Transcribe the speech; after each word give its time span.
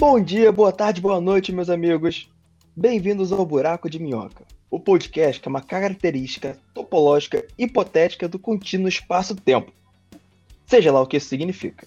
Bom 0.00 0.18
dia, 0.18 0.50
boa 0.50 0.72
tarde, 0.72 0.98
boa 0.98 1.20
noite, 1.20 1.52
meus 1.52 1.68
amigos. 1.68 2.32
Bem-vindos 2.74 3.32
ao 3.32 3.44
Buraco 3.44 3.90
de 3.90 3.98
Minhoca, 3.98 4.46
o 4.70 4.80
podcast 4.80 5.38
que 5.38 5.46
é 5.46 5.50
uma 5.50 5.60
característica 5.60 6.56
topológica 6.72 7.46
hipotética 7.58 8.26
do 8.26 8.38
contínuo 8.38 8.88
espaço-tempo. 8.88 9.70
Seja 10.64 10.90
lá 10.90 11.02
o 11.02 11.06
que 11.06 11.18
isso 11.18 11.28
significa. 11.28 11.86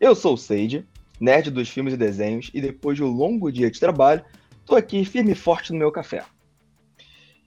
Eu 0.00 0.16
sou 0.16 0.34
o 0.34 0.36
Sage, 0.36 0.84
nerd 1.20 1.52
dos 1.52 1.68
filmes 1.68 1.94
e 1.94 1.96
desenhos, 1.96 2.50
e 2.52 2.60
depois 2.60 2.96
de 2.96 3.04
um 3.04 3.12
longo 3.12 3.52
dia 3.52 3.70
de 3.70 3.78
trabalho, 3.78 4.24
tô 4.64 4.74
aqui 4.74 5.04
firme 5.04 5.30
e 5.30 5.36
forte 5.36 5.72
no 5.72 5.78
meu 5.78 5.92
café. 5.92 6.24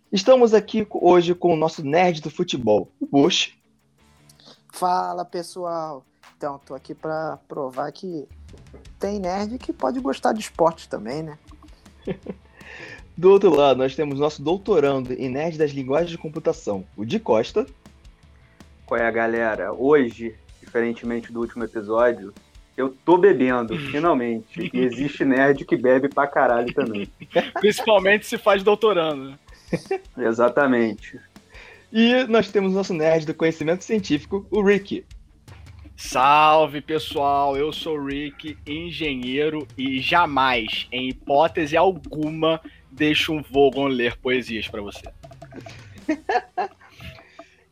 Estamos 0.09 0.53
aqui 0.53 0.87
hoje 0.89 1.35
com 1.35 1.53
o 1.53 1.57
nosso 1.57 1.83
nerd 1.83 2.21
do 2.21 2.31
futebol, 2.31 2.89
o 3.01 3.05
Bush. 3.05 3.53
Fala 4.71 5.25
pessoal! 5.25 6.05
Então, 6.37 6.57
tô 6.65 6.73
aqui 6.73 6.95
para 6.95 7.37
provar 7.49 7.91
que 7.91 8.25
tem 8.99 9.19
nerd 9.19 9.57
que 9.57 9.71
pode 9.71 9.99
gostar 9.99 10.33
de 10.33 10.41
esporte 10.41 10.87
também, 10.89 11.23
né? 11.23 11.37
Do 13.17 13.31
outro 13.31 13.53
lado, 13.53 13.77
nós 13.77 13.95
temos 13.95 14.19
nosso 14.19 14.41
doutorando 14.41 15.13
em 15.13 15.29
nerd 15.29 15.57
das 15.57 15.71
linguagens 15.71 16.11
de 16.11 16.17
computação, 16.17 16.85
o 16.95 17.05
Di 17.05 17.19
Costa. 17.19 17.65
Qual 18.85 18.99
é 18.99 19.05
a 19.05 19.11
galera? 19.11 19.73
Hoje, 19.73 20.35
diferentemente 20.61 21.31
do 21.31 21.39
último 21.39 21.63
episódio, 21.63 22.33
eu 22.77 22.95
tô 23.03 23.17
bebendo, 23.17 23.77
finalmente. 23.91 24.71
E 24.73 24.79
existe 24.79 25.25
nerd 25.25 25.65
que 25.65 25.75
bebe 25.75 26.07
pra 26.07 26.27
caralho 26.27 26.73
também. 26.73 27.11
Principalmente 27.59 28.25
se 28.25 28.37
faz 28.37 28.63
doutorando. 28.63 29.31
né? 29.31 29.39
Exatamente. 30.17 31.19
E 31.91 32.23
nós 32.25 32.49
temos 32.49 32.73
nosso 32.73 32.93
nerd 32.93 33.25
do 33.25 33.33
conhecimento 33.33 33.83
científico, 33.83 34.45
o 34.49 34.61
Ricky. 34.61 35.05
Salve 36.01 36.79
pessoal, 36.79 37.57
eu 37.57 37.73
sou 37.73 37.97
o 37.97 38.05
Rick, 38.05 38.57
engenheiro 38.65 39.67
e 39.77 39.99
jamais, 39.99 40.87
em 40.93 41.09
hipótese 41.09 41.75
alguma, 41.75 42.61
deixo 42.89 43.33
um 43.33 43.43
Vogon 43.43 43.87
ler 43.87 44.15
poesias 44.17 44.67
pra 44.67 44.81
você. 44.81 45.03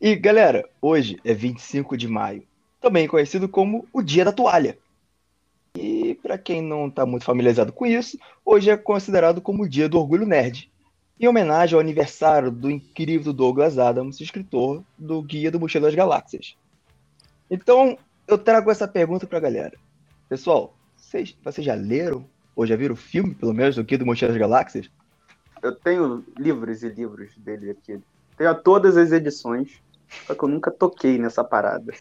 E 0.00 0.14
galera, 0.14 0.68
hoje 0.80 1.18
é 1.24 1.34
25 1.34 1.96
de 1.96 2.06
maio, 2.06 2.44
também 2.80 3.08
conhecido 3.08 3.48
como 3.48 3.88
o 3.92 4.00
Dia 4.00 4.24
da 4.24 4.30
Toalha. 4.30 4.78
E 5.74 6.14
para 6.22 6.38
quem 6.38 6.62
não 6.62 6.86
está 6.86 7.04
muito 7.04 7.24
familiarizado 7.24 7.72
com 7.72 7.84
isso, 7.84 8.16
hoje 8.44 8.70
é 8.70 8.76
considerado 8.76 9.40
como 9.40 9.64
o 9.64 9.68
Dia 9.68 9.88
do 9.88 9.98
Orgulho 9.98 10.24
Nerd, 10.24 10.70
em 11.18 11.26
homenagem 11.26 11.74
ao 11.74 11.80
aniversário 11.80 12.52
do 12.52 12.70
incrível 12.70 13.32
Douglas 13.32 13.76
Adams, 13.76 14.20
escritor 14.20 14.84
do 14.96 15.20
Guia 15.20 15.50
do 15.50 15.58
Mochila 15.58 15.86
das 15.86 15.96
Galáxias. 15.96 16.56
Então, 17.50 17.98
eu 18.28 18.36
trago 18.36 18.70
essa 18.70 18.86
pergunta 18.86 19.26
pra 19.26 19.40
galera. 19.40 19.76
Pessoal, 20.28 20.76
vocês, 20.94 21.34
vocês 21.42 21.66
já 21.66 21.74
leram, 21.74 22.24
ou 22.54 22.66
já 22.66 22.76
viram 22.76 22.92
o 22.92 22.96
filme, 22.96 23.34
pelo 23.34 23.54
menos, 23.54 23.74
do 23.74 23.82
Guia 23.82 23.98
do 23.98 24.04
Mochila 24.04 24.30
das 24.30 24.38
Galáxias? 24.38 24.90
Eu 25.62 25.74
tenho 25.74 26.22
livros 26.38 26.82
e 26.82 26.88
livros 26.90 27.34
dele 27.38 27.70
aqui. 27.70 27.98
Tenho 28.36 28.54
todas 28.54 28.96
as 28.96 29.10
edições, 29.10 29.82
só 30.26 30.34
que 30.34 30.42
eu 30.44 30.48
nunca 30.48 30.70
toquei 30.70 31.18
nessa 31.18 31.42
parada. 31.42 31.92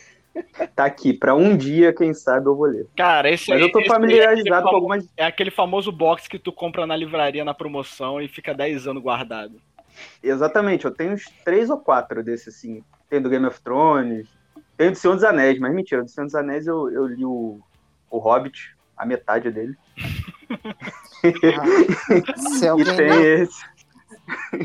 Tá 0.76 0.86
aqui, 0.86 1.14
pra 1.14 1.34
um 1.34 1.58
dia, 1.58 1.92
quem 1.92 2.14
sabe, 2.14 2.46
eu 2.46 2.56
vou 2.56 2.68
ler. 2.68 2.86
Cara, 2.96 3.28
esse 3.28 3.50
Mas 3.50 3.60
eu 3.60 3.72
tô 3.72 3.80
é 3.80 3.86
familiarizado 3.86 4.54
aquele 4.54 4.70
com 4.70 4.76
algumas. 4.76 5.10
É 5.18 5.26
aquele 5.26 5.50
famoso 5.50 5.92
box 5.92 6.28
que 6.28 6.38
tu 6.38 6.52
compra 6.52 6.86
na 6.86 6.96
livraria 6.96 7.44
na 7.44 7.56
promoção 7.56 8.22
e 8.22 8.28
fica 8.28 8.54
10 8.54 8.88
anos 8.88 9.02
guardado. 9.02 9.60
Exatamente, 10.22 10.86
eu 10.86 10.92
tenho 10.92 11.14
uns 11.14 11.26
três 11.44 11.72
ou 11.72 11.80
quatro 11.80 12.24
desses, 12.24 12.56
assim. 12.56 12.84
Tem 13.10 13.20
do 13.20 13.30
Game 13.30 13.48
of 13.48 13.60
Thrones, 13.62 14.28
tem 14.78 14.92
do 14.92 14.98
Senhor 14.98 15.16
dos 15.16 15.24
Anéis, 15.24 15.60
mas 15.60 15.74
mentira, 15.74 16.04
do 16.04 16.10
Senhor 16.10 16.26
dos 16.26 16.36
Anéis 16.36 16.68
eu, 16.68 16.90
eu 16.92 17.08
li 17.08 17.26
o, 17.26 17.60
o 18.10 18.18
Hobbit, 18.18 18.76
a 18.96 19.06
metade 19.06 19.52
dele. 19.52 19.76
E 21.24 21.32
tem 22.96 23.10
não, 23.10 23.24
esse. 23.24 23.66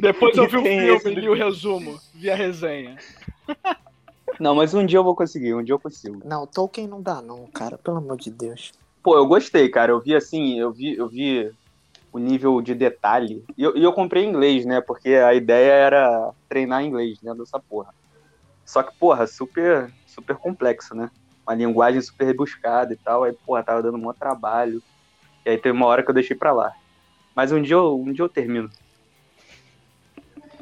Depois 0.01 0.37
eu 0.37 0.47
vi 0.47 0.57
o 0.59 0.63
filme 0.63 0.89
esse 0.89 1.09
li 1.09 1.29
o 1.29 1.35
resumo, 1.35 1.99
vi 2.15 2.31
a 2.31 2.35
resenha. 2.35 2.99
Não, 4.39 4.55
mas 4.55 4.75
um 4.75 4.85
dia 4.85 4.99
eu 4.99 5.05
vou 5.05 5.17
conseguir, 5.17 5.55
um 5.55 5.63
dia 5.63 5.75
eu 5.75 5.79
consigo. 5.79 6.21
não, 6.25 6.47
Tolkien 6.47 6.87
não 6.87 7.01
dá 7.01 7.23
não, 7.23 7.47
cara, 7.47 7.79
pelo 7.79 7.97
amor 7.97 8.19
de 8.19 8.31
Deus. 8.31 8.73
Pô, 9.03 9.17
eu 9.17 9.27
gostei, 9.27 9.69
cara. 9.69 9.93
Eu 9.93 10.01
vi 10.01 10.15
assim, 10.15 10.59
eu 10.59 10.71
vi, 10.71 10.97
eu 10.97 11.09
vi 11.09 11.51
o 12.13 12.19
nível 12.19 12.61
de 12.61 12.75
detalhe. 12.75 13.45
E 13.57 13.63
eu, 13.63 13.77
e 13.77 13.83
eu 13.83 13.93
comprei 13.93 14.25
em 14.25 14.29
inglês, 14.29 14.65
né? 14.65 14.81
Porque 14.81 15.15
a 15.15 15.35
ideia 15.35 15.73
era 15.73 16.33
treinar 16.49 16.85
inglês 16.85 17.19
dentro 17.21 17.41
dessa 17.41 17.59
porra. 17.59 17.93
Só 18.65 18.83
que, 18.83 18.95
porra, 18.97 19.27
super, 19.27 19.93
super 20.13 20.37
complexo, 20.37 20.95
né? 20.95 21.11
Uma 21.47 21.55
linguagem 21.55 22.01
super 22.01 22.25
rebuscada 22.25 22.93
e 22.93 22.97
tal. 22.97 23.25
Aí, 23.25 23.33
porra, 23.33 23.63
tava 23.63 23.83
dando 23.83 23.97
um 23.97 24.01
maior 24.01 24.15
trabalho. 24.15 24.83
E 25.45 25.51
aí 25.51 25.59
teve 25.59 25.77
uma 25.77 25.87
hora 25.87 26.03
que 26.03 26.11
eu 26.11 26.15
deixei 26.15 26.37
pra 26.37 26.53
lá. 26.53 26.73
Mas 27.35 27.51
um 27.51 27.61
dia 27.61 27.75
eu, 27.75 27.99
um 28.01 28.13
dia 28.13 28.25
eu 28.25 28.29
termino. 28.29 28.71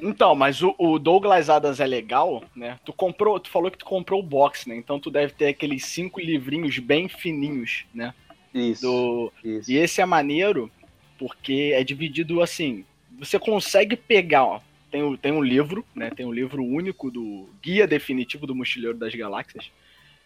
Então, 0.03 0.35
mas 0.35 0.63
o, 0.63 0.75
o 0.79 0.99
Douglas 0.99 1.51
Adams 1.51 1.79
é 1.79 1.87
legal, 1.87 2.43
né? 2.57 2.79
Tu 2.85 2.93
comprou, 2.93 3.39
tu 3.39 3.51
falou 3.51 3.71
que 3.71 3.79
tu 3.79 3.85
comprou 3.85 4.21
o 4.21 4.27
box, 4.27 4.69
né? 4.69 4.77
Então 4.77 4.99
tu 4.99 5.11
deve 5.11 5.35
ter 5.35 5.49
aqueles 5.49 5.85
cinco 5.85 6.21
livrinhos 6.21 6.79
bem 6.79 7.09
fininhos, 7.09 7.85
né? 7.93 8.15
Isso. 8.55 8.83
Do, 8.83 9.33
isso. 9.45 9.71
E 9.71 9.77
esse 9.77 10.01
é 10.01 10.07
maneiro 10.07 10.71
porque 11.19 11.73
é 11.75 11.85
dividido 11.85 12.41
assim. 12.41 12.85
Você 13.19 13.39
consegue 13.39 13.95
pegar, 13.95 14.45
ó. 14.45 14.61
Tem, 14.91 15.03
o- 15.03 15.17
tem 15.17 15.33
um 15.33 15.43
livro, 15.43 15.85
né? 15.95 16.11
Tem 16.11 16.27
um 16.27 16.33
livro 16.33 16.63
único 16.65 17.11
do 17.11 17.49
Guia 17.63 17.87
Definitivo 17.87 18.47
do 18.47 18.55
Mochileiro 18.55 18.97
das 18.99 19.15
Galáxias. 19.15 19.71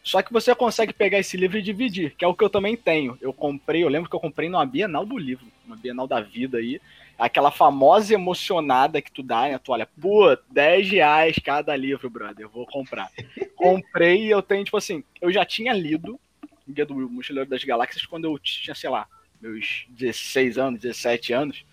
Só 0.02 0.20
que 0.22 0.32
você 0.32 0.54
consegue 0.54 0.92
pegar 0.92 1.18
esse 1.18 1.36
livro 1.36 1.56
e 1.58 1.62
dividir, 1.62 2.14
que 2.16 2.24
é 2.24 2.28
o 2.28 2.34
que 2.34 2.44
eu 2.44 2.50
também 2.50 2.76
tenho. 2.76 3.16
Eu 3.22 3.32
comprei, 3.32 3.82
eu 3.82 3.88
lembro 3.88 4.08
que 4.08 4.14
eu 4.14 4.20
comprei 4.20 4.48
numa 4.50 4.66
Bienal 4.66 5.06
do 5.06 5.16
livro, 5.16 5.46
uma 5.66 5.76
Bienal 5.76 6.06
da 6.06 6.20
vida 6.20 6.58
aí. 6.58 6.80
Aquela 7.18 7.50
famosa 7.50 8.12
emocionada 8.12 9.00
que 9.00 9.10
tu 9.10 9.22
dá, 9.22 9.42
né? 9.48 9.58
Tu 9.58 9.72
olha, 9.72 9.88
pô, 10.00 10.36
10 10.50 10.90
reais 10.90 11.36
cada 11.42 11.74
livro, 11.74 12.10
brother, 12.10 12.44
eu 12.44 12.50
vou 12.50 12.66
comprar. 12.66 13.10
Comprei 13.56 14.26
e 14.26 14.30
eu 14.30 14.42
tenho, 14.42 14.64
tipo 14.64 14.76
assim, 14.76 15.02
eu 15.22 15.32
já 15.32 15.44
tinha 15.44 15.72
lido 15.72 16.20
o 16.66 16.72
Guia 16.72 16.84
do 16.84 16.94
Mochileiro 17.08 17.48
das 17.48 17.64
Galáxias 17.64 18.04
quando 18.04 18.24
eu 18.24 18.38
tinha, 18.38 18.74
sei 18.74 18.90
lá, 18.90 19.06
meus 19.40 19.86
16 19.88 20.58
anos, 20.58 20.80
17 20.80 21.32
anos. 21.32 21.64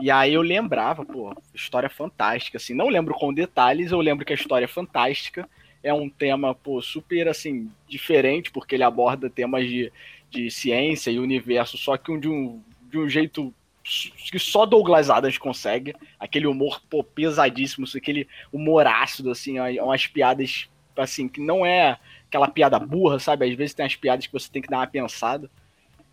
E 0.00 0.10
aí 0.10 0.34
eu 0.34 0.42
lembrava, 0.42 1.04
pô, 1.04 1.34
história 1.52 1.88
fantástica, 1.88 2.56
assim. 2.56 2.72
Não 2.72 2.88
lembro 2.88 3.14
com 3.14 3.34
detalhes, 3.34 3.90
eu 3.90 4.00
lembro 4.00 4.24
que 4.24 4.32
a 4.32 4.36
história 4.36 4.64
é 4.64 4.68
fantástica. 4.68 5.48
É 5.82 5.92
um 5.92 6.08
tema, 6.08 6.54
pô, 6.54 6.80
super, 6.80 7.28
assim, 7.28 7.70
diferente, 7.88 8.50
porque 8.50 8.76
ele 8.76 8.84
aborda 8.84 9.30
temas 9.30 9.66
de, 9.66 9.92
de 10.30 10.50
ciência 10.50 11.10
e 11.10 11.18
universo, 11.18 11.76
só 11.76 11.96
que 11.96 12.10
um, 12.10 12.18
de, 12.18 12.28
um, 12.28 12.62
de 12.90 12.98
um 12.98 13.08
jeito 13.08 13.52
que 14.30 14.38
só 14.38 14.66
Douglas 14.66 15.08
Adams 15.10 15.38
consegue. 15.38 15.94
Aquele 16.18 16.46
humor, 16.46 16.80
pô, 16.88 17.02
pesadíssimo, 17.02 17.86
aquele 17.96 18.28
humor 18.52 18.86
ácido, 18.86 19.30
assim, 19.30 19.58
umas 19.80 20.06
piadas, 20.06 20.68
assim, 20.96 21.26
que 21.28 21.40
não 21.40 21.64
é 21.64 21.98
aquela 22.26 22.48
piada 22.48 22.78
burra, 22.78 23.18
sabe? 23.18 23.46
Às 23.46 23.54
vezes 23.54 23.74
tem 23.74 23.86
as 23.86 23.96
piadas 23.96 24.26
que 24.26 24.32
você 24.32 24.50
tem 24.50 24.62
que 24.62 24.68
dar 24.68 24.78
uma 24.78 24.86
pensada. 24.86 25.50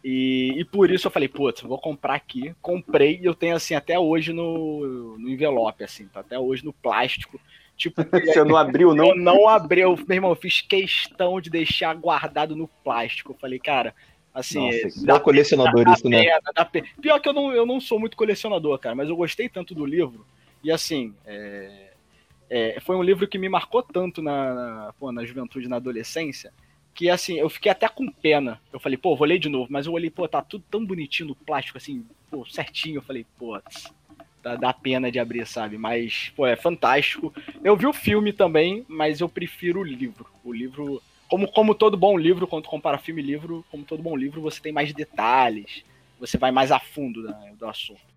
E, 0.07 0.53
e 0.59 0.63
por 0.63 0.91
isso 0.91 1.07
eu 1.07 1.11
falei, 1.11 1.27
putz, 1.27 1.63
vou 1.63 1.79
comprar 1.79 2.13
aqui. 2.13 2.53
Comprei 2.61 3.19
e 3.19 3.25
eu 3.25 3.33
tenho 3.33 3.55
assim 3.55 3.73
até 3.73 3.97
hoje 3.97 4.31
no, 4.31 5.17
no 5.17 5.27
envelope, 5.27 5.83
assim, 5.83 6.05
tá 6.05 6.19
até 6.19 6.37
hoje 6.37 6.63
no 6.63 6.71
plástico. 6.71 7.41
Tipo, 7.75 8.03
Você 8.23 8.43
não 8.43 8.55
abriu, 8.55 8.93
não? 8.93 9.07
eu 9.07 9.15
não 9.15 9.49
abri, 9.49 9.81
eu, 9.81 9.95
meu 9.95 10.15
irmão, 10.15 10.35
fiz 10.35 10.61
questão 10.61 11.41
de 11.41 11.49
deixar 11.49 11.95
guardado 11.95 12.55
no 12.55 12.67
plástico. 12.83 13.31
Eu 13.31 13.37
falei, 13.39 13.57
cara, 13.57 13.95
assim, 14.31 14.83
Nossa, 14.83 15.03
dá 15.07 15.19
colecionador 15.19 15.83
dá 15.83 15.93
isso, 15.93 16.07
né? 16.07 16.23
pena, 16.23 16.39
dá 16.53 16.63
pena. 16.63 16.87
Pior 17.01 17.19
que 17.19 17.27
eu 17.27 17.33
não, 17.33 17.51
eu 17.51 17.65
não 17.65 17.81
sou 17.81 17.99
muito 17.99 18.15
colecionador, 18.15 18.77
cara, 18.77 18.93
mas 18.93 19.09
eu 19.09 19.15
gostei 19.15 19.49
tanto 19.49 19.73
do 19.73 19.87
livro. 19.87 20.23
E 20.63 20.71
assim, 20.71 21.15
é, 21.25 21.93
é, 22.47 22.79
foi 22.79 22.95
um 22.95 23.01
livro 23.01 23.27
que 23.27 23.39
me 23.39 23.49
marcou 23.49 23.81
tanto 23.81 24.21
na, 24.21 24.53
na, 24.53 24.93
pô, 24.99 25.11
na 25.11 25.25
juventude, 25.25 25.67
na 25.67 25.77
adolescência, 25.77 26.53
que 26.95 27.09
assim, 27.09 27.37
eu 27.37 27.49
fiquei 27.49 27.69
até 27.69 27.89
com 27.89 28.09
pena. 28.09 28.59
Eu 28.71 28.79
falei, 28.79 28.97
pô, 28.97 29.15
vou 29.17 29.27
ler 29.27 29.37
de 29.37 29.49
novo, 29.49 29.67
mas 29.69 29.85
eu 29.85 29.91
olhei, 29.91 30.09
pô, 30.09 30.25
tá 30.27 30.41
tudo 30.41 30.63
tão 30.71 30.83
bonitinho 30.83 31.29
no 31.29 31.35
plástico, 31.35 31.77
assim, 31.77 32.07
pô, 32.31 32.45
certinho. 32.45 32.99
Eu 32.99 33.01
falei, 33.01 33.25
pô, 33.37 33.61
dá, 34.41 34.55
dá 34.55 34.73
pena 34.73 35.11
de 35.11 35.19
abrir, 35.19 35.45
sabe? 35.45 35.77
Mas, 35.77 36.31
pô, 36.37 36.47
é 36.47 36.55
fantástico. 36.55 37.33
Eu 37.61 37.75
vi 37.75 37.85
o 37.85 37.93
filme 37.93 38.31
também, 38.31 38.85
mas 38.87 39.19
eu 39.19 39.27
prefiro 39.27 39.81
o 39.81 39.83
livro. 39.83 40.25
O 40.41 40.53
livro, 40.53 41.03
como, 41.27 41.51
como 41.51 41.75
todo 41.75 41.97
bom 41.97 42.17
livro, 42.17 42.47
quando 42.47 42.69
compara 42.69 42.97
filme 42.97 43.21
e 43.21 43.25
livro, 43.25 43.65
como 43.69 43.83
todo 43.83 44.01
bom 44.01 44.15
livro, 44.15 44.41
você 44.41 44.61
tem 44.61 44.71
mais 44.71 44.93
detalhes, 44.93 45.83
você 46.17 46.37
vai 46.37 46.51
mais 46.51 46.71
a 46.71 46.79
fundo 46.79 47.23
né, 47.23 47.53
do 47.59 47.67
assunto. 47.67 48.15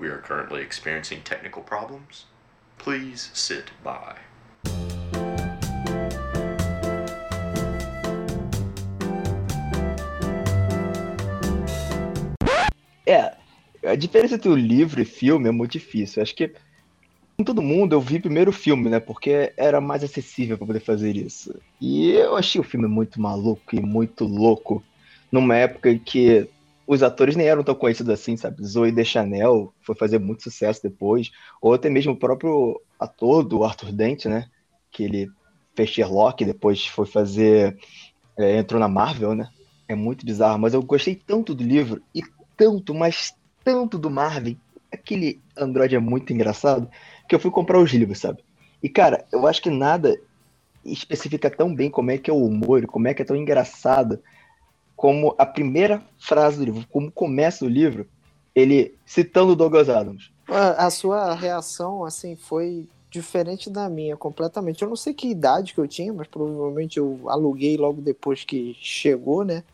We 0.00 0.10
are 0.10 0.20
currently 0.20 0.62
experiencing 0.62 1.20
technical 1.20 1.62
problems. 1.62 2.26
Please 2.78 3.30
sit 3.32 3.72
by. 3.82 4.16
A 13.86 13.94
diferença 13.94 14.34
entre 14.34 14.48
o 14.48 14.56
livro 14.56 15.00
e 15.00 15.04
filme 15.04 15.48
é 15.48 15.52
muito 15.52 15.72
difícil. 15.72 16.22
Acho 16.22 16.34
que 16.34 16.52
com 17.36 17.44
todo 17.44 17.62
mundo 17.62 17.94
eu 17.94 18.00
vi 18.00 18.18
primeiro 18.18 18.50
o 18.50 18.54
filme, 18.54 18.88
né? 18.88 18.98
Porque 18.98 19.52
era 19.56 19.80
mais 19.80 20.02
acessível 20.02 20.56
para 20.56 20.66
poder 20.66 20.80
fazer 20.80 21.16
isso. 21.16 21.54
E 21.80 22.12
eu 22.12 22.36
achei 22.36 22.60
o 22.60 22.64
filme 22.64 22.88
muito 22.88 23.20
maluco 23.20 23.74
e 23.74 23.80
muito 23.80 24.24
louco. 24.24 24.82
Numa 25.30 25.56
época 25.56 25.90
em 25.90 25.98
que 25.98 26.48
os 26.86 27.02
atores 27.02 27.36
nem 27.36 27.46
eram 27.46 27.64
tão 27.64 27.74
conhecidos 27.74 28.12
assim, 28.12 28.36
sabe? 28.36 28.64
Zoe 28.64 28.92
Deschanel 28.92 29.74
foi 29.82 29.94
fazer 29.94 30.18
muito 30.18 30.44
sucesso 30.44 30.82
depois, 30.82 31.30
ou 31.60 31.74
até 31.74 31.90
mesmo 31.90 32.12
o 32.12 32.16
próprio 32.16 32.80
ator 32.98 33.42
do 33.42 33.64
Arthur 33.64 33.92
Dent, 33.92 34.26
né? 34.26 34.48
Que 34.90 35.04
ele 35.04 35.28
fez 35.74 35.90
Sherlock, 35.90 36.44
depois 36.44 36.86
foi 36.86 37.06
fazer. 37.06 37.76
é, 38.38 38.58
entrou 38.58 38.80
na 38.80 38.88
Marvel, 38.88 39.34
né? 39.34 39.48
É 39.88 39.94
muito 39.94 40.24
bizarro, 40.24 40.58
mas 40.58 40.74
eu 40.74 40.82
gostei 40.82 41.14
tanto 41.14 41.54
do 41.54 41.62
livro 41.62 42.02
e 42.14 42.22
tanto, 42.56 42.94
mas 42.94 43.34
tanto 43.66 43.98
do 43.98 44.08
Marvin. 44.08 44.56
Aquele 44.92 45.40
Android 45.56 45.96
é 45.96 45.98
muito 45.98 46.32
engraçado 46.32 46.88
que 47.28 47.34
eu 47.34 47.40
fui 47.40 47.50
comprar 47.50 47.80
os 47.80 47.90
livros, 47.90 48.20
sabe? 48.20 48.44
E 48.80 48.88
cara, 48.88 49.26
eu 49.32 49.44
acho 49.44 49.60
que 49.60 49.70
nada 49.70 50.16
especifica 50.84 51.50
tão 51.50 51.74
bem 51.74 51.90
como 51.90 52.12
é 52.12 52.16
que 52.16 52.30
é 52.30 52.32
o 52.32 52.44
humor, 52.44 52.86
como 52.86 53.08
é 53.08 53.14
que 53.14 53.22
é 53.22 53.24
tão 53.24 53.34
engraçado, 53.34 54.20
como 54.94 55.34
a 55.36 55.44
primeira 55.44 56.00
frase 56.16 56.58
do 56.58 56.64
livro, 56.64 56.86
como 56.88 57.10
começa 57.10 57.64
o 57.64 57.68
livro, 57.68 58.06
ele 58.54 58.94
citando 59.04 59.56
Douglas 59.56 59.88
Adams. 59.88 60.30
A 60.48 60.86
a 60.86 60.90
sua 60.90 61.34
reação, 61.34 62.04
assim, 62.04 62.36
foi 62.36 62.88
diferente 63.10 63.68
da 63.68 63.88
minha, 63.88 64.16
completamente. 64.16 64.80
Eu 64.80 64.88
não 64.88 64.94
sei 64.94 65.12
que 65.12 65.28
idade 65.28 65.74
que 65.74 65.80
eu 65.80 65.88
tinha, 65.88 66.12
mas 66.12 66.28
provavelmente 66.28 66.98
eu 66.98 67.18
aluguei 67.26 67.76
logo 67.76 68.00
depois 68.00 68.44
que 68.44 68.76
chegou, 68.80 69.44
né? 69.44 69.64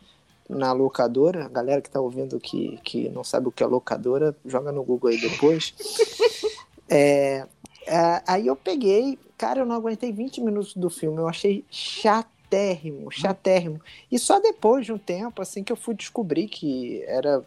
Na 0.56 0.72
locadora. 0.72 1.46
A 1.46 1.49
galera 1.49 1.81
que 1.81 1.90
tá 1.90 2.00
ouvindo 2.00 2.38
que, 2.38 2.78
que 2.84 3.08
não 3.08 3.25
sabe 3.25 3.49
o 3.49 3.52
que 3.52 3.62
é 3.62 3.66
locadora, 3.66 4.37
joga 4.44 4.70
no 4.72 4.82
Google 4.82 5.10
aí 5.10 5.20
depois. 5.20 5.75
É, 6.94 7.46
é, 7.87 8.22
aí 8.26 8.46
eu 8.46 8.54
peguei, 8.54 9.19
cara, 9.38 9.60
eu 9.60 9.64
não 9.66 9.76
aguentei 9.76 10.12
20 10.12 10.43
minutos 10.43 10.75
do 10.75 10.90
filme, 10.90 11.16
eu 11.16 11.26
achei 11.26 11.64
chatérrimo, 11.70 13.10
chatérrimo. 13.10 13.81
E 14.10 14.19
só 14.19 14.38
depois 14.38 14.84
de 14.84 14.93
um 14.93 14.99
tempo, 14.99 15.40
assim, 15.40 15.64
que 15.64 15.72
eu 15.72 15.76
fui 15.76 15.94
descobrir 15.94 16.49
que 16.49 17.02
era 17.06 17.43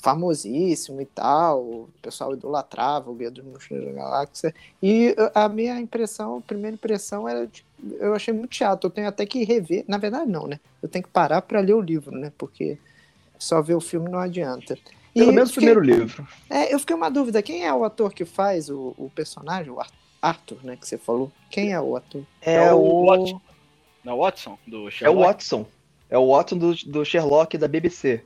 famosíssimo 0.00 1.00
e 1.00 1.04
tal, 1.06 1.62
o 1.62 1.88
pessoal 2.00 2.32
idolatrava 2.32 3.10
o 3.10 3.14
Guia 3.14 3.30
dos 3.30 3.44
Mochileiros 3.44 3.92
da 3.92 4.00
Galáxia, 4.02 4.54
e 4.82 5.14
a 5.34 5.48
minha 5.48 5.80
impressão, 5.80 6.38
a 6.38 6.40
primeira 6.40 6.74
impressão 6.74 7.28
era, 7.28 7.46
de- 7.46 7.64
eu 7.98 8.14
achei 8.14 8.32
muito 8.34 8.54
chato, 8.54 8.84
eu 8.84 8.90
tenho 8.90 9.08
até 9.08 9.24
que 9.26 9.44
rever, 9.44 9.84
na 9.88 9.98
verdade 9.98 10.30
não, 10.30 10.46
né, 10.46 10.58
eu 10.82 10.88
tenho 10.88 11.02
que 11.04 11.10
parar 11.10 11.42
para 11.42 11.60
ler 11.60 11.74
o 11.74 11.80
livro, 11.80 12.12
né, 12.16 12.32
porque 12.38 12.78
só 13.38 13.60
ver 13.62 13.74
o 13.74 13.80
filme 13.80 14.10
não 14.10 14.18
adianta. 14.18 14.76
E 15.14 15.20
Pelo 15.20 15.32
menos 15.32 15.50
o 15.50 15.54
fiquei- 15.54 15.74
primeiro 15.74 16.00
livro. 16.02 16.26
é, 16.48 16.72
eu 16.72 16.78
fiquei 16.78 16.94
uma 16.94 17.10
dúvida, 17.10 17.42
quem 17.42 17.64
é 17.66 17.72
o 17.74 17.84
ator 17.84 18.12
que 18.12 18.24
faz 18.24 18.68
o, 18.70 18.94
o 18.96 19.10
personagem, 19.14 19.72
o 19.72 19.80
Ar- 19.80 19.90
Arthur, 20.22 20.58
né, 20.62 20.76
que 20.76 20.86
você 20.86 20.98
falou? 20.98 21.32
Quem 21.50 21.72
é 21.72 21.80
o 21.80 21.96
ator? 21.96 22.22
É, 22.42 22.54
É 22.66 22.72
o 22.72 22.78
o, 22.78 23.06
Watson. 23.06 23.40
Não, 24.04 24.18
Watson, 24.18 24.58
do 24.66 24.84
é 24.84 24.88
o 24.88 24.90
Sherlock. 24.90 25.26
Watson. 25.26 25.66
É 26.08 26.18
o 26.18 26.28
Watson 26.34 26.58
do, 26.58 26.74
do 26.74 27.04
Sherlock 27.04 27.56
da 27.58 27.66
BBC. 27.68 28.24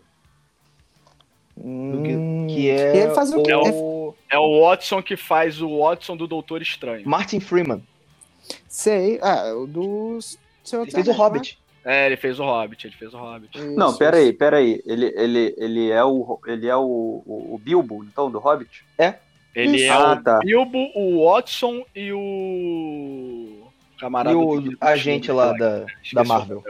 Hum, 1.56 2.46
Que 2.48 2.68
é, 2.70 2.96
e 2.96 2.98
ele 3.00 3.14
faz 3.14 3.32
o 3.32 3.42
quê? 3.42 3.54
o 3.54 4.14
É 4.30 4.38
o 4.38 4.60
Watson 4.62 5.02
que 5.02 5.16
faz 5.16 5.60
o 5.62 5.78
Watson 5.80 6.16
do 6.16 6.26
Doutor 6.26 6.60
Estranho. 6.62 7.08
Martin 7.08 7.38
Freeman. 7.40 7.82
Sei, 8.76 9.20
ah, 9.22 9.54
o 9.54 9.68
do 9.68 10.18
Senhor 10.64 10.82
Ele 10.82 10.86
dos 10.90 10.94
fez 10.94 11.06
o 11.06 11.10
Anéis, 11.12 11.16
Hobbit. 11.18 11.58
É, 11.84 12.06
ele 12.06 12.16
fez 12.16 12.40
o 12.40 12.44
Hobbit, 12.44 12.86
ele 12.88 12.96
fez 12.96 13.14
o 13.14 13.18
Hobbit. 13.18 13.56
né? 13.56 13.74
Não, 13.76 13.90
Isso, 13.90 13.98
pera 13.98 14.16
aí, 14.16 14.28
isso. 14.30 14.38
pera 14.38 14.56
aí. 14.56 14.82
Ele, 14.84 15.06
ele, 15.16 15.54
ele 15.56 15.90
é, 15.92 16.02
o, 16.04 16.40
ele 16.44 16.66
é 16.66 16.74
o, 16.76 16.82
o, 17.24 17.54
o 17.54 17.58
Bilbo, 17.58 18.02
então, 18.02 18.28
do 18.28 18.40
Hobbit? 18.40 18.84
Ele 19.54 19.76
Isso. 19.76 19.84
é 19.84 19.90
Ah, 19.90 20.14
o 20.14 20.22
tá. 20.24 20.38
Bilbo, 20.40 20.90
o 20.96 21.24
Watson 21.24 21.84
e 21.94 22.12
o 22.12 23.68
camarada 24.00 24.34
E 24.36 24.42
o 24.42 24.60
do- 24.60 24.76
agente 24.80 25.30
lá 25.30 25.52
da, 25.52 25.86
da 26.12 26.24
Marvel. 26.24 26.64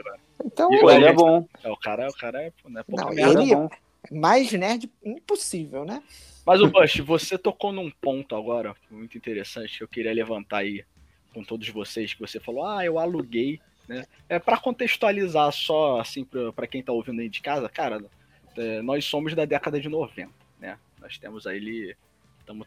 Então, 0.44 0.70
E 0.70 0.76
ele 0.76 1.06
é 1.06 1.12
bom. 1.14 1.46
É, 1.62 1.70
o 1.70 1.76
cara, 1.78 2.06
o 2.08 2.12
cara 2.14 2.42
é, 2.42 2.52
não 2.68 2.80
é 2.80 2.84
pouca 2.84 3.04
Não, 3.06 3.14
merda. 3.14 3.30
Ele 3.40 3.42
ele- 3.44 3.52
é 3.52 3.56
bom. 3.56 3.70
mais 4.12 4.52
nerd 4.52 4.90
impossível, 5.02 5.86
né? 5.86 6.02
Mas 6.44 6.60
o 6.60 6.66
Bush, 6.68 6.98
você 7.00 7.38
tocou 7.38 7.72
num 7.72 7.90
ponto 8.02 8.36
agora 8.36 8.74
muito 8.90 9.16
interessante 9.16 9.78
que 9.78 9.84
eu 9.84 9.88
queria 9.88 10.12
levantar 10.12 10.58
aí 10.58 10.84
com 11.34 11.42
todos 11.44 11.68
vocês, 11.68 12.14
que 12.14 12.20
você 12.20 12.38
falou, 12.38 12.64
ah, 12.66 12.84
eu 12.84 12.98
aluguei, 12.98 13.60
né? 13.88 14.06
É 14.28 14.38
para 14.38 14.56
contextualizar 14.56 15.52
só 15.52 16.00
assim 16.00 16.24
para 16.24 16.66
quem 16.66 16.82
tá 16.82 16.92
ouvindo 16.92 17.20
aí 17.20 17.28
de 17.28 17.42
casa, 17.42 17.68
cara, 17.68 18.02
é, 18.56 18.80
nós 18.80 19.04
somos 19.04 19.34
da 19.34 19.44
década 19.44 19.80
de 19.80 19.88
90, 19.88 20.30
né? 20.60 20.78
Nós 21.00 21.18
temos 21.18 21.46
aí 21.46 21.94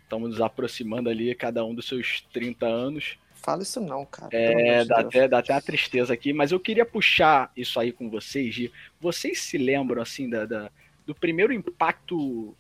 estamos 0.04 0.30
nos 0.32 0.42
aproximando 0.42 1.10
ali 1.10 1.34
cada 1.36 1.64
um 1.64 1.74
dos 1.74 1.88
seus 1.88 2.22
30 2.34 2.66
anos. 2.66 3.18
Fala 3.36 3.62
isso 3.62 3.80
não, 3.80 4.06
cara. 4.06 4.30
É, 4.32 4.84
dá 4.84 4.98
Deus. 4.98 5.08
até, 5.08 5.28
dá 5.28 5.38
até 5.40 5.54
uma 5.54 5.62
tristeza 5.62 6.14
aqui, 6.14 6.34
mas 6.34 6.52
eu 6.52 6.60
queria 6.60 6.86
puxar 6.86 7.52
isso 7.56 7.80
aí 7.80 7.92
com 7.92 8.10
vocês. 8.10 8.54
De, 8.54 8.72
vocês 9.00 9.40
se 9.40 9.58
lembram, 9.58 10.02
assim, 10.02 10.30
da, 10.30 10.46
da- 10.46 10.72
do 11.06 11.14
primeiro 11.16 11.54
impacto, 11.54 12.56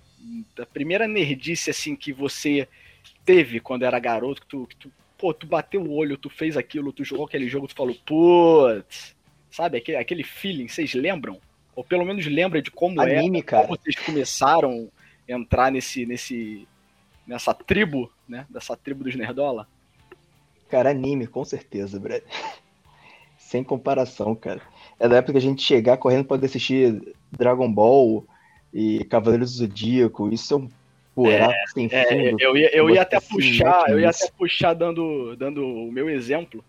da 0.55 0.65
primeira 0.65 1.07
nerdice, 1.07 1.69
assim, 1.71 1.95
que 1.95 2.13
você 2.13 2.67
teve 3.25 3.59
quando 3.59 3.83
era 3.83 3.99
garoto, 3.99 4.41
que 4.41 4.47
tu, 4.47 4.67
que 4.67 4.75
tu, 4.75 4.91
pô, 5.17 5.33
tu 5.33 5.47
bateu 5.47 5.81
o 5.81 5.93
olho, 5.93 6.17
tu 6.17 6.29
fez 6.29 6.55
aquilo, 6.55 6.93
tu 6.93 7.03
jogou 7.03 7.25
aquele 7.25 7.47
jogo, 7.47 7.67
tu 7.67 7.75
falou, 7.75 7.95
putz, 8.05 9.15
sabe, 9.49 9.77
aquele, 9.77 9.97
aquele 9.97 10.23
feeling, 10.23 10.67
vocês 10.67 10.93
lembram? 10.93 11.39
Ou 11.75 11.83
pelo 11.83 12.05
menos 12.05 12.25
lembra 12.25 12.61
de 12.61 12.71
como 12.71 13.01
é, 13.01 13.17
Anime, 13.17 13.41
cara. 13.41 13.67
como 13.67 13.77
vocês 13.77 13.95
começaram 13.95 14.89
a 15.27 15.31
entrar 15.31 15.71
nesse, 15.71 16.05
nesse, 16.05 16.67
nessa 17.25 17.53
tribo, 17.53 18.11
né, 18.27 18.45
dessa 18.49 18.75
tribo 18.75 19.03
dos 19.03 19.15
nerdola? 19.15 19.67
Cara, 20.69 20.89
anime, 20.89 21.27
com 21.27 21.45
certeza, 21.45 21.99
brother. 21.99 22.23
Sem 23.37 23.63
comparação, 23.63 24.35
cara. 24.35 24.61
É 24.99 25.07
da 25.07 25.17
época 25.17 25.33
que 25.33 25.37
a 25.37 25.41
gente 25.41 25.61
chegar 25.61 25.97
correndo 25.97 26.25
pra 26.25 26.35
poder 26.35 26.47
assistir 26.47 27.15
Dragon 27.31 27.71
Ball 27.71 28.25
e 28.73 29.05
Cavaleiros 29.05 29.53
do 29.53 29.57
Zodíaco. 29.59 30.29
Isso 30.33 30.53
é 30.53 30.57
um 30.57 30.69
buraco 31.23 31.53
sem 31.73 31.87
É, 31.91 32.05
fundo. 32.31 32.37
eu 32.41 32.57
ia, 32.57 32.75
eu 32.75 32.89
ia 32.89 33.01
até 33.01 33.19
se 33.19 33.29
puxar, 33.29 33.89
eu 33.89 33.99
ia 33.99 34.09
até 34.09 34.29
puxar 34.31 34.73
dando, 34.73 35.35
dando 35.35 35.65
o 35.65 35.91
meu 35.91 36.09
exemplo. 36.09 36.63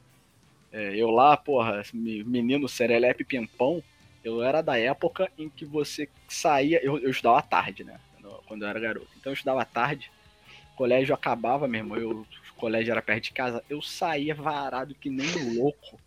É, 0.73 0.95
eu 0.97 1.11
lá, 1.11 1.37
porra, 1.37 1.83
me- 1.95 2.23
menino 2.25 2.69
serelepe 2.69 3.25
pimpão, 3.25 3.83
eu 4.23 4.43
era 4.43 4.61
da 4.63 4.79
época 4.79 5.31
em 5.39 5.49
que 5.49 5.65
você 5.65 6.09
saía, 6.29 6.81
eu, 6.85 6.99
eu 6.99 7.11
estudava 7.11 7.39
à 7.39 7.43
tarde, 7.43 7.85
né? 7.85 7.99
Quando 8.47 8.63
eu 8.63 8.69
era 8.69 8.79
garoto. 8.81 9.09
Então 9.19 9.31
eu 9.31 9.35
estudava 9.35 9.63
à 9.63 9.65
tarde, 9.65 10.11
o 10.75 10.77
colégio 10.77 11.15
acabava, 11.15 11.67
meu 11.69 11.81
irmão, 11.81 11.97
eu, 11.99 12.11
o 12.11 12.55
colégio 12.57 12.91
era 12.93 13.01
perto 13.03 13.25
de 13.25 13.33
casa, 13.33 13.63
eu 13.69 13.81
saía 13.83 14.35
varado 14.35 14.95
que 14.95 15.09
nem 15.11 15.27
louco 15.57 15.99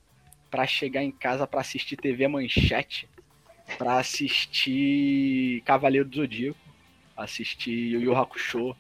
pra 0.50 0.68
chegar 0.68 1.04
em 1.04 1.12
casa 1.12 1.48
pra 1.48 1.62
assistir 1.62 1.96
TV 1.98 2.28
Manchete, 2.28 3.08
pra 3.78 3.98
assistir 4.00 5.62
Cavaleiro 5.66 6.08
do 6.08 6.16
Zodíaco, 6.18 6.60
assistir 7.24 7.72
Yu 7.72 8.02
Yu 8.02 8.16
Hakusho. 8.16 8.76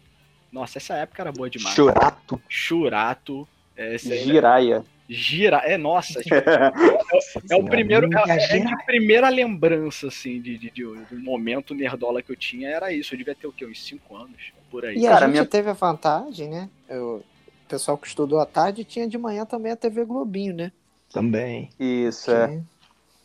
Nossa, 0.51 0.77
essa 0.79 0.95
época 0.95 1.21
era 1.21 1.31
boa 1.31 1.49
demais. 1.49 1.73
Churato. 1.75 2.41
Churato. 2.49 3.47
É, 3.75 3.95
esse 3.95 4.11
aí- 4.11 4.23
Jiraya. 4.25 4.83
gira. 5.09 5.57
É, 5.65 5.77
nossa, 5.77 6.21
tipo, 6.21 6.35
é 7.49 7.55
o 7.55 7.63
primeiro. 7.65 8.09
É, 8.27 8.57
é 8.57 8.59
minha 8.59 8.77
primeira 8.85 9.29
lembrança, 9.29 10.07
assim, 10.07 10.41
de, 10.41 10.57
de, 10.57 10.69
de, 10.71 10.83
do 10.83 11.19
momento 11.19 11.73
nerdola 11.73 12.21
que 12.21 12.31
eu 12.31 12.35
tinha 12.35 12.69
era 12.69 12.91
isso. 12.93 13.13
Eu 13.13 13.17
devia 13.17 13.33
ter 13.35 13.47
o 13.47 13.51
quê? 13.51 13.65
Uns 13.65 13.83
5 13.83 14.15
anos, 14.15 14.51
por 14.69 14.85
aí. 14.85 14.97
E 14.97 15.07
a 15.07 15.11
Cara, 15.11 15.25
gente 15.25 15.31
minha- 15.31 15.45
teve 15.45 15.69
a 15.69 15.73
vantagem, 15.73 16.49
né? 16.49 16.69
Eu- 16.89 17.23
o 17.65 17.69
pessoal 17.71 17.97
que 17.97 18.07
estudou 18.07 18.39
à 18.39 18.45
tarde 18.45 18.83
tinha 18.83 19.07
de 19.07 19.17
manhã 19.17 19.45
também 19.45 19.71
a 19.71 19.75
TV 19.77 20.03
Globinho, 20.03 20.53
né? 20.53 20.71
Também. 21.13 21.69
Isso, 21.79 22.29
é. 22.31 22.61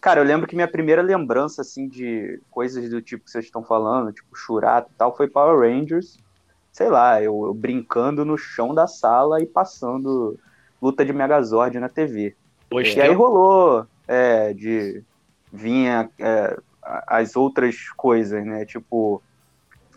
Cara, 0.06 0.20
eu 0.20 0.24
lembro 0.24 0.46
que 0.46 0.54
minha 0.54 0.68
primeira 0.70 1.02
lembrança, 1.02 1.62
assim, 1.62 1.88
de 1.88 2.40
coisas 2.48 2.88
do 2.88 3.02
tipo 3.02 3.24
que 3.24 3.30
vocês 3.32 3.46
estão 3.46 3.64
falando, 3.64 4.12
tipo 4.12 4.36
churato 4.36 4.88
e 4.88 4.96
tal, 4.96 5.16
foi 5.16 5.26
Power 5.26 5.58
Rangers. 5.58 6.16
Sei 6.72 6.88
lá, 6.88 7.20
eu, 7.20 7.46
eu 7.46 7.52
brincando 7.52 8.24
no 8.24 8.38
chão 8.38 8.72
da 8.72 8.86
sala 8.86 9.42
e 9.42 9.46
passando 9.46 10.38
luta 10.80 11.04
de 11.04 11.12
Megazord 11.12 11.80
na 11.80 11.88
TV. 11.88 12.36
Pois 12.70 12.94
E 12.94 13.00
aí 13.00 13.08
tem- 13.08 13.16
rolou, 13.16 13.84
é, 14.06 14.54
de 14.54 15.02
vinha 15.52 16.08
é, 16.20 16.56
as 17.08 17.34
outras 17.34 17.74
coisas, 17.96 18.46
né? 18.46 18.64
Tipo 18.64 19.20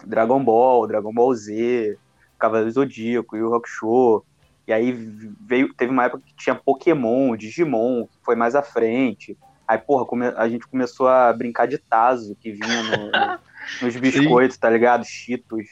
Dragon 0.08 0.44
Ball, 0.44 0.88
Dragon 0.88 1.14
Ball 1.14 1.36
Z, 1.36 2.00
Cavaleiro 2.40 2.72
Zodíaco, 2.72 3.38
Yu 3.38 3.46
Yu 3.46 3.54
Hakusho. 3.54 4.24
E 4.68 4.74
aí 4.74 4.92
veio, 4.92 5.72
teve 5.76 5.92
uma 5.92 6.06
época 6.06 6.24
que 6.26 6.34
tinha 6.36 6.56
Pokémon, 6.56 7.38
Digimon, 7.38 8.08
que 8.08 8.18
foi 8.26 8.36
mais 8.36 8.56
à 8.56 8.64
frente. 8.64 9.38
Aí, 9.70 9.78
porra, 9.78 10.04
come- 10.04 10.34
a 10.36 10.50
gente 10.50 10.68
começou 10.68 11.08
a 11.08 11.32
brincar 11.32 11.68
de 11.68 11.78
Tazo, 11.78 12.36
que 12.42 12.52
vinha 12.52 12.82
no- 12.82 13.06
no- 13.06 13.12
nos 13.84 13.96
biscoitos, 13.96 14.58
tá 14.58 14.68
ligado? 14.68 15.06
Cheetos, 15.06 15.64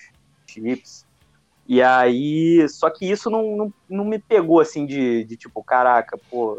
chips. 0.48 1.04
E 1.68 1.82
aí, 1.82 2.64
só 2.70 2.92
que 2.92 3.10
isso 3.10 3.28
não, 3.30 3.58
não, 3.58 3.74
não 3.90 4.06
me 4.06 4.20
pegou 4.20 4.60
assim 4.60 4.86
de, 4.86 5.24
de 5.26 5.36
tipo, 5.36 5.64
caraca, 5.64 6.16
pô, 6.30 6.56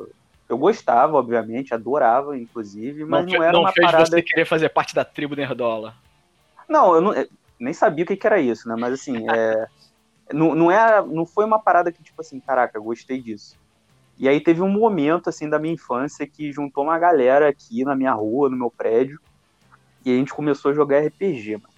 eu 0.49 0.59
gostava, 0.59 1.17
obviamente, 1.17 1.73
adorava, 1.73 2.37
inclusive, 2.37 3.05
mas 3.05 3.25
não, 3.25 3.39
fe- 3.39 3.45
era 3.47 3.57
uma 3.57 3.73
fez 3.73 3.87
parada. 3.87 4.07
você 4.11 4.21
querer 4.21 4.45
fazer 4.45 4.69
parte 4.71 4.93
da 4.95 5.05
tribo 5.05 5.37
nerdola. 5.37 5.95
Não, 6.69 6.97
eu 6.97 7.01
não- 7.01 7.15
eu 7.15 7.27
nem 7.61 7.73
sabia 7.73 8.05
o 8.05 8.07
que, 8.09 8.17
que 8.17 8.27
era 8.27 8.41
isso, 8.41 8.69
né? 8.69 8.75
Mas 8.77 8.95
assim, 8.95 9.17
é, 9.31 9.67
não, 10.35 10.57
não, 10.57 10.71
era, 10.73 11.03
não 11.07 11.25
foi 11.25 11.45
uma 11.45 11.63
parada 11.63 11.93
que, 11.93 12.03
tipo 12.03 12.21
assim, 12.21 12.41
caraca, 12.41 12.81
gostei 12.81 13.23
disso. 13.23 13.57
E 14.19 14.29
aí 14.29 14.41
teve 14.41 14.61
um 14.61 14.71
momento, 14.71 15.29
assim, 15.29 15.49
da 15.49 15.59
minha 15.59 15.75
infância 15.75 16.27
que 16.27 16.51
juntou 16.51 16.85
uma 16.85 16.99
galera 16.99 17.49
aqui 17.49 17.85
na 17.85 17.95
minha 17.95 18.13
rua, 18.13 18.51
no 18.51 18.57
meu 18.57 18.71
prédio, 18.71 19.21
e 20.05 20.11
a 20.11 20.15
gente 20.15 20.35
começou 20.35 20.71
a 20.71 20.75
jogar 20.75 21.05
RPG, 21.05 21.53
mano. 21.53 21.69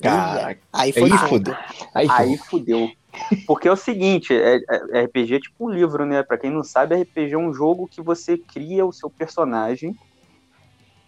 Caraca. 0.00 0.60
Aí 0.72 0.92
foi 0.92 1.10
Aí 1.10 1.18
fudeu. 1.18 1.56
Aí, 1.94 2.06
Aí 2.10 2.36
fudeu. 2.36 2.90
Porque 3.46 3.68
é 3.68 3.72
o 3.72 3.76
seguinte, 3.76 4.34
é, 4.34 4.56
é- 4.56 5.04
RPG 5.04 5.36
é 5.36 5.40
tipo 5.40 5.66
um 5.66 5.70
livro, 5.70 6.04
né? 6.04 6.22
Pra 6.22 6.36
quem 6.36 6.50
não 6.50 6.64
sabe, 6.64 6.96
RPG 6.96 7.34
é 7.34 7.38
um 7.38 7.54
jogo 7.54 7.86
que 7.86 8.02
você 8.02 8.36
cria 8.36 8.84
o 8.84 8.92
seu 8.92 9.08
personagem 9.08 9.96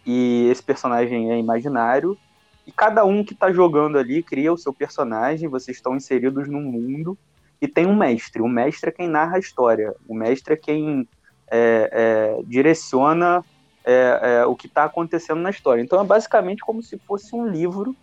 e 0.06 0.48
esse 0.50 0.62
personagem 0.62 1.32
é 1.32 1.38
imaginário 1.38 2.16
e 2.64 2.70
cada 2.70 3.04
um 3.04 3.24
que 3.24 3.34
tá 3.34 3.52
jogando 3.52 3.98
ali 3.98 4.22
cria 4.22 4.52
o 4.52 4.56
seu 4.56 4.72
personagem, 4.72 5.48
vocês 5.48 5.76
estão 5.76 5.96
inseridos 5.96 6.48
num 6.48 6.62
mundo 6.62 7.18
e 7.60 7.66
tem 7.68 7.86
um 7.86 7.96
mestre. 7.96 8.42
O 8.42 8.48
mestre 8.48 8.90
é 8.90 8.92
quem 8.92 9.08
narra 9.08 9.36
a 9.36 9.40
história. 9.40 9.94
O 10.06 10.14
mestre 10.14 10.54
é 10.54 10.56
quem 10.56 11.08
é, 11.50 11.90
é, 12.38 12.42
direciona 12.44 13.44
é, 13.84 14.20
é, 14.40 14.46
o 14.46 14.56
que 14.56 14.68
tá 14.68 14.84
acontecendo 14.84 15.40
na 15.40 15.50
história. 15.50 15.80
Então 15.80 16.00
é 16.00 16.04
basicamente 16.04 16.60
como 16.60 16.82
se 16.82 16.98
fosse 16.98 17.34
um 17.34 17.46
livro, 17.46 17.94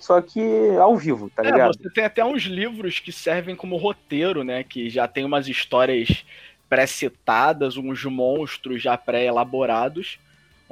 só 0.00 0.20
que 0.20 0.40
ao 0.80 0.96
vivo, 0.96 1.30
tá 1.30 1.42
É, 1.44 1.50
ligado? 1.50 1.76
você 1.76 1.88
tem 1.90 2.04
até 2.04 2.24
uns 2.24 2.42
livros 2.42 2.98
que 2.98 3.12
servem 3.12 3.54
como 3.54 3.76
roteiro, 3.76 4.42
né? 4.42 4.64
Que 4.64 4.90
já 4.90 5.06
tem 5.06 5.24
umas 5.24 5.46
histórias 5.46 6.24
pré-citadas, 6.68 7.76
uns 7.76 8.04
monstros 8.04 8.82
já 8.82 8.96
pré-elaborados, 8.96 10.18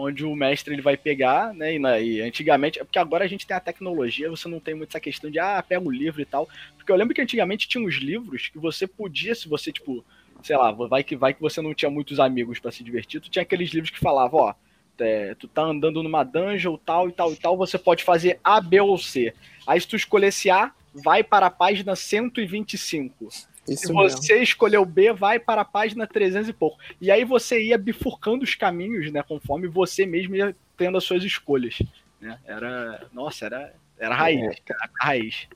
onde 0.00 0.24
o 0.24 0.34
mestre 0.34 0.74
ele 0.74 0.82
vai 0.82 0.96
pegar, 0.96 1.52
né? 1.54 1.74
E, 1.74 1.78
na- 1.78 1.98
e 2.00 2.20
antigamente, 2.20 2.78
porque 2.80 2.98
agora 2.98 3.24
a 3.24 3.28
gente 3.28 3.46
tem 3.46 3.56
a 3.56 3.60
tecnologia, 3.60 4.30
você 4.30 4.48
não 4.48 4.60
tem 4.60 4.74
muito 4.74 4.90
essa 4.90 5.00
questão 5.00 5.30
de 5.30 5.38
ah, 5.38 5.62
pega 5.66 5.86
o 5.86 5.90
livro 5.90 6.20
e 6.22 6.24
tal. 6.24 6.48
Porque 6.76 6.90
eu 6.90 6.96
lembro 6.96 7.14
que 7.14 7.20
antigamente 7.20 7.68
tinha 7.68 7.84
uns 7.84 7.96
livros 7.96 8.48
que 8.48 8.58
você 8.58 8.86
podia, 8.86 9.34
se 9.34 9.48
você, 9.48 9.72
tipo, 9.72 10.04
sei 10.42 10.56
lá, 10.56 10.72
vai 10.72 11.04
que 11.04 11.16
vai 11.16 11.34
que 11.34 11.40
você 11.40 11.60
não 11.60 11.74
tinha 11.74 11.90
muitos 11.90 12.18
amigos 12.20 12.58
pra 12.58 12.72
se 12.72 12.82
divertir, 12.82 13.20
tu 13.20 13.30
tinha 13.30 13.42
aqueles 13.42 13.70
livros 13.70 13.90
que 13.90 13.98
falavam, 14.00 14.40
ó. 14.40 14.54
é, 14.98 15.34
tu 15.34 15.48
tá 15.48 15.62
andando 15.62 16.02
numa 16.02 16.22
dungeon, 16.24 16.76
tal 16.78 17.08
e 17.08 17.12
tal 17.12 17.32
e 17.32 17.36
tal, 17.36 17.56
você 17.56 17.78
pode 17.78 18.04
fazer 18.04 18.38
A, 18.44 18.60
B 18.60 18.80
ou 18.80 18.98
C. 18.98 19.34
Aí 19.66 19.80
se 19.80 19.88
tu 19.88 19.96
escolhesse 19.96 20.50
A, 20.50 20.72
vai 20.92 21.22
para 21.22 21.46
a 21.46 21.50
página 21.50 21.96
125. 21.96 23.28
Isso 23.68 23.86
Se 23.88 23.92
mesmo. 23.92 24.22
você 24.22 24.38
escolheu 24.42 24.84
B, 24.84 25.12
vai 25.12 25.38
para 25.38 25.60
a 25.60 25.64
página 25.64 26.06
300 26.06 26.48
e 26.48 26.52
pouco. 26.52 26.78
E 27.00 27.10
aí 27.10 27.24
você 27.24 27.62
ia 27.62 27.78
bifurcando 27.78 28.42
os 28.44 28.54
caminhos, 28.54 29.12
né? 29.12 29.22
Conforme 29.22 29.68
você 29.68 30.04
mesmo 30.06 30.34
ia 30.34 30.54
tendo 30.76 30.96
as 30.98 31.04
suas 31.04 31.22
escolhas. 31.22 31.80
Né? 32.20 32.38
Era. 32.46 33.06
Nossa, 33.12 33.46
era. 33.46 33.72
Era 33.98 34.14
raiz, 34.14 34.40
É. 34.40 34.54
cara. 34.64 34.90
Raiz. 34.98 35.46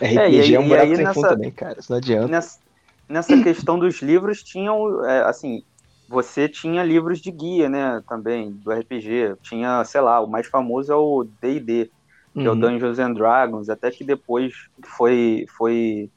RPG 0.00 0.18
É, 0.18 0.30
e 0.30 0.40
aí- 0.40 0.54
é 0.54 0.60
um 0.60 0.66
buraco 0.68 0.94
sem 0.96 1.04
nessa- 1.04 1.14
fundo 1.14 1.28
também, 1.28 1.50
cara. 1.52 1.78
Isso 1.78 1.90
não 1.92 1.98
adianta. 1.98 2.26
nessa, 2.28 2.58
nessa 3.08 3.42
questão 3.42 3.78
dos 3.78 4.02
livros 4.02 4.42
tinham 4.42 5.04
é, 5.04 5.22
assim 5.22 5.62
você 6.08 6.46
tinha 6.48 6.82
livros 6.82 7.20
de 7.20 7.30
guia 7.30 7.68
né 7.70 8.02
também 8.08 8.50
do 8.50 8.70
RPG 8.70 9.34
tinha 9.42 9.82
sei 9.84 10.00
lá 10.00 10.20
o 10.20 10.26
mais 10.26 10.46
famoso 10.46 10.92
é 10.92 10.96
o 10.96 11.24
D&D 11.40 11.90
que 12.34 12.40
é 12.40 12.48
o 12.48 12.52
Uhum. 12.52 12.58
Dungeons 12.60 12.98
and 12.98 13.12
Dragons 13.14 13.68
até 13.70 13.90
que 13.90 14.02
depois 14.04 14.52
foi 14.84 15.46
foi 15.56 16.10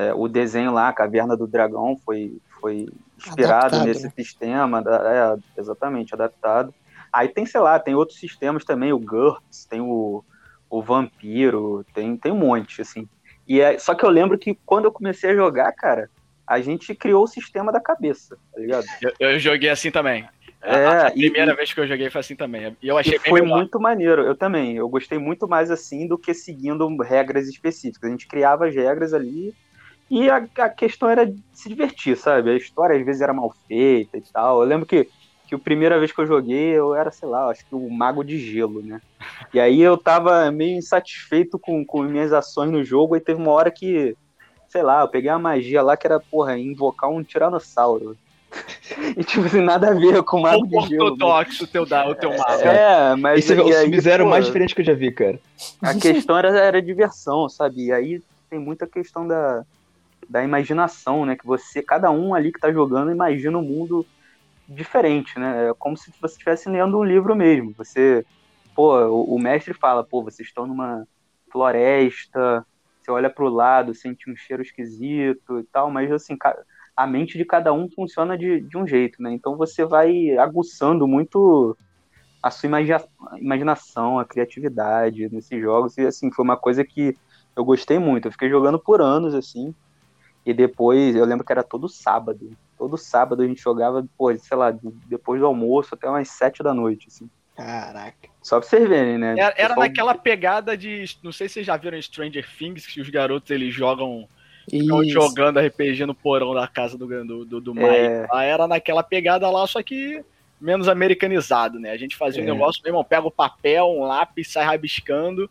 é, 0.00 0.14
o 0.14 0.28
desenho 0.28 0.72
lá 0.72 0.88
a 0.88 0.92
Caverna 0.92 1.36
do 1.36 1.46
Dragão 1.46 1.96
foi 2.04 2.38
foi 2.60 2.86
inspirado 3.16 3.76
Adaptado, 3.76 3.86
nesse 3.86 4.04
né? 4.04 4.12
sistema 4.16 4.82
é, 4.86 5.60
exatamente 5.60 6.14
adaptado 6.14 6.74
aí 7.12 7.28
tem 7.28 7.44
sei 7.46 7.60
lá 7.60 7.78
tem 7.78 7.94
outros 7.94 8.18
sistemas 8.18 8.64
também 8.64 8.92
o 8.92 8.98
GURPS 8.98 9.66
tem 9.66 9.80
o 9.80 10.24
o 10.68 10.82
Vampiro 10.82 11.84
tem 11.94 12.16
tem 12.16 12.32
um 12.32 12.36
monte 12.38 12.80
assim 12.82 13.08
e 13.50 13.60
é, 13.60 13.76
só 13.80 13.96
que 13.96 14.04
eu 14.04 14.10
lembro 14.10 14.38
que 14.38 14.56
quando 14.64 14.84
eu 14.84 14.92
comecei 14.92 15.30
a 15.30 15.34
jogar, 15.34 15.72
cara, 15.72 16.08
a 16.46 16.60
gente 16.60 16.94
criou 16.94 17.24
o 17.24 17.26
sistema 17.26 17.72
da 17.72 17.80
cabeça, 17.80 18.36
tá 18.52 18.60
ligado? 18.60 18.84
Eu, 19.02 19.30
eu 19.32 19.38
joguei 19.40 19.68
assim 19.68 19.90
também. 19.90 20.28
É, 20.62 20.86
a, 20.86 21.06
a 21.06 21.10
e- 21.10 21.12
primeira 21.30 21.52
e- 21.52 21.56
vez 21.56 21.72
que 21.72 21.80
eu 21.80 21.86
joguei 21.88 22.10
foi 22.10 22.20
assim 22.20 22.36
também. 22.36 22.76
E 22.80 22.86
eu 22.86 22.96
achei 22.96 23.16
E 23.16 23.18
foi 23.18 23.40
melhor. 23.40 23.56
muito 23.56 23.80
maneiro, 23.80 24.22
eu 24.22 24.36
também. 24.36 24.76
Eu 24.76 24.88
gostei 24.88 25.18
muito 25.18 25.48
mais 25.48 25.68
assim 25.68 26.06
do 26.06 26.16
que 26.16 26.32
seguindo 26.32 26.86
regras 26.98 27.48
específicas. 27.48 28.08
A 28.08 28.12
gente 28.12 28.28
criava 28.28 28.68
as 28.68 28.74
regras 28.74 29.12
ali 29.12 29.52
e 30.10 30.28
a, 30.28 30.44
a 30.58 30.68
questão 30.68 31.08
era 31.08 31.32
se 31.52 31.68
divertir, 31.68 32.16
sabe? 32.16 32.50
A 32.50 32.56
história 32.56 32.98
às 32.98 33.04
vezes 33.04 33.22
era 33.22 33.32
mal 33.32 33.54
feita 33.68 34.18
e 34.18 34.22
tal. 34.32 34.60
Eu 34.62 34.68
lembro 34.68 34.84
que, 34.84 35.08
que 35.46 35.54
a 35.54 35.58
primeira 35.58 35.98
vez 35.98 36.10
que 36.10 36.20
eu 36.20 36.26
joguei, 36.26 36.70
eu 36.76 36.94
era, 36.94 37.10
sei 37.12 37.28
lá, 37.28 37.48
acho 37.48 37.64
que 37.66 37.74
o 37.74 37.88
mago 37.88 38.24
de 38.24 38.36
gelo, 38.38 38.82
né? 38.82 39.00
E 39.54 39.60
aí 39.60 39.80
eu 39.80 39.96
tava 39.96 40.50
meio 40.50 40.76
insatisfeito 40.76 41.58
com, 41.58 41.84
com 41.84 42.02
minhas 42.02 42.32
ações 42.32 42.70
no 42.70 42.82
jogo 42.82 43.14
e 43.16 43.20
teve 43.20 43.40
uma 43.40 43.52
hora 43.52 43.70
que, 43.70 44.16
sei 44.68 44.82
lá, 44.82 45.02
eu 45.02 45.08
peguei 45.08 45.30
uma 45.30 45.38
magia 45.38 45.80
lá 45.82 45.96
que 45.96 46.06
era, 46.06 46.18
porra, 46.18 46.58
invocar 46.58 47.08
um 47.08 47.22
tiranossauro. 47.22 48.16
E 49.16 49.22
tipo 49.22 49.46
assim, 49.46 49.60
nada 49.60 49.90
a 49.90 49.94
ver 49.94 50.22
com 50.24 50.38
o 50.38 50.42
mago 50.42 50.66
de 50.66 50.88
gelo. 50.88 51.04
ortodoxo 51.12 51.62
o 51.62 51.66
teu, 51.68 51.86
da- 51.86 52.08
o 52.08 52.14
teu 52.16 52.30
mago. 52.36 52.62
É, 52.62 53.14
mas 53.16 53.38
Esse 53.38 53.54
é 53.54 53.62
o 53.62 53.72
Sub-Zero 53.72 54.26
mais 54.28 54.44
diferente 54.44 54.74
que 54.74 54.80
eu 54.80 54.84
já 54.84 54.94
vi, 54.94 55.12
cara. 55.12 55.38
a 55.80 55.94
questão 55.94 56.36
era, 56.36 56.48
era 56.58 56.82
diversão, 56.82 57.48
sabe? 57.48 57.86
E 57.86 57.92
aí 57.92 58.20
tem 58.48 58.58
muita 58.58 58.88
questão 58.88 59.26
da, 59.28 59.64
da 60.30 60.44
imaginação, 60.44 61.26
né? 61.26 61.36
Que 61.36 61.44
você, 61.46 61.82
cada 61.82 62.10
um 62.10 62.34
ali 62.34 62.52
que 62.52 62.60
tá 62.60 62.72
jogando, 62.72 63.10
imagina 63.10 63.58
um 63.58 63.62
mundo 63.62 64.06
diferente, 64.68 65.38
né? 65.38 65.70
É 65.70 65.74
como 65.78 65.96
se 65.96 66.12
você 66.20 66.34
estivesse 66.34 66.68
lendo 66.68 66.98
um 66.98 67.04
livro 67.04 67.34
mesmo. 67.34 67.74
Você, 67.76 68.24
pô, 68.74 68.96
o, 69.08 69.34
o 69.34 69.38
mestre 69.40 69.74
fala, 69.74 70.04
pô, 70.04 70.22
vocês 70.22 70.48
estão 70.48 70.66
numa 70.66 71.04
floresta, 71.50 72.64
você 73.02 73.10
olha 73.10 73.28
pro 73.28 73.48
lado, 73.48 73.94
sente 73.94 74.30
um 74.30 74.36
cheiro 74.36 74.62
esquisito 74.62 75.58
e 75.58 75.64
tal, 75.72 75.90
mas 75.90 76.12
assim, 76.12 76.36
a 76.96 77.06
mente 77.06 77.36
de 77.36 77.44
cada 77.44 77.72
um 77.72 77.88
funciona 77.90 78.38
de, 78.38 78.60
de 78.60 78.78
um 78.78 78.86
jeito, 78.86 79.20
né? 79.22 79.32
Então 79.32 79.56
você 79.56 79.84
vai 79.84 80.36
aguçando 80.38 81.08
muito 81.08 81.76
a 82.42 82.50
sua 82.50 82.68
imagina- 82.68 83.04
imaginação, 83.38 84.18
a 84.18 84.24
criatividade 84.24 85.28
nesses 85.32 85.60
jogos. 85.60 85.98
E 85.98 86.06
assim, 86.06 86.32
foi 86.32 86.44
uma 86.44 86.56
coisa 86.56 86.84
que 86.84 87.16
eu 87.56 87.64
gostei 87.64 87.98
muito. 87.98 88.28
Eu 88.28 88.32
fiquei 88.32 88.48
jogando 88.48 88.78
por 88.78 89.00
anos, 89.02 89.34
assim. 89.34 89.74
E 90.44 90.52
depois, 90.54 91.14
eu 91.14 91.24
lembro 91.24 91.44
que 91.44 91.52
era 91.52 91.62
todo 91.62 91.88
sábado. 91.88 92.52
Todo 92.78 92.96
sábado 92.96 93.42
a 93.42 93.46
gente 93.46 93.60
jogava, 93.60 94.06
pô, 94.16 94.34
sei 94.36 94.56
lá, 94.56 94.74
depois 95.06 95.38
do 95.40 95.46
almoço 95.46 95.94
até 95.94 96.08
umas 96.08 96.28
sete 96.28 96.62
da 96.62 96.72
noite, 96.72 97.08
assim. 97.08 97.28
Caraca. 97.56 98.28
Só 98.42 98.58
pra 98.58 98.66
vocês 98.68 98.88
verem, 98.88 99.18
né? 99.18 99.32
Era, 99.32 99.42
era 99.42 99.54
Pessoal- 99.68 99.78
naquela 99.80 100.14
pegada 100.14 100.76
de. 100.76 101.04
Não 101.22 101.30
sei 101.30 101.46
se 101.46 101.54
vocês 101.54 101.66
já 101.66 101.76
viram 101.76 102.00
Stranger 102.00 102.46
Things, 102.58 102.86
que 102.86 103.00
os 103.00 103.08
garotos 103.10 103.50
eles 103.50 103.74
jogam. 103.74 104.26
Ficam 104.68 105.04
jogando 105.04 105.58
RPG 105.58 106.06
no 106.06 106.14
porão 106.14 106.54
da 106.54 106.66
casa 106.68 106.96
do, 106.96 107.06
do, 107.24 107.44
do, 107.44 107.60
do 107.60 107.80
É. 107.80 108.20
Mike. 108.22 108.28
Era 108.36 108.66
naquela 108.68 109.02
pegada 109.02 109.50
lá, 109.50 109.66
só 109.66 109.82
que 109.82 110.24
menos 110.60 110.88
americanizado, 110.88 111.78
né? 111.80 111.90
A 111.90 111.96
gente 111.96 112.16
fazia 112.16 112.40
É. 112.42 112.44
um 112.44 112.54
negócio, 112.54 112.80
meu 112.82 112.90
irmão, 112.90 113.02
pega 113.04 113.26
o 113.26 113.30
papel, 113.32 113.86
um 113.88 114.04
lápis, 114.04 114.52
sai 114.52 114.64
rabiscando. 114.64 115.50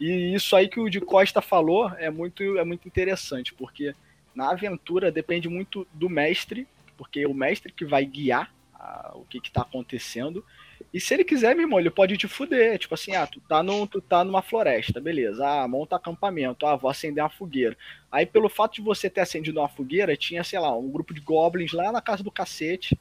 E 0.00 0.32
isso 0.34 0.54
aí 0.56 0.68
que 0.68 0.78
o 0.80 0.88
de 0.88 1.00
Costa 1.00 1.40
falou 1.42 1.90
é 1.98 2.08
muito, 2.10 2.56
é 2.56 2.64
muito 2.64 2.86
interessante, 2.88 3.52
porque 3.52 3.92
na 4.34 4.50
aventura 4.50 5.12
depende 5.12 5.48
muito 5.48 5.86
do 5.92 6.08
mestre, 6.08 6.66
porque 6.96 7.20
é 7.20 7.28
o 7.28 7.34
mestre 7.34 7.72
que 7.72 7.84
vai 7.84 8.04
guiar 8.04 8.52
ah, 8.74 9.12
o 9.14 9.24
que, 9.24 9.40
que 9.40 9.50
tá 9.50 9.62
acontecendo. 9.62 10.44
E 10.92 11.00
se 11.00 11.14
ele 11.14 11.24
quiser, 11.24 11.54
meu 11.54 11.64
irmão, 11.64 11.80
ele 11.80 11.90
pode 11.90 12.16
te 12.16 12.28
fuder. 12.28 12.78
Tipo 12.78 12.94
assim, 12.94 13.14
ah, 13.14 13.26
tu 13.26 13.40
tá, 13.40 13.62
num, 13.62 13.86
tu 13.86 14.00
tá 14.00 14.24
numa 14.24 14.42
floresta, 14.42 15.00
beleza. 15.00 15.46
Ah, 15.46 15.66
monta 15.68 15.96
acampamento. 15.96 16.66
Ah, 16.66 16.76
vou 16.76 16.90
acender 16.90 17.22
uma 17.22 17.30
fogueira. 17.30 17.76
Aí, 18.10 18.26
pelo 18.26 18.48
fato 18.48 18.74
de 18.74 18.82
você 18.82 19.08
ter 19.08 19.20
acendido 19.20 19.60
uma 19.60 19.68
fogueira, 19.68 20.16
tinha, 20.16 20.44
sei 20.44 20.58
lá, 20.58 20.76
um 20.76 20.90
grupo 20.90 21.14
de 21.14 21.20
goblins 21.20 21.72
lá 21.72 21.92
na 21.92 22.00
casa 22.00 22.22
do 22.22 22.30
cacete, 22.30 22.98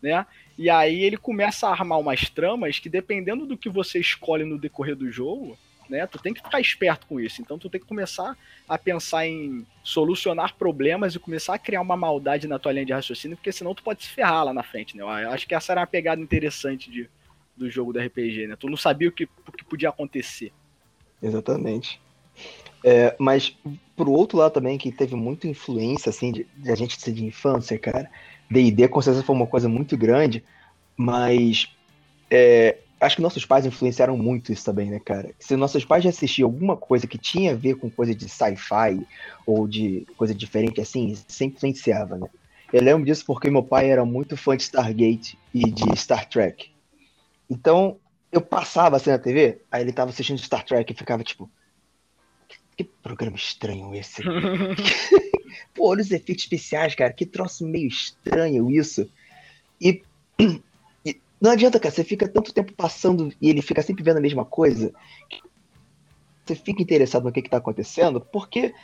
né? 0.00 0.26
E 0.56 0.70
aí 0.70 1.02
ele 1.02 1.16
começa 1.16 1.66
a 1.66 1.72
armar 1.72 1.98
umas 1.98 2.30
tramas 2.30 2.78
que, 2.78 2.88
dependendo 2.88 3.46
do 3.46 3.58
que 3.58 3.68
você 3.68 3.98
escolhe 3.98 4.44
no 4.44 4.58
decorrer 4.58 4.94
do 4.94 5.10
jogo, 5.10 5.58
né? 5.90 6.06
Tu 6.06 6.18
tem 6.18 6.34
que 6.34 6.42
ficar 6.42 6.60
esperto 6.60 7.06
com 7.06 7.20
isso. 7.20 7.40
Então 7.40 7.58
tu 7.58 7.68
tem 7.70 7.80
que 7.80 7.86
começar 7.86 8.36
a 8.68 8.78
pensar 8.78 9.26
em 9.26 9.66
solucionar 9.82 10.54
problemas 10.54 11.14
e 11.14 11.18
começar 11.18 11.54
a 11.54 11.58
criar 11.58 11.80
uma 11.80 11.96
maldade 11.96 12.46
na 12.46 12.58
tua 12.58 12.72
linha 12.72 12.86
de 12.86 12.92
raciocínio, 12.92 13.36
porque 13.36 13.52
senão 13.52 13.74
tu 13.74 13.82
pode 13.82 14.04
se 14.04 14.10
ferrar 14.10 14.44
lá 14.44 14.54
na 14.54 14.62
frente, 14.62 14.96
né? 14.96 15.02
Eu 15.02 15.30
acho 15.30 15.46
que 15.46 15.54
essa 15.54 15.72
era 15.72 15.80
uma 15.80 15.86
pegada 15.86 16.20
interessante 16.20 16.90
de, 16.90 17.08
do 17.56 17.70
jogo 17.70 17.92
do 17.92 18.00
RPG, 18.00 18.46
né? 18.46 18.56
Tu 18.56 18.68
não 18.68 18.76
sabia 18.76 19.08
o 19.08 19.12
que, 19.12 19.24
o 19.24 19.52
que 19.52 19.64
podia 19.64 19.88
acontecer. 19.88 20.52
Exatamente. 21.22 22.00
É, 22.82 23.16
mas 23.18 23.56
pro 23.96 24.10
outro 24.10 24.38
lado 24.38 24.52
também, 24.52 24.76
que 24.76 24.92
teve 24.92 25.14
muita 25.14 25.48
influência, 25.48 26.10
assim, 26.10 26.32
de, 26.32 26.46
de 26.56 26.70
a 26.70 26.74
gente 26.74 27.00
ser 27.00 27.12
de 27.12 27.24
infância, 27.24 27.78
cara. 27.78 28.10
D&D 28.50 28.88
com 28.88 29.00
certeza 29.00 29.24
foi 29.24 29.34
uma 29.34 29.46
coisa 29.46 29.68
muito 29.68 29.96
grande, 29.96 30.44
mas 30.96 31.74
é, 32.30 32.78
acho 33.04 33.16
que 33.16 33.22
nossos 33.22 33.44
pais 33.44 33.66
influenciaram 33.66 34.16
muito 34.16 34.52
isso 34.52 34.64
também, 34.64 34.90
né, 34.90 34.98
cara? 34.98 35.34
Se 35.38 35.56
nossos 35.56 35.84
pais 35.84 36.02
já 36.02 36.10
assistiam 36.10 36.48
alguma 36.48 36.76
coisa 36.76 37.06
que 37.06 37.18
tinha 37.18 37.52
a 37.52 37.56
ver 37.56 37.74
com 37.76 37.90
coisa 37.90 38.14
de 38.14 38.28
sci-fi 38.28 39.06
ou 39.46 39.68
de 39.68 40.06
coisa 40.16 40.34
diferente 40.34 40.80
assim, 40.80 41.14
sempre 41.28 41.56
influenciava, 41.56 42.16
né? 42.16 42.28
Eu 42.72 42.82
lembro 42.82 43.04
disso 43.04 43.24
porque 43.26 43.50
meu 43.50 43.62
pai 43.62 43.90
era 43.90 44.04
muito 44.04 44.36
fã 44.36 44.56
de 44.56 44.64
Stargate 44.64 45.38
e 45.52 45.70
de 45.70 45.96
Star 45.96 46.28
Trek. 46.28 46.70
Então, 47.48 47.98
eu 48.32 48.40
passava 48.40 48.96
assim 48.96 49.10
na 49.10 49.18
TV, 49.18 49.60
aí 49.70 49.82
ele 49.82 49.92
tava 49.92 50.10
assistindo 50.10 50.38
Star 50.38 50.64
Trek 50.64 50.92
e 50.92 50.96
ficava 50.96 51.22
tipo, 51.22 51.48
que, 52.76 52.84
programa 52.84 53.36
estranho 53.36 53.94
esse? 53.94 54.22
Pô, 55.72 55.90
olha 55.90 56.02
os 56.02 56.10
efeitos 56.10 56.44
especiais, 56.44 56.94
cara, 56.94 57.12
que 57.12 57.24
troço 57.24 57.66
meio 57.66 57.86
estranho 57.86 58.70
isso. 58.70 59.08
E 59.80 60.02
Não 61.40 61.50
adianta, 61.50 61.78
cara, 61.80 61.94
você 61.94 62.04
fica 62.04 62.26
tanto 62.28 62.52
tempo 62.54 62.72
passando 62.72 63.32
e 63.40 63.50
ele 63.50 63.60
fica 63.62 63.82
sempre 63.82 64.02
vendo 64.02 64.18
a 64.18 64.20
mesma 64.20 64.44
coisa. 64.44 64.92
Você 66.44 66.54
fica 66.54 66.82
interessado 66.82 67.24
no 67.24 67.32
que, 67.32 67.42
que 67.42 67.50
tá 67.50 67.56
acontecendo, 67.56 68.20
porque, 68.20 68.74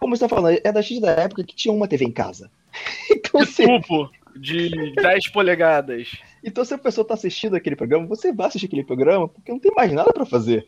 como 0.00 0.16
você 0.16 0.20
tá 0.20 0.28
falando, 0.28 0.60
é 0.62 0.72
da 0.72 0.82
X 0.82 1.00
da 1.00 1.10
época 1.10 1.44
que 1.44 1.54
tinha 1.54 1.72
uma 1.74 1.88
TV 1.88 2.04
em 2.04 2.12
casa. 2.12 2.50
Então, 3.10 3.40
De 3.42 3.48
assim, 3.48 3.80
tubo 3.80 4.10
de 4.36 4.94
10 4.94 5.28
polegadas. 5.30 6.10
então, 6.42 6.64
se 6.64 6.74
a 6.74 6.78
pessoa 6.78 7.06
tá 7.06 7.14
assistindo 7.14 7.54
aquele 7.54 7.76
programa, 7.76 8.06
você 8.06 8.32
vai 8.32 8.46
assistir 8.48 8.66
aquele 8.66 8.82
programa 8.82 9.28
porque 9.28 9.52
não 9.52 9.58
tem 9.60 9.72
mais 9.74 9.92
nada 9.92 10.12
pra 10.12 10.24
fazer. 10.26 10.66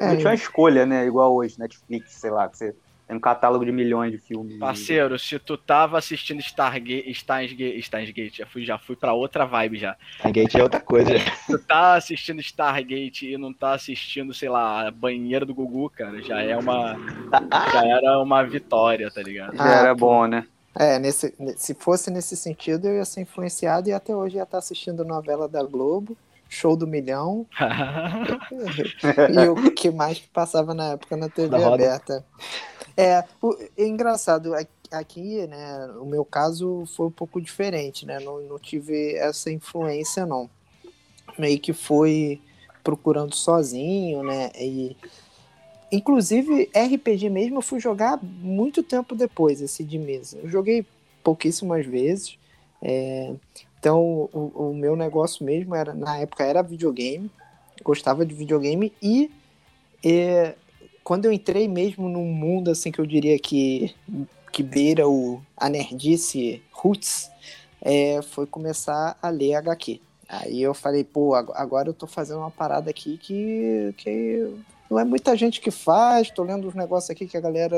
É, 0.00 0.06
Não 0.08 0.16
tinha 0.16 0.28
uma 0.28 0.34
escolha, 0.34 0.86
né? 0.86 1.04
Igual 1.06 1.34
hoje, 1.34 1.58
Netflix, 1.58 2.12
sei 2.12 2.30
lá, 2.30 2.48
que 2.48 2.56
você 2.56 2.74
tem 3.06 3.16
um 3.16 3.20
catálogo 3.20 3.64
de 3.64 3.72
milhões 3.72 4.10
de 4.12 4.18
filmes. 4.18 4.56
Parceiro, 4.58 5.18
se 5.18 5.38
tu 5.38 5.56
tava 5.56 5.98
assistindo 5.98 6.40
Stargate, 6.40 7.12
Steins- 7.14 7.84
Steins 7.84 8.10
já 8.34 8.46
fui, 8.46 8.64
já 8.64 8.78
fui 8.78 8.96
pra 8.96 9.12
outra 9.12 9.44
vibe 9.44 9.78
já. 9.78 9.96
A 10.22 10.30
Gate 10.30 10.54
é 10.54 10.62
outra 10.62 10.80
coisa. 10.80 11.12
Tu 11.46 11.58
tá 11.58 11.94
assistindo 11.94 12.40
Stargate 12.40 13.30
e 13.32 13.36
não 13.36 13.52
tá 13.52 13.72
assistindo, 13.74 14.32
sei 14.32 14.48
lá, 14.48 14.90
banheiro 14.90 15.44
do 15.44 15.54
Gugu, 15.54 15.90
cara, 15.90 16.22
já 16.22 16.40
é 16.40 16.56
uma. 16.56 16.96
Já 17.72 17.86
era 17.86 18.20
uma 18.20 18.42
vitória, 18.42 19.10
tá 19.10 19.22
ligado? 19.22 19.56
Já 19.56 19.68
era 19.80 19.90
Ah, 19.90 19.94
bom, 19.94 20.26
né? 20.26 20.46
É, 20.74 20.98
nesse, 20.98 21.34
se 21.58 21.74
fosse 21.74 22.10
nesse 22.10 22.34
sentido, 22.34 22.88
eu 22.88 22.94
ia 22.96 23.04
ser 23.04 23.20
influenciado 23.20 23.90
e 23.90 23.92
até 23.92 24.16
hoje 24.16 24.36
ia 24.36 24.42
estar 24.44 24.56
assistindo 24.56 25.04
novela 25.04 25.46
da 25.46 25.62
Globo, 25.62 26.16
Show 26.52 26.76
do 26.76 26.86
Milhão, 26.86 27.46
e 29.32 29.48
o 29.48 29.72
que 29.72 29.90
mais 29.90 30.18
que 30.18 30.28
passava 30.28 30.74
na 30.74 30.92
época 30.92 31.16
na 31.16 31.30
TV 31.30 31.56
aberta. 31.64 32.22
É, 32.94 33.24
o, 33.40 33.56
é 33.76 33.86
engraçado, 33.86 34.52
aqui, 34.90 35.46
né, 35.46 35.86
o 35.98 36.04
meu 36.04 36.26
caso 36.26 36.84
foi 36.94 37.06
um 37.06 37.10
pouco 37.10 37.40
diferente, 37.40 38.04
né, 38.04 38.20
não, 38.20 38.42
não 38.42 38.58
tive 38.58 39.14
essa 39.14 39.50
influência, 39.50 40.26
não. 40.26 40.50
Meio 41.38 41.58
que 41.58 41.72
foi 41.72 42.38
procurando 42.84 43.34
sozinho, 43.34 44.22
né, 44.22 44.50
e... 44.60 44.94
Inclusive, 45.90 46.70
RPG 46.74 47.28
mesmo 47.28 47.58
eu 47.58 47.62
fui 47.62 47.78
jogar 47.78 48.18
muito 48.22 48.82
tempo 48.82 49.14
depois, 49.14 49.60
esse 49.60 49.84
de 49.84 49.98
mesa. 49.98 50.38
Eu 50.42 50.48
joguei 50.48 50.86
pouquíssimas 51.22 51.84
vezes, 51.84 52.38
é, 52.80 53.34
então, 53.82 54.30
o, 54.32 54.70
o 54.70 54.74
meu 54.74 54.94
negócio 54.94 55.44
mesmo 55.44 55.74
era, 55.74 55.92
na 55.92 56.16
época, 56.18 56.44
era 56.44 56.62
videogame. 56.62 57.28
Gostava 57.82 58.24
de 58.24 58.32
videogame 58.32 58.92
e, 59.02 59.28
é, 60.04 60.54
quando 61.02 61.24
eu 61.24 61.32
entrei 61.32 61.66
mesmo 61.66 62.08
num 62.08 62.26
mundo 62.32 62.70
assim 62.70 62.92
que 62.92 63.00
eu 63.00 63.04
diria 63.06 63.36
que, 63.40 63.92
que 64.52 64.62
beira 64.62 65.08
o, 65.08 65.42
a 65.56 65.68
nerdice 65.68 66.62
roots, 66.70 67.28
é, 67.80 68.22
foi 68.22 68.46
começar 68.46 69.18
a 69.20 69.28
ler 69.30 69.56
HQ. 69.56 70.00
Aí 70.28 70.62
eu 70.62 70.74
falei, 70.74 71.02
pô, 71.02 71.34
ag- 71.34 71.50
agora 71.56 71.88
eu 71.88 71.92
tô 71.94 72.06
fazendo 72.06 72.38
uma 72.38 72.52
parada 72.52 72.88
aqui 72.88 73.18
que, 73.18 73.92
que 73.96 74.48
não 74.92 75.00
é 75.00 75.04
muita 75.04 75.34
gente 75.34 75.58
que 75.60 75.70
faz, 75.70 76.30
tô 76.30 76.42
lendo 76.42 76.68
uns 76.68 76.74
negócios 76.74 77.08
aqui 77.10 77.26
que 77.26 77.36
a 77.36 77.40
galera 77.40 77.76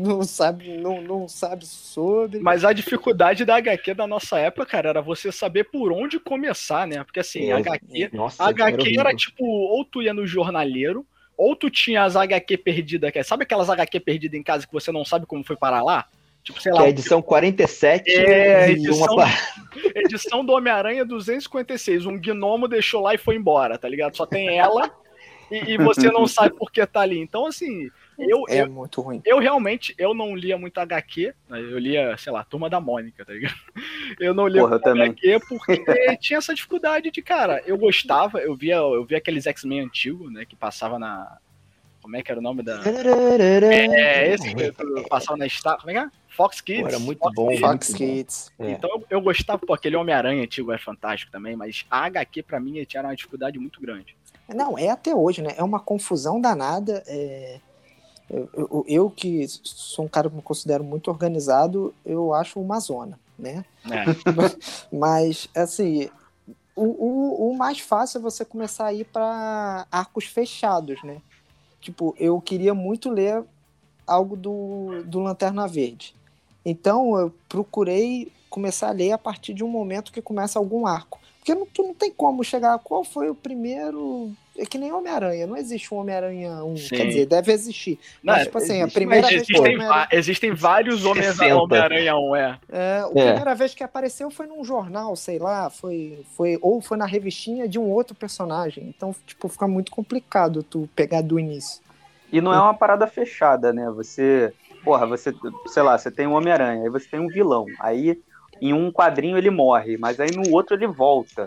não 0.00 0.22
sabe, 0.22 0.76
não, 0.78 1.02
não 1.02 1.26
sabe 1.26 1.66
sobre. 1.66 2.38
Mas 2.38 2.64
a 2.64 2.72
dificuldade 2.72 3.44
da 3.44 3.56
HQ 3.56 3.94
da 3.94 4.06
nossa 4.06 4.38
época, 4.38 4.64
cara, 4.66 4.90
era 4.90 5.02
você 5.02 5.32
saber 5.32 5.64
por 5.64 5.90
onde 5.92 6.20
começar, 6.20 6.86
né? 6.86 7.02
Porque 7.02 7.18
assim, 7.18 7.50
É, 7.50 7.54
HQ, 7.54 8.10
Nossa, 8.12 8.44
a 8.44 8.48
HQ 8.48 8.80
horrível. 8.80 9.00
era 9.00 9.14
tipo, 9.14 9.44
ou 9.44 9.84
tu 9.84 10.00
ia 10.02 10.14
no 10.14 10.24
jornaleiro, 10.24 11.04
ou 11.36 11.56
tu 11.56 11.68
tinha 11.68 12.04
as 12.04 12.14
HQ 12.14 12.56
perdidas, 12.58 13.10
que 13.10 13.18
é- 13.18 13.22
sabe 13.24 13.42
aquelas 13.42 13.68
HQ 13.68 13.98
perdidas 13.98 14.38
em 14.38 14.42
casa 14.44 14.64
que 14.64 14.72
você 14.72 14.92
não 14.92 15.04
sabe 15.04 15.26
como 15.26 15.42
foi 15.42 15.56
parar 15.56 15.82
lá? 15.82 16.06
Tipo, 16.44 16.60
sei 16.62 16.70
Que 16.72 16.78
lá, 16.78 16.84
é 16.84 16.86
a 16.86 16.90
edição 16.90 17.20
47 17.22 18.08
É, 18.10 18.68
e 18.68 18.72
edição- 18.72 19.14
uma 19.14 19.24
edição 19.96 20.44
do 20.44 20.52
Homem-Aranha 20.52 21.04
256. 21.04 22.06
Um 22.06 22.18
gnomo 22.20 22.68
deixou 22.68 23.00
lá 23.02 23.14
e 23.14 23.18
foi 23.18 23.34
embora, 23.36 23.76
tá 23.78 23.88
ligado? 23.88 24.16
Só 24.16 24.26
tem 24.26 24.58
ela 24.58 24.90
e, 25.52 25.72
e 25.72 25.78
você 25.78 26.10
não 26.10 26.26
sabe 26.28 26.54
por 26.56 26.70
que 26.70 26.84
tá 26.86 27.00
ali. 27.00 27.18
Então, 27.18 27.46
assim, 27.46 27.90
eu, 28.18 28.44
É 28.48 28.62
eu, 28.62 28.70
muito 28.70 29.00
ruim. 29.00 29.20
eu 29.24 29.38
realmente 29.38 29.94
eu 29.98 30.14
não 30.14 30.34
lia 30.34 30.56
muito 30.56 30.78
HQ, 30.78 31.34
né? 31.48 31.60
eu 31.60 31.78
lia, 31.78 32.16
sei 32.16 32.32
lá, 32.32 32.44
Turma 32.44 32.68
da 32.70 32.80
Mônica, 32.80 33.24
tá 33.24 33.32
ligado? 33.32 33.54
Eu 34.20 34.34
não 34.34 34.46
lia 34.46 34.60
Porra, 34.60 34.72
muito 34.72 34.84
também. 34.84 35.10
HQ 35.10 35.40
porque 35.48 35.84
tinha 36.20 36.38
essa 36.38 36.54
dificuldade 36.54 37.10
de, 37.10 37.22
cara, 37.22 37.62
eu 37.66 37.78
gostava, 37.78 38.38
eu 38.38 38.54
via, 38.54 38.76
eu 38.76 39.04
via 39.04 39.18
aqueles 39.18 39.46
X-Men 39.46 39.80
antigos, 39.80 40.30
né, 40.32 40.44
que 40.44 40.54
passava 40.54 40.98
na 40.98 41.38
como 42.02 42.16
é 42.16 42.22
que 42.22 42.30
era 42.32 42.40
o 42.40 42.42
nome 42.42 42.62
da 42.64 42.80
É, 42.84 44.34
esse 44.34 44.52
que 44.54 44.72
passava 45.08 45.38
na 45.38 45.48
Star, 45.48 45.78
como 45.78 45.90
é 45.90 45.94
que 45.94 45.98
é? 46.00 46.10
Fox 46.28 46.60
Kids. 46.60 46.82
Pô, 46.82 46.88
era 46.88 46.98
muito 46.98 47.18
Fox 47.20 47.34
bom, 47.34 47.48
Kids. 47.48 47.60
Fox. 47.60 47.94
Kids. 47.94 48.52
É. 48.58 48.70
Então 48.72 48.90
eu, 48.90 49.06
eu 49.08 49.20
gostava, 49.20 49.64
pô, 49.64 49.72
aquele 49.72 49.96
Homem-Aranha 49.96 50.42
antigo 50.42 50.72
era 50.72 50.80
fantástico 50.80 51.30
também, 51.30 51.54
mas 51.54 51.86
a 51.90 52.04
HQ 52.06 52.42
pra 52.42 52.58
mim 52.58 52.82
tinha 52.84 53.02
uma 53.02 53.14
dificuldade 53.14 53.58
muito 53.58 53.80
grande. 53.80 54.16
Não, 54.48 54.76
é 54.78 54.88
até 54.90 55.14
hoje, 55.14 55.42
né? 55.42 55.54
É 55.56 55.62
uma 55.62 55.80
confusão 55.80 56.40
danada. 56.40 57.02
é, 57.06 57.60
Eu, 58.30 58.48
eu- 58.54 58.84
eu 58.88 59.10
que 59.10 59.46
sou 59.48 60.06
um 60.06 60.08
cara 60.08 60.30
que 60.30 60.36
me 60.36 60.40
considero 60.42 60.82
muito 60.82 61.08
organizado, 61.10 61.94
eu 62.04 62.32
acho 62.32 62.58
uma 62.60 62.80
zona, 62.80 63.18
né? 63.38 63.62
né? 63.84 64.04
Mas, 64.90 65.48
assim, 65.54 66.08
o, 66.74 66.84
o, 66.84 67.50
o 67.50 67.56
mais 67.56 67.80
fácil 67.80 68.18
é 68.18 68.22
você 68.22 68.42
começar 68.44 68.86
a 68.86 68.92
ir 68.94 69.04
para 69.04 69.86
arcos 69.90 70.24
fechados, 70.24 71.02
né? 71.02 71.20
Tipo, 71.80 72.14
eu 72.18 72.40
queria 72.40 72.72
muito 72.72 73.10
ler 73.10 73.44
algo 74.06 74.34
do, 74.36 75.02
do 75.04 75.20
Lanterna 75.20 75.66
Verde. 75.68 76.14
Então, 76.64 77.18
eu 77.18 77.30
procurei 77.48 78.32
começar 78.48 78.88
a 78.88 78.92
ler 78.92 79.12
a 79.12 79.18
partir 79.18 79.52
de 79.52 79.62
um 79.64 79.68
momento 79.68 80.12
que 80.12 80.22
começa 80.22 80.58
algum 80.58 80.86
arco. 80.86 81.18
Porque 81.42 81.56
não, 81.56 81.66
tu 81.66 81.82
não 81.82 81.92
tem 81.92 82.08
como 82.12 82.44
chegar. 82.44 82.78
Qual 82.78 83.02
foi 83.02 83.28
o 83.28 83.34
primeiro. 83.34 84.30
É 84.56 84.64
que 84.64 84.78
nem 84.78 84.92
Homem-Aranha. 84.92 85.44
Não 85.44 85.56
existe 85.56 85.92
um 85.92 85.96
Homem-Aranha 85.96 86.62
1. 86.62 86.76
Sim. 86.76 86.88
Quer 86.94 87.06
dizer, 87.06 87.26
deve 87.26 87.50
existir. 87.52 87.98
Não, 88.22 88.34
Mas, 88.34 88.44
tipo 88.44 88.58
assim, 88.58 88.74
a 88.74 88.76
existe, 88.82 88.94
primeira 88.94 89.26
vez 89.26 89.42
que 89.46 89.52
existem, 89.52 89.78
va- 89.88 90.08
existem 90.12 90.54
vários 90.54 91.04
Homens- 91.04 91.26
60. 91.26 91.56
Homem-Aranha 91.56 92.16
1, 92.16 92.36
é. 92.36 92.58
É, 92.70 92.98
a 93.00 93.08
É. 93.08 93.24
primeira 93.24 93.54
vez 93.56 93.74
que 93.74 93.82
apareceu 93.82 94.30
foi 94.30 94.46
num 94.46 94.62
jornal, 94.62 95.16
sei 95.16 95.40
lá, 95.40 95.68
foi, 95.68 96.22
foi 96.36 96.58
ou 96.62 96.80
foi 96.80 96.96
na 96.96 97.06
revistinha 97.06 97.66
de 97.66 97.76
um 97.78 97.90
outro 97.90 98.14
personagem. 98.14 98.84
Então, 98.96 99.12
tipo, 99.26 99.48
fica 99.48 99.66
muito 99.66 99.90
complicado 99.90 100.62
tu 100.62 100.88
pegar 100.94 101.22
do 101.22 101.40
início. 101.40 101.82
E 102.30 102.40
não 102.40 102.52
é 102.52 102.60
uma 102.60 102.74
parada 102.74 103.06
fechada, 103.08 103.72
né? 103.72 103.90
Você, 103.90 104.52
porra, 104.84 105.06
você, 105.06 105.34
sei 105.66 105.82
lá, 105.82 105.98
você 105.98 106.08
tem 106.10 106.26
um 106.28 106.34
Homem-Aranha, 106.34 106.84
aí 106.84 106.88
você 106.88 107.08
tem 107.08 107.18
um 107.18 107.26
vilão. 107.28 107.66
Aí 107.80 108.20
em 108.60 108.72
um 108.72 108.90
quadrinho 108.90 109.36
ele 109.36 109.50
morre, 109.50 109.96
mas 109.96 110.20
aí 110.20 110.30
no 110.30 110.50
outro 110.52 110.76
ele 110.76 110.86
volta. 110.86 111.46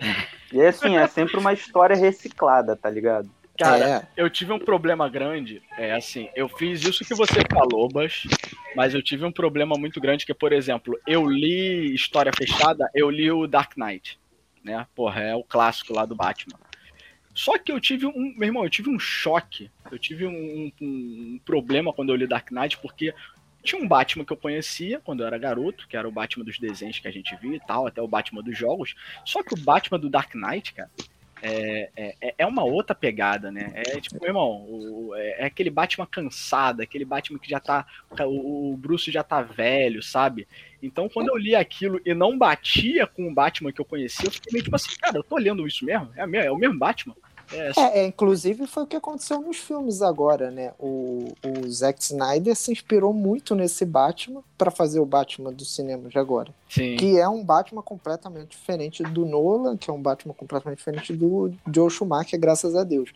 E 0.51 0.61
assim, 0.61 0.97
é 0.97 1.07
sempre 1.07 1.37
uma 1.37 1.53
história 1.53 1.95
reciclada, 1.95 2.75
tá 2.75 2.89
ligado? 2.89 3.29
Cara, 3.57 3.89
é, 3.89 4.07
eu 4.17 4.29
tive 4.29 4.51
um 4.51 4.59
problema 4.59 5.07
grande, 5.07 5.61
é 5.77 5.93
assim, 5.93 6.27
eu 6.35 6.49
fiz 6.49 6.83
isso 6.83 7.05
que 7.05 7.15
você 7.15 7.39
falou, 7.53 7.87
Bas, 7.87 8.23
mas 8.75 8.93
eu 8.93 9.01
tive 9.01 9.23
um 9.23 9.31
problema 9.31 9.77
muito 9.77 10.01
grande 10.01 10.25
que, 10.25 10.33
por 10.33 10.51
exemplo, 10.51 10.99
eu 11.07 11.25
li 11.25 11.93
História 11.95 12.33
Fechada, 12.35 12.89
eu 12.93 13.09
li 13.09 13.31
o 13.31 13.47
Dark 13.47 13.77
Knight, 13.77 14.19
né? 14.61 14.85
Porra, 14.93 15.21
é 15.21 15.35
o 15.35 15.43
clássico 15.43 15.93
lá 15.93 16.05
do 16.05 16.13
Batman. 16.15 16.59
Só 17.33 17.57
que 17.57 17.71
eu 17.71 17.79
tive 17.79 18.05
um, 18.05 18.33
meu 18.37 18.47
irmão, 18.47 18.63
eu 18.63 18.69
tive 18.69 18.89
um 18.89 18.99
choque, 18.99 19.69
eu 19.89 19.97
tive 19.99 20.25
um, 20.25 20.31
um- 20.31 20.71
um 21.35 21.39
problema 21.45 21.93
quando 21.93 22.09
eu 22.09 22.15
li 22.15 22.27
Dark 22.27 22.51
Knight, 22.51 22.77
porque 22.79 23.13
tinha 23.65 23.81
um 23.81 23.87
Batman 23.87 24.23
que 24.23 24.31
eu 24.31 24.37
conhecia 24.37 25.01
quando 25.01 25.21
eu 25.21 25.27
era 25.27 25.37
garoto, 25.37 25.87
que 25.87 25.97
era 25.97 26.07
o 26.07 26.11
Batman 26.11 26.45
dos 26.45 26.57
desenhos 26.59 26.99
que 26.99 27.07
a 27.07 27.11
gente 27.11 27.35
via 27.37 27.57
e 27.57 27.59
tal, 27.59 27.85
até 27.87 28.01
o 28.01 28.07
Batman 28.07 28.41
dos 28.41 28.57
jogos, 28.57 28.95
só 29.25 29.43
que 29.43 29.53
o 29.53 29.57
Batman 29.57 29.99
do 29.99 30.09
Dark 30.09 30.33
Knight, 30.35 30.73
cara, 30.73 30.89
é, 31.41 31.89
é, 32.21 32.35
é 32.39 32.45
uma 32.45 32.63
outra 32.63 32.95
pegada, 32.95 33.51
né? 33.51 33.71
É 33.75 33.99
tipo, 33.99 34.15
meu 34.19 34.29
irmão, 34.29 34.65
o- 34.67 35.13
é, 35.15 35.41
é 35.41 35.45
aquele 35.45 35.69
Batman 35.69 36.05
cansado, 36.07 36.81
aquele 36.81 37.05
Batman 37.05 37.37
que 37.37 37.49
já 37.49 37.59
tá. 37.59 37.85
O, 38.21 38.71
o 38.73 38.77
Bruce 38.77 39.11
já 39.11 39.21
tá 39.21 39.41
velho, 39.43 40.01
sabe? 40.01 40.47
Então, 40.81 41.07
quando 41.09 41.29
eu 41.29 41.37
li 41.37 41.53
aquilo 41.55 41.99
e 42.05 42.13
não 42.15 42.37
batia 42.37 43.05
com 43.05 43.27
o 43.27 43.33
Batman 43.33 43.71
que 43.71 43.81
eu 43.81 43.85
conhecia, 43.85 44.27
eu 44.27 44.31
fiquei 44.31 44.53
meio 44.53 44.63
tipo 44.63 44.75
assim, 44.75 44.95
cara, 44.99 45.17
eu 45.17 45.23
tô 45.23 45.37
lendo 45.37 45.67
isso 45.67 45.85
mesmo? 45.85 46.09
É, 46.15 46.45
é 46.45 46.51
o 46.51 46.57
mesmo 46.57 46.79
Batman? 46.79 47.15
É, 47.51 47.71
é, 47.77 47.99
é, 47.99 48.05
inclusive 48.07 48.65
foi 48.67 48.83
o 48.83 48.87
que 48.87 48.95
aconteceu 48.95 49.39
nos 49.41 49.57
filmes 49.57 50.01
agora, 50.01 50.49
né? 50.51 50.71
O, 50.79 51.33
o 51.43 51.69
Zack 51.69 52.01
Snyder 52.01 52.55
se 52.55 52.71
inspirou 52.71 53.13
muito 53.13 53.53
nesse 53.55 53.85
Batman 53.85 54.43
para 54.57 54.71
fazer 54.71 54.99
o 54.99 55.05
Batman 55.05 55.51
do 55.51 55.65
cinema 55.65 56.09
de 56.09 56.17
agora. 56.17 56.53
sim. 56.69 56.95
Que 56.95 57.19
é 57.19 57.27
um 57.27 57.43
Batman 57.43 57.81
completamente 57.81 58.49
diferente 58.49 59.03
do 59.03 59.25
Nolan, 59.25 59.77
que 59.77 59.89
é 59.89 59.93
um 59.93 60.01
Batman 60.01 60.33
completamente 60.33 60.77
diferente 60.77 61.13
do 61.13 61.53
Joe 61.73 61.89
Schumacher, 61.89 62.39
graças 62.39 62.75
a 62.75 62.83
Deus. 62.83 63.11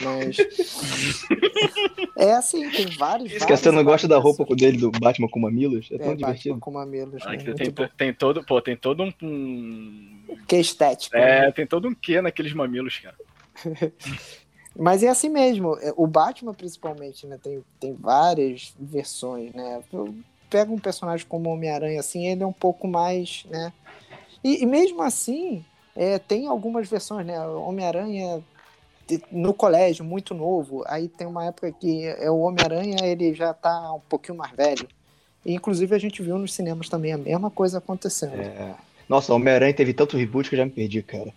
Mas. 0.00 0.36
é 2.16 2.32
assim, 2.32 2.68
tem 2.70 2.86
vários. 2.96 3.32
Isso 3.32 3.46
que 3.46 3.56
você 3.56 3.70
não 3.70 3.84
gosta 3.84 4.06
da 4.08 4.18
roupa 4.18 4.44
dele, 4.54 4.78
do 4.78 4.90
Batman 4.90 5.28
com 5.28 5.40
mamilos? 5.40 5.88
É 5.90 5.94
É, 5.94 5.98
tão 5.98 6.08
Batman 6.08 6.26
divertido. 6.26 6.58
com 6.58 6.70
mamilos. 6.70 7.22
Ah, 7.24 7.32
né? 7.32 7.38
tem, 7.38 7.72
tem 7.96 8.14
todo, 8.14 8.44
pô, 8.44 8.60
tem 8.60 8.76
todo 8.76 9.02
um, 9.22 10.18
Que 10.46 10.56
estética. 10.56 11.18
né? 11.18 11.48
É, 11.48 11.52
tem 11.52 11.66
todo 11.66 11.88
um 11.88 11.94
quê 11.94 12.20
naqueles 12.20 12.52
mamilos, 12.52 12.98
cara. 12.98 13.16
Mas 14.76 15.02
é 15.02 15.08
assim 15.08 15.28
mesmo. 15.28 15.76
é, 15.80 15.92
O 15.96 16.06
Batman, 16.06 16.54
principalmente, 16.54 17.26
né? 17.26 17.38
Tem, 17.42 17.62
tem 17.78 17.92
várias 17.94 18.72
versões, 18.78 19.52
né? 19.52 19.82
Eu 19.92 20.14
pego 20.48 20.74
um 20.74 20.78
personagem 20.78 21.26
como 21.26 21.50
Homem-Aranha, 21.50 22.00
assim, 22.00 22.26
ele 22.26 22.42
é 22.42 22.46
um 22.46 22.52
pouco 22.52 22.86
mais, 22.88 23.44
né? 23.50 23.72
E, 24.42 24.62
e 24.62 24.66
mesmo 24.66 25.02
assim, 25.02 25.64
É, 25.96 26.18
tem 26.20 26.46
algumas 26.46 26.88
versões, 26.88 27.26
né? 27.26 27.38
Homem-Aranha 27.46 28.42
no 29.32 29.52
colégio, 29.52 30.04
muito 30.04 30.34
novo. 30.34 30.84
Aí 30.86 31.08
tem 31.08 31.26
uma 31.26 31.44
época 31.46 31.70
que 31.72 32.06
é 32.06 32.30
o 32.30 32.38
Homem-Aranha, 32.38 32.96
ele 33.02 33.34
já 33.34 33.52
tá 33.52 33.92
um 33.92 34.00
pouquinho 34.00 34.38
mais 34.38 34.52
velho. 34.52 34.86
E, 35.44 35.52
inclusive 35.52 35.94
a 35.94 35.98
gente 35.98 36.22
viu 36.22 36.38
nos 36.38 36.54
cinemas 36.54 36.88
também 36.88 37.12
a 37.12 37.18
mesma 37.18 37.50
coisa 37.50 37.78
acontecendo. 37.78 38.40
É. 38.40 38.74
Nossa, 39.08 39.34
Homem-Aranha 39.34 39.74
teve 39.74 39.92
tanto 39.92 40.16
reboot 40.16 40.48
que 40.48 40.54
eu 40.54 40.58
já 40.58 40.64
me 40.64 40.70
perdi, 40.70 41.02
cara. 41.02 41.34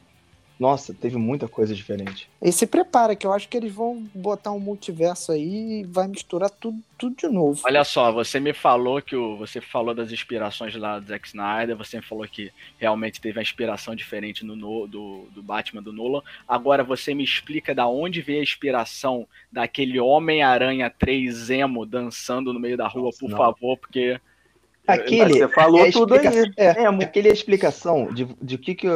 Nossa, 0.63 0.93
teve 0.93 1.17
muita 1.17 1.45
coisa 1.45 1.75
diferente. 1.75 2.29
E 2.41 2.49
se 2.49 2.65
prepara, 2.65 3.17
que 3.17 3.27
eu 3.27 3.33
acho 3.33 3.49
que 3.49 3.57
eles 3.57 3.73
vão 3.73 4.07
botar 4.15 4.53
um 4.53 4.59
multiverso 4.61 5.33
aí 5.33 5.81
e 5.81 5.83
vai 5.83 6.07
misturar 6.07 6.49
tudo, 6.49 6.79
tudo 6.97 7.17
de 7.17 7.27
novo. 7.27 7.59
Olha 7.65 7.83
só, 7.83 8.13
você 8.13 8.39
me 8.39 8.53
falou 8.53 9.01
que 9.01 9.13
o, 9.13 9.35
você 9.35 9.59
falou 9.59 9.93
das 9.93 10.09
inspirações 10.13 10.73
lá 10.77 10.99
do 10.99 11.05
Zack 11.07 11.27
Snyder, 11.27 11.75
você 11.75 11.97
me 11.97 12.03
falou 12.03 12.25
que 12.25 12.49
realmente 12.79 13.19
teve 13.19 13.37
uma 13.37 13.41
inspiração 13.41 13.93
diferente 13.93 14.45
no, 14.45 14.55
no- 14.55 14.87
do, 14.87 15.27
do 15.35 15.43
Batman 15.43 15.83
do 15.83 15.91
Nolan. 15.91 16.21
Agora 16.47 16.81
você 16.81 17.13
me 17.13 17.25
explica 17.25 17.75
da 17.75 17.85
onde 17.85 18.21
veio 18.21 18.39
a 18.39 18.43
inspiração 18.43 19.27
daquele 19.51 19.99
Homem-Aranha 19.99 20.89
3 20.89 21.49
emo 21.49 21.85
dançando 21.85 22.53
no 22.53 22.59
meio 22.61 22.77
da 22.77 22.87
rua, 22.87 23.07
Nossa, 23.07 23.19
por 23.19 23.29
não. 23.29 23.37
favor, 23.37 23.77
porque 23.77 24.17
Aquele. 24.87 25.33
Você 25.33 25.47
falou 25.49 25.85
é 25.85 25.91
tudo 25.91 26.13
aí. 26.13 26.25
É, 26.57 26.83
Emo. 26.83 27.01
aquele 27.01 27.27
é 27.27 27.31
a 27.31 27.33
explicação 27.33 28.13
de, 28.13 28.25
de 28.41 28.55
o 28.55 28.59
que, 28.59 28.75
que 28.75 28.87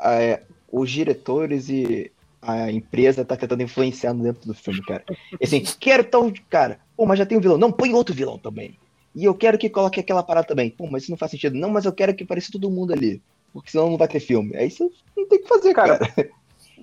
é, 0.00 0.42
os 0.76 0.90
diretores 0.90 1.70
e 1.70 2.12
a 2.42 2.70
empresa 2.70 3.24
tá 3.24 3.34
tentando 3.34 3.62
influenciar 3.62 4.12
dentro 4.12 4.46
do 4.46 4.54
filme, 4.54 4.82
cara. 4.82 5.02
Assim, 5.42 5.64
quero 5.80 6.04
tal 6.04 6.30
cara. 6.50 6.78
Pô, 6.94 7.06
mas 7.06 7.18
já 7.18 7.24
tem 7.24 7.38
um 7.38 7.40
vilão. 7.40 7.56
Não, 7.56 7.72
põe 7.72 7.94
outro 7.94 8.14
vilão 8.14 8.38
também. 8.38 8.78
E 9.14 9.24
eu 9.24 9.34
quero 9.34 9.56
que 9.56 9.70
coloque 9.70 9.98
aquela 9.98 10.22
parada 10.22 10.46
também. 10.46 10.70
Pô, 10.70 10.86
mas 10.86 11.02
isso 11.02 11.10
não 11.10 11.18
faz 11.18 11.30
sentido. 11.30 11.56
Não, 11.56 11.70
mas 11.70 11.86
eu 11.86 11.92
quero 11.92 12.14
que 12.14 12.26
pareça 12.26 12.52
todo 12.52 12.70
mundo 12.70 12.92
ali. 12.92 13.22
Porque 13.52 13.70
senão 13.70 13.90
não 13.90 13.96
vai 13.96 14.06
ter 14.06 14.20
filme. 14.20 14.54
Aí 14.54 14.70
você 14.70 14.84
não 15.16 15.26
tem 15.26 15.38
o 15.38 15.42
que 15.42 15.48
fazer, 15.48 15.72
cara. 15.72 15.98
Cara, 15.98 16.30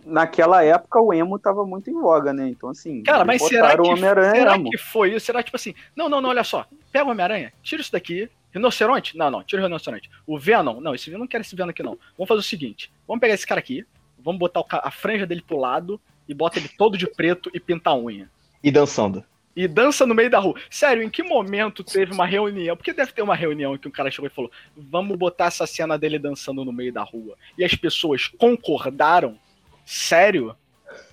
Naquela 0.06 0.64
época 0.64 1.00
o 1.00 1.14
emo 1.14 1.40
tava 1.40 1.66
muito 1.66 1.90
em 1.90 1.94
voga, 1.94 2.34
né? 2.34 2.50
Então, 2.50 2.70
assim. 2.70 3.04
Cara, 3.04 3.24
mas 3.24 3.42
será 3.44 3.76
que, 3.76 3.82
o 3.82 3.92
Homem-Aranha 3.92 4.32
será 4.32 4.56
emo. 4.56 4.70
que 4.70 4.78
foi 4.78 5.14
isso? 5.14 5.26
Será 5.26 5.42
tipo 5.42 5.56
assim, 5.56 5.74
não, 5.96 6.10
não, 6.10 6.20
não, 6.20 6.30
olha 6.30 6.44
só, 6.44 6.66
pega 6.92 7.06
o 7.06 7.12
Homem-Aranha, 7.12 7.54
tira 7.62 7.82
isso 7.82 7.92
daqui, 7.92 8.30
rinoceronte? 8.54 9.18
Não, 9.18 9.32
não, 9.32 9.44
tira 9.44 9.62
o 9.62 9.66
rinoceronte. 9.66 10.10
O 10.26 10.38
Venom? 10.38 10.80
Não, 10.80 10.94
esse 10.94 11.10
Venom 11.10 11.22
não 11.22 11.28
quero 11.28 11.42
esse 11.42 11.56
Venom 11.56 11.70
aqui 11.70 11.84
não. 11.84 11.98
Vamos 12.18 12.28
fazer 12.28 12.40
o 12.40 12.44
seguinte, 12.44 12.92
vamos 13.08 13.20
pegar 13.20 13.34
esse 13.34 13.48
cara 13.48 13.60
aqui, 13.60 13.86
vamos 14.18 14.40
botar 14.40 14.62
o 14.62 14.66
a 14.70 14.92
franja 14.92 15.26
dele 15.26 15.42
pro 15.42 15.58
lado 15.58 16.00
e 16.28 16.34
bota 16.34 16.60
ele 16.60 16.70
todo 16.70 16.98
de 16.98 17.08
preto 17.08 17.50
e 17.54 17.60
pintar 17.60 17.94
a 17.94 17.98
unha. 17.98 18.30
E 18.64 18.72
dançando. 18.72 19.24
E 19.56 19.68
dança 19.68 20.06
no 20.06 20.16
meio 20.16 20.32
da 20.32 20.40
rua. 20.40 20.56
Sério, 20.70 21.04
em 21.04 21.10
que 21.10 21.22
momento 21.22 21.84
teve 21.84 22.12
uma 22.12 22.26
reunião? 22.26 22.76
Porque 22.76 22.92
deve 22.92 23.12
ter 23.12 23.22
uma 23.22 23.36
reunião 23.36 23.78
que 23.78 23.88
um 23.88 23.92
cara 23.92 24.10
chegou 24.10 24.28
e 24.28 24.34
falou: 24.34 24.52
vamos 24.76 25.16
botar 25.18 25.46
essa 25.46 25.68
cena 25.68 25.98
dele 25.98 26.18
dançando 26.18 26.66
no 26.66 26.74
meio 26.74 26.92
da 26.92 27.04
rua. 27.04 27.38
E 27.58 27.64
as 27.64 27.76
pessoas 27.76 28.28
concordaram? 28.28 29.38
Sério? 29.86 30.56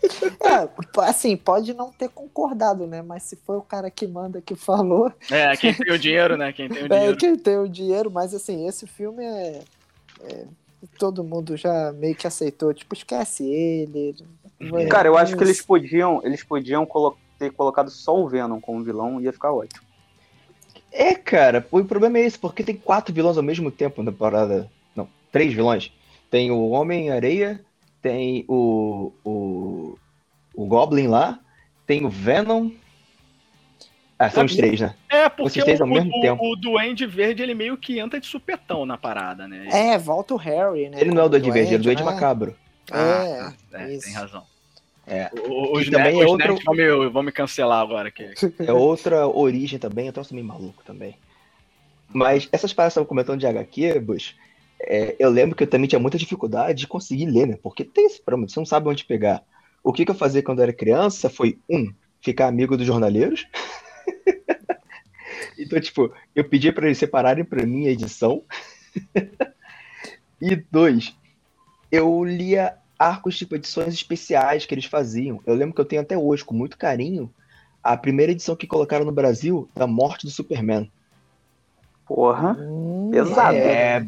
É, 0.43 0.69
assim, 1.03 1.37
pode 1.37 1.73
não 1.75 1.93
ter 1.93 2.09
concordado, 2.09 2.87
né? 2.87 3.03
Mas 3.03 3.23
se 3.25 3.37
foi 3.37 3.57
o 3.57 3.63
cara 3.63 3.91
que 3.91 4.07
manda 4.07 4.41
que 4.41 4.55
falou, 4.55 5.13
É, 5.31 5.55
quem 5.57 5.73
tem 5.75 5.93
o 5.93 5.99
dinheiro, 5.99 6.37
né? 6.37 6.53
Quem 6.53 6.69
tem 6.69 6.83
o 6.83 6.87
é 6.87 6.89
dinheiro. 6.89 7.17
quem 7.17 7.37
tem 7.37 7.59
o 7.59 7.69
dinheiro, 7.69 8.11
mas 8.11 8.35
assim, 8.35 8.67
esse 8.67 8.87
filme 8.87 9.25
é, 9.25 9.63
é- 10.23 10.45
Todo 10.99 11.23
mundo 11.23 11.59
já 11.59 11.93
meio 11.93 12.15
que 12.17 12.27
aceitou, 12.27 12.73
tipo, 12.73 12.95
esquece 12.95 13.45
ele. 13.45 14.17
vai- 14.59 14.87
Cara, 14.87 15.09
eu 15.09 15.17
acho 15.17 15.37
que 15.37 15.45
eles 15.45 15.61
podiam, 15.61 16.23
eles 16.25 16.43
podiam 16.43 16.87
colo- 16.87 17.19
ter 17.39 17.53
colocado 17.53 17.91
só 17.91 18.19
o 18.19 18.27
Venom 18.27 18.59
como 18.61 18.83
vilão 18.83 19.21
e 19.21 19.25
ia 19.25 19.33
ficar 19.33 19.53
ótimo. 19.53 19.83
É, 20.91 21.15
cara, 21.15 21.67
o 21.71 21.85
problema 21.85 22.19
é 22.19 22.23
esse, 22.23 22.39
porque 22.39 22.65
tem 22.65 22.77
quatro 22.77 23.15
vilões 23.15 23.37
ao 23.37 23.43
mesmo 23.43 23.71
tempo 23.71 24.03
na 24.03 24.11
parada. 24.11 24.71
Não, 24.97 25.07
três 25.31 25.53
vilões. 25.53 25.93
Tem 26.31 26.51
o 26.51 26.71
Homem-Areia, 26.71 27.61
tem 28.03 28.45
o, 28.49 29.13
o. 29.25 29.99
o 30.55 30.67
Goblin 30.67 31.07
lá, 31.09 31.39
tem 31.87 32.05
o 32.05 32.09
Venom. 32.09 32.71
Ah, 34.19 34.29
são 34.29 34.45
os 34.45 34.55
três, 34.55 34.79
né? 34.81 34.95
É, 35.09 35.29
porque 35.31 35.63
o, 35.63 35.83
ao 35.83 35.87
mesmo 35.89 36.11
o- 36.15 36.21
tempo. 36.21 36.45
o 36.45 36.55
Duende 36.57 37.07
Verde, 37.07 37.43
ele 37.43 37.55
meio 37.55 37.77
que 37.79 37.99
entra 37.99 38.21
de 38.21 38.27
supetão 38.27 38.85
na 38.85 38.99
parada, 38.99 39.49
né? 39.49 39.67
É, 39.73 39.97
volta 39.97 40.35
o 40.35 40.37
Harry, 40.37 40.91
né? 40.91 41.01
Ele 41.01 41.11
não 41.11 41.23
é 41.23 41.25
o 41.25 41.29
Duende 41.31 41.51
Verde, 41.51 41.69
ele 41.69 41.77
é 41.77 41.79
o 41.79 41.83
Duende 41.83 42.05
né? 42.05 42.11
Macabro. 42.11 42.55
Ah, 42.93 43.55
É, 43.73 43.95
é, 43.95 43.99
tem 43.99 44.13
razão. 44.13 44.43
É. 45.07 45.31
O- 45.49 45.77
Os, 45.79 45.85
Que 45.85 45.91
também 45.91 46.13
nerds, 46.17 46.23
é 46.23 46.27
outro- 46.27 46.59
vão, 46.67 46.75
me, 46.75 47.09
vão 47.09 47.23
me 47.23 47.33
cancelar 47.33 47.81
agora. 47.81 48.11
Que... 48.11 48.31
É 48.67 48.73
outra 48.73 49.27
origem 49.27 49.79
também, 49.79 50.07
eu 50.07 50.13
troço 50.13 50.35
meio 50.35 50.47
maluco 50.47 50.83
também. 50.85 51.17
Mas 52.13 52.47
essas 52.53 52.73
paradas 52.75 52.93
que 52.95 52.99
eu 53.01 53.07
comentando 53.07 53.41
de 53.41 53.47
HQ, 53.47 54.01
Bush, 54.01 54.37
é, 54.87 55.17
eu 55.19 55.31
lembro 55.31 55.57
que 55.57 55.63
eu 55.65 55.69
também 55.69 55.89
tinha 55.89 55.99
muita 55.99 56.19
dificuldade 56.19 56.81
de 56.81 56.87
conseguir 56.87 57.27
ler, 57.27 57.47
né? 57.47 57.59
Porque 57.63 57.85
tem 57.85 58.07
esse 58.07 58.23
problema, 58.23 58.49
você 58.49 58.59
não 58.59 58.67
sabe 58.67 58.89
onde 58.89 59.05
pegar. 59.05 59.43
O 59.83 59.93
que, 59.93 60.05
que 60.05 60.11
eu 60.11 60.15
fazia 60.15 60.43
quando 60.43 60.59
eu 60.59 60.65
era 60.65 60.73
criança 60.73 61.29
foi, 61.29 61.59
um, 61.69 61.93
ficar 62.21 62.47
amigo 62.47 62.77
dos 62.77 62.87
jornaleiros. 62.87 63.47
então, 65.59 65.81
tipo, 65.81 66.13
eu 66.35 66.45
pedi 66.45 66.71
para 66.73 66.87
eles 66.87 66.99
separarem 66.99 67.45
para 67.45 67.65
mim 67.65 67.87
a 67.87 67.91
edição. 67.91 68.43
e 70.41 70.57
dois, 70.71 71.15
eu 71.91 72.25
lia 72.25 72.77
arcos, 72.99 73.37
tipo, 73.37 73.55
edições 73.55 73.95
especiais 73.95 74.67
que 74.67 74.75
eles 74.75 74.85
faziam. 74.85 75.41
Eu 75.47 75.55
lembro 75.55 75.75
que 75.75 75.81
eu 75.81 75.87
tenho 75.87 76.03
até 76.03 76.17
hoje, 76.17 76.45
com 76.45 76.55
muito 76.55 76.77
carinho, 76.77 77.33
a 77.83 77.97
primeira 77.97 78.33
edição 78.33 78.55
que 78.55 78.67
colocaram 78.67 79.05
no 79.05 79.13
Brasil 79.13 79.69
da 79.75 79.87
morte 79.87 80.27
do 80.27 80.31
Superman. 80.31 80.91
Porra. 82.13 82.57
Hum, 82.59 83.09
Pesado. 83.13 83.57
É. 83.57 84.05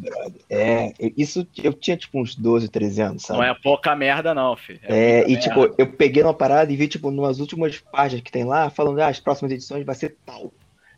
É, 0.51 0.93
isso 1.17 1.47
eu 1.62 1.73
tinha 1.73 1.97
tipo 1.97 2.21
uns 2.21 2.35
12, 2.35 2.69
13 2.69 3.01
anos, 3.01 3.23
sabe? 3.23 3.38
Não 3.38 3.47
é 3.47 3.55
pouca 3.55 3.95
merda, 3.95 4.35
não, 4.35 4.57
filho. 4.57 4.81
É, 4.83 5.19
muita 5.19 5.31
e 5.31 5.35
merda. 5.35 5.49
tipo, 5.49 5.75
eu 5.79 5.87
peguei 5.87 6.21
uma 6.21 6.35
parada 6.35 6.73
e 6.73 6.77
vi, 6.77 6.88
tipo, 6.88 7.12
nas 7.12 7.38
últimas 7.38 7.79
páginas 7.79 8.25
que 8.25 8.33
tem 8.33 8.43
lá, 8.43 8.69
falando, 8.71 8.99
ah, 8.99 9.07
as 9.07 9.21
próximas 9.21 9.53
edições 9.53 9.87
vai 9.87 9.95
ser 9.95 10.17
tal. 10.27 10.53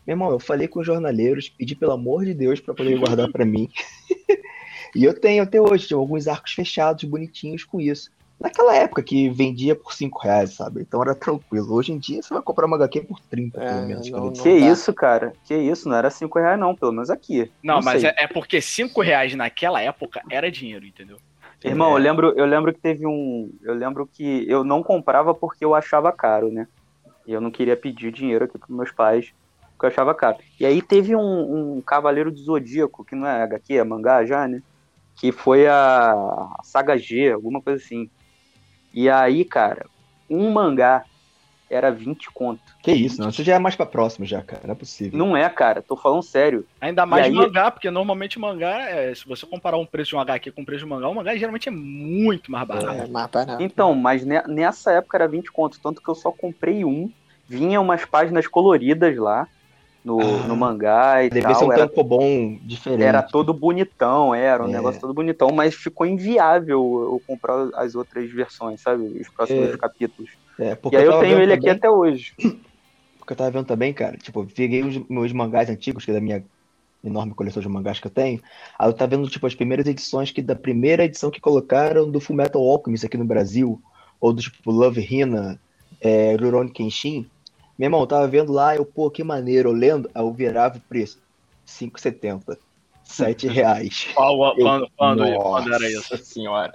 Meu 0.07 0.15
irmão, 0.15 0.31
eu 0.31 0.39
falei 0.39 0.67
com 0.67 0.81
os 0.81 0.87
jornaleiros, 0.87 1.51
pedi 1.51 1.75
pelo 1.75 1.93
amor 1.93 2.25
de 2.25 2.33
Deus 2.33 2.59
pra 2.59 2.73
poder 2.73 2.99
guardar 2.99 3.31
pra 3.31 3.45
mim. 3.45 3.69
e 4.97 5.05
eu 5.05 5.13
tenho 5.13 5.43
até 5.43 5.61
hoje, 5.61 5.87
tipo, 5.87 6.01
alguns 6.01 6.27
arcos 6.27 6.55
fechados, 6.55 7.05
bonitinhos 7.05 7.65
com 7.65 7.83
isso. 7.83 8.11
Naquela 8.41 8.75
época 8.77 9.03
que 9.03 9.29
vendia 9.31 9.75
por 9.75 9.93
5 9.95 10.19
reais, 10.21 10.55
sabe? 10.55 10.83
Então 10.83 11.01
era 11.01 11.15
tranquilo. 11.15 11.73
Hoje 11.73 11.93
em 11.93 11.99
dia 11.99 12.21
você 12.23 12.35
vai 12.35 12.43
comprar 12.43 12.67
uma 12.67 12.77
HQ 12.77 13.03
por 13.03 13.19
30, 13.21 13.63
É, 13.63 13.69
pelo 13.75 13.87
menos. 13.87 14.11
não- 14.11 14.25
não- 14.27 14.33
Que 14.33 14.61
dá. 14.61 14.67
isso, 14.71 14.93
cara? 14.93 15.33
Que 15.45 15.55
isso? 15.57 15.89
Não 15.89 15.97
era 15.97 16.11
5 16.11 16.39
reais, 16.39 16.59
não, 16.59 16.75
pelo 16.75 16.93
menos 16.93 17.11
aqui. 17.11 17.51
Não, 17.63 17.81
mas 17.81 18.01
sei. 18.03 18.11
é, 18.11 18.25
é 18.25 18.27
porque 18.27 18.61
5 18.61 19.01
reais 19.01 19.35
naquela 19.35 19.81
época 19.81 20.21
era 20.31 20.51
dinheiro, 20.51 20.85
entendeu? 20.85 21.17
Irmão, 21.65 21.91
É. 21.91 21.93
eu 21.95 21.99
lembro, 21.99 22.35
eu 22.37 22.45
lembro 22.45 22.75
que 22.75 22.81
teve 22.81 23.07
um. 23.07 23.51
Eu 23.63 23.73
lembro 23.75 24.07
que 24.13 24.45
eu 24.51 24.63
não 24.65 24.83
comprava 24.83 25.33
porque 25.35 25.65
eu 25.65 25.75
achava 25.75 26.13
caro, 26.13 26.51
né? 26.51 26.67
E 27.27 27.33
eu 27.33 27.41
não 27.41 27.51
queria 27.51 27.75
pedir 27.77 28.13
dinheiro 28.13 28.45
aqui 28.45 28.59
pros 28.59 28.77
meus 28.77 28.91
pais, 28.91 29.33
porque 29.73 29.87
eu 29.87 29.89
achava 29.89 30.15
caro. 30.15 30.37
E 30.61 30.67
aí 30.67 30.83
teve 30.83 31.17
um, 31.17 31.77
um 31.77 31.81
Cavaleiro 31.81 32.31
do 32.31 32.37
Zodíaco, 32.39 33.03
que 33.05 33.15
não 33.17 33.27
é 33.27 33.43
HQ, 33.45 33.79
é 33.79 33.85
mangá 33.85 34.27
já, 34.27 34.47
né? 34.47 34.61
Que 35.17 35.33
foi 35.33 35.67
a, 35.67 36.13
a 36.13 36.61
Saga 36.65 36.99
G, 36.99 37.33
alguma 37.33 37.63
coisa 37.63 37.83
assim. 37.83 38.11
E 38.95 39.11
aí, 39.11 39.45
cara, 39.45 39.87
um 40.31 40.51
mangá 40.53 41.05
era 41.69 41.91
20 41.91 42.31
conto. 42.31 42.61
Que 42.83 42.93
isso, 42.93 43.21
não. 43.21 43.31
Isso 43.31 43.43
já 43.43 43.55
é 43.57 43.59
mais 43.59 43.75
pra 43.75 43.85
próximo 43.87 44.25
já, 44.25 44.41
cara. 44.43 44.63
Não 44.65 44.73
é 44.73 44.77
possível. 44.77 45.19
Não 45.19 45.37
é, 45.37 45.49
cara, 45.51 45.83
tô 45.83 45.97
falando 45.97 46.23
sério. 46.23 46.65
Ainda 46.81 47.05
mais 47.05 47.25
aí- 47.27 47.33
mangá, 47.33 47.71
porque 47.71 47.91
normalmente 47.91 48.39
mangá, 48.39 48.89
é, 48.89 49.13
se 49.15 49.27
você 49.27 49.45
comparar 49.47 49.77
um 49.79 49.87
preço 49.87 50.11
de 50.11 50.17
um 50.17 50.21
HQ 50.21 50.53
com 50.53 50.61
um 50.63 50.65
preço 50.65 50.85
de 50.85 50.91
mangá, 50.91 51.09
o 51.09 51.15
mangá 51.15 51.35
geralmente 51.37 51.69
é 51.69 51.73
muito 51.73 52.53
mais 52.53 52.69
barato. 52.69 52.87
É, 52.91 53.07
mais 53.09 53.31
barato. 53.31 53.63
Então, 53.63 53.95
mas 53.95 54.25
ne- 54.25 54.45
nessa 54.47 54.93
época 54.93 55.17
era 55.17 55.27
20 55.27 55.51
conto, 55.51 55.81
tanto 55.83 56.01
que 56.01 56.09
eu 56.09 56.15
só 56.15 56.31
comprei 56.31 56.85
um. 56.85 57.11
Vinha 57.49 57.81
umas 57.81 58.05
páginas 58.05 58.47
coloridas 58.47 59.17
lá 59.17 59.49
no, 60.05 60.21
Ah, 60.21 60.47
no 60.47 60.57
mangá 60.57 61.25
e 61.25 61.31
Devia 61.31 61.55
ser 61.55 61.61
tal. 61.61 61.69
um 61.69 61.73
Era, 61.73 61.89
tankobon 61.89 62.59
diferente. 62.63 63.03
era 63.03 63.23
todo 63.23 63.55
bonitão, 63.55 64.35
era 64.35 64.63
um 64.65 64.69
É. 64.69 64.73
negócio 64.73 65.01
todo 65.01 65.15
bonitão, 65.15 65.49
mas 65.51 65.75
ficou 65.75 66.07
inviável 66.07 66.79
eu 66.79 67.23
comprar 67.27 67.69
as 67.75 67.95
outras 67.95 68.31
versões, 68.31 68.83
sabe? 68.83 69.03
Os 69.03 69.29
próximos 69.35 69.71
É. 69.71 69.77
capítulos. 69.79 70.31
É, 70.61 70.79
E 70.93 70.97
aí 70.97 71.05
eu 71.05 71.11
tava 71.13 71.25
tenho 71.25 71.41
ele 71.41 71.53
aqui 71.53 71.63
também- 71.63 71.77
até 71.77 71.91
hoje. 71.91 72.33
Porque 73.19 73.33
eu 73.33 73.37
tava 73.37 73.51
vendo 73.51 73.65
também, 73.67 73.93
cara, 73.95 74.19
tipo, 74.19 74.41
eu 74.43 74.47
peguei 74.55 74.83
os 74.83 74.99
meus 75.09 75.33
mangás 75.33 75.71
antigos, 75.71 76.05
que 76.05 76.11
é 76.11 76.15
da 76.15 76.21
minha 76.21 76.45
enorme 77.03 77.35
coleção 77.35 77.63
de 77.63 77.69
mangás 77.71 77.99
que 77.99 78.07
eu 78.07 78.11
tenho. 78.11 78.39
Aí 78.79 78.87
eu 78.89 78.93
tava 78.93 79.17
vendo, 79.17 79.29
tipo, 79.31 79.47
as 79.47 79.55
primeiras 79.55 79.87
edições 79.87 80.31
que 80.31 80.43
da 80.43 80.55
primeira 80.55 81.05
edição 81.07 81.31
que 81.31 81.41
colocaram 81.41 82.11
do 82.11 82.21
Fullmetal 82.21 82.61
Alchemist 82.63 83.07
aqui 83.07 83.17
no 83.17 83.25
Brasil, 83.25 83.81
ou 84.21 84.33
do 84.35 84.43
tipo 84.43 84.71
Love 84.71 85.01
Hina, 85.01 85.59
é, 86.03 86.37
Rurouni 86.37 86.71
Kenshin. 86.71 87.27
Meu 87.79 87.87
irmão, 87.87 88.01
eu 88.01 88.07
tava 88.07 88.27
vendo 88.29 88.53
lá, 88.53 88.77
eu, 88.77 88.87
pô, 88.87 89.11
que 89.11 89.25
maneiro, 89.25 89.71
eu 89.71 89.73
lendo, 89.73 90.09
aí 90.15 90.23
eu 90.23 90.33
virava 90.33 90.79
o 90.79 90.81
preço, 90.83 91.19
5,70, 91.67 92.59
7 93.03 93.47
reais. 93.49 94.07
Qual- 94.15 94.55
quando, 94.57 94.89
quando, 94.97 95.39
quando 95.43 95.75
era 95.75 95.91
isso? 95.91 96.17
senhora. 96.19 96.73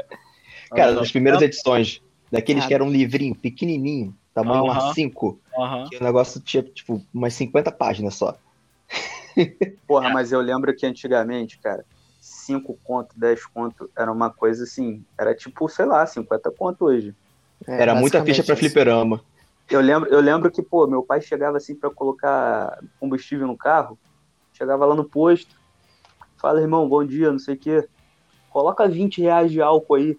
Cara, 0.70 0.94
das 0.96 1.12
primeiras 1.12 1.42
edições, 1.42 2.02
daqueles 2.32 2.66
que 2.66 2.74
eram 2.74 2.88
um 2.88 2.92
livrinho, 2.92 3.36
pequenininho, 3.36 4.16
tamanho 4.34 4.70
Aham. 4.70 4.92
A5, 4.92 5.40
Aham. 5.58 5.90
que 5.90 5.98
o 5.98 6.04
negócio 6.04 6.42
tinha, 6.42 6.64
tipo, 6.64 7.02
umas 7.14 7.34
50 7.34 7.72
páginas 7.72 8.16
só. 8.16 8.38
Porra, 9.88 10.10
mas 10.10 10.32
eu 10.32 10.42
lembro 10.42 10.76
que 10.76 10.86
antigamente, 10.86 11.60
cara, 11.62 11.86
5 12.20 12.78
conto, 12.84 13.18
10 13.18 13.46
conto, 13.48 13.90
era 13.98 14.12
uma 14.12 14.32
coisa 14.32 14.64
assim, 14.64 15.04
era 15.20 15.34
tipo, 15.34 15.68
sei 15.70 15.86
lá, 15.86 16.06
50 16.06 16.52
conto 16.52 16.86
hoje. 16.86 17.16
É, 17.68 17.82
Era 17.82 17.96
muita 17.96 18.24
ficha 18.24 18.44
pra 18.44 18.54
isso. 18.54 18.64
fliperama. 18.64 19.24
Eu 19.70 19.82
lembro, 19.82 20.10
eu 20.10 20.20
lembro 20.20 20.52
que, 20.52 20.62
pô, 20.64 20.88
meu 20.88 21.04
pai 21.04 21.22
chegava 21.22 21.58
assim 21.58 21.76
pra 21.76 21.90
colocar 21.90 22.80
combustível 23.00 23.46
no 23.46 23.58
carro, 23.58 24.00
chegava 24.54 24.86
lá 24.86 24.96
no 24.96 25.04
posto, 25.04 25.56
fala, 26.38 26.62
irmão, 26.62 26.90
bom 26.90 27.06
dia, 27.06 27.32
não 27.32 27.40
sei 27.40 27.56
o 27.56 27.58
quê. 27.58 27.88
Coloca 28.50 28.88
20 28.88 29.22
reais 29.22 29.52
de 29.52 29.62
álcool 29.62 29.96
aí. 29.96 30.18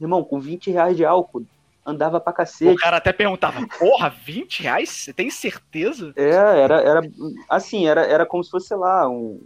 Irmão, 0.00 0.22
com 0.22 0.40
20 0.40 0.70
reais 0.70 0.96
de 0.96 1.04
álcool, 1.04 1.44
andava 1.84 2.20
pra 2.20 2.32
O 2.32 2.36
cacete. 2.36 2.80
cara 2.80 2.98
até 2.98 3.12
perguntava, 3.12 3.66
porra, 3.78 4.08
20 4.08 4.62
reais? 4.62 4.90
Você 4.90 5.12
tem 5.12 5.30
certeza? 5.30 6.12
É, 6.16 6.30
era, 6.60 6.80
era 6.80 7.00
assim, 7.48 7.86
era, 7.86 8.02
era 8.02 8.24
como 8.24 8.44
se 8.44 8.50
fosse, 8.50 8.68
sei 8.68 8.76
lá, 8.76 9.08
um 9.08 9.40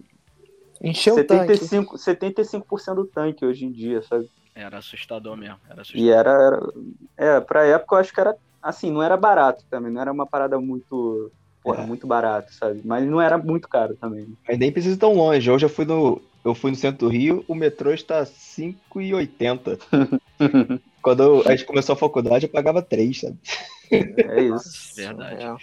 Encheu 0.81 1.17
o 1.17 1.25
tanque. 1.25 1.55
75%, 1.55 1.99
75% 1.99 2.95
do 2.95 3.07
tanque 3.07 3.45
hoje 3.45 3.65
em 3.65 3.73
dia, 3.73 4.03
sabe? 4.03 4.29
Era 4.55 4.79
assustador 4.79 5.37
mesmo. 5.37 5.59
Era 5.69 5.83
assustador. 5.83 6.07
E 6.07 6.11
era, 6.11 6.31
era. 6.31 6.61
É, 7.17 7.41
pra 7.41 7.65
época 7.65 7.97
eu 7.97 8.01
acho 8.01 8.13
que 8.13 8.21
era. 8.21 8.37
Assim, 8.63 8.91
não 8.91 9.03
era 9.03 9.17
barato 9.17 9.65
também. 9.71 9.93
Não 9.93 10.01
era 10.01 10.13
uma 10.13 10.27
parada 10.27 10.61
muito. 10.61 11.31
Porra, 11.63 11.83
É. 11.83 11.87
muito 11.87 12.07
barato, 12.07 12.53
sabe? 12.55 12.81
Mas 12.85 13.05
não 13.07 13.21
era 13.21 13.37
muito 13.37 13.69
caro 13.69 13.97
também. 13.97 14.29
Mas 14.47 14.59
nem 14.59 14.73
precisa 14.73 14.95
ir 14.95 14.99
tão 14.99 15.13
longe. 15.15 15.51
Hoje 15.51 15.65
eu 15.67 15.71
fui 15.71 15.85
no. 15.85 16.21
Eu 16.45 16.55
fui 16.55 16.71
no 16.71 16.77
centro 16.77 17.07
do 17.07 17.13
Rio, 17.13 17.45
o 17.49 17.55
metrô 17.55 17.93
está 17.93 18.25
5,80. 18.25 19.77
Quando 21.03 21.23
eu- 21.23 21.43
a 21.47 21.51
gente 21.51 21.65
começou 21.67 21.93
a 21.95 21.97
faculdade, 21.97 22.47
eu 22.47 22.51
pagava 22.51 22.81
3, 22.81 23.21
sabe? 23.21 23.37
É 23.91 24.43
isso. 24.43 24.95
Verdade. 24.95 25.43
É. 25.43 25.57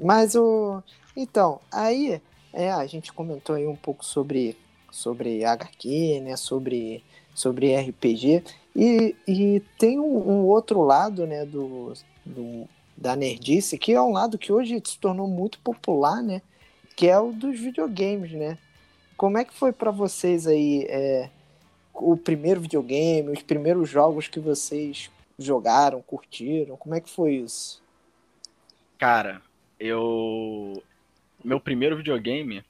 Mas 0.00 0.34
o. 0.34 0.82
Então, 1.16 1.60
aí 1.72 2.20
é, 2.52 2.70
a 2.72 2.86
gente 2.86 3.12
comentou 3.12 3.54
aí 3.54 3.66
um 3.66 3.76
pouco 3.76 4.04
sobre, 4.04 4.56
sobre 4.90 5.44
HQ, 5.44 6.20
né? 6.20 6.36
Sobre, 6.36 7.02
sobre 7.34 7.72
RPG. 7.72 8.42
E, 8.76 9.16
e 9.26 9.60
tem 9.78 9.98
um, 9.98 10.04
um 10.04 10.44
outro 10.44 10.82
lado, 10.82 11.26
né, 11.26 11.46
do, 11.46 11.94
do, 12.26 12.68
da 12.94 13.16
nerdice, 13.16 13.78
que 13.78 13.94
é 13.94 14.02
um 14.02 14.12
lado 14.12 14.36
que 14.36 14.52
hoje 14.52 14.82
se 14.84 14.98
tornou 14.98 15.26
muito 15.26 15.58
popular, 15.60 16.22
né? 16.22 16.42
Que 16.94 17.08
é 17.08 17.18
o 17.18 17.32
dos 17.32 17.58
videogames, 17.58 18.32
né? 18.32 18.58
Como 19.16 19.38
é 19.38 19.46
que 19.46 19.54
foi 19.54 19.72
pra 19.72 19.90
vocês 19.90 20.46
aí 20.46 20.84
é, 20.90 21.30
o 21.94 22.18
primeiro 22.18 22.60
videogame, 22.60 23.30
os 23.30 23.42
primeiros 23.42 23.88
jogos 23.88 24.28
que 24.28 24.38
vocês 24.38 25.10
jogaram, 25.38 26.02
curtiram? 26.02 26.76
Como 26.76 26.94
é 26.94 27.00
que 27.00 27.08
foi 27.08 27.36
isso? 27.36 27.82
Cara, 28.98 29.40
eu. 29.80 30.82
Meu 31.42 31.58
primeiro 31.58 31.96
videogame 31.96 32.62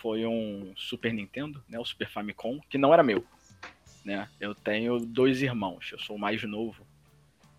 foi 0.00 0.24
um 0.24 0.72
Super 0.76 1.12
Nintendo, 1.12 1.60
né? 1.68 1.80
O 1.80 1.84
Super 1.84 2.08
Famicom, 2.08 2.60
que 2.70 2.78
não 2.78 2.94
era 2.94 3.02
meu. 3.02 3.24
Né? 4.08 4.26
Eu 4.40 4.54
tenho 4.54 4.98
dois 4.98 5.42
irmãos, 5.42 5.90
eu 5.92 5.98
sou 5.98 6.16
o 6.16 6.18
mais 6.18 6.42
novo. 6.44 6.82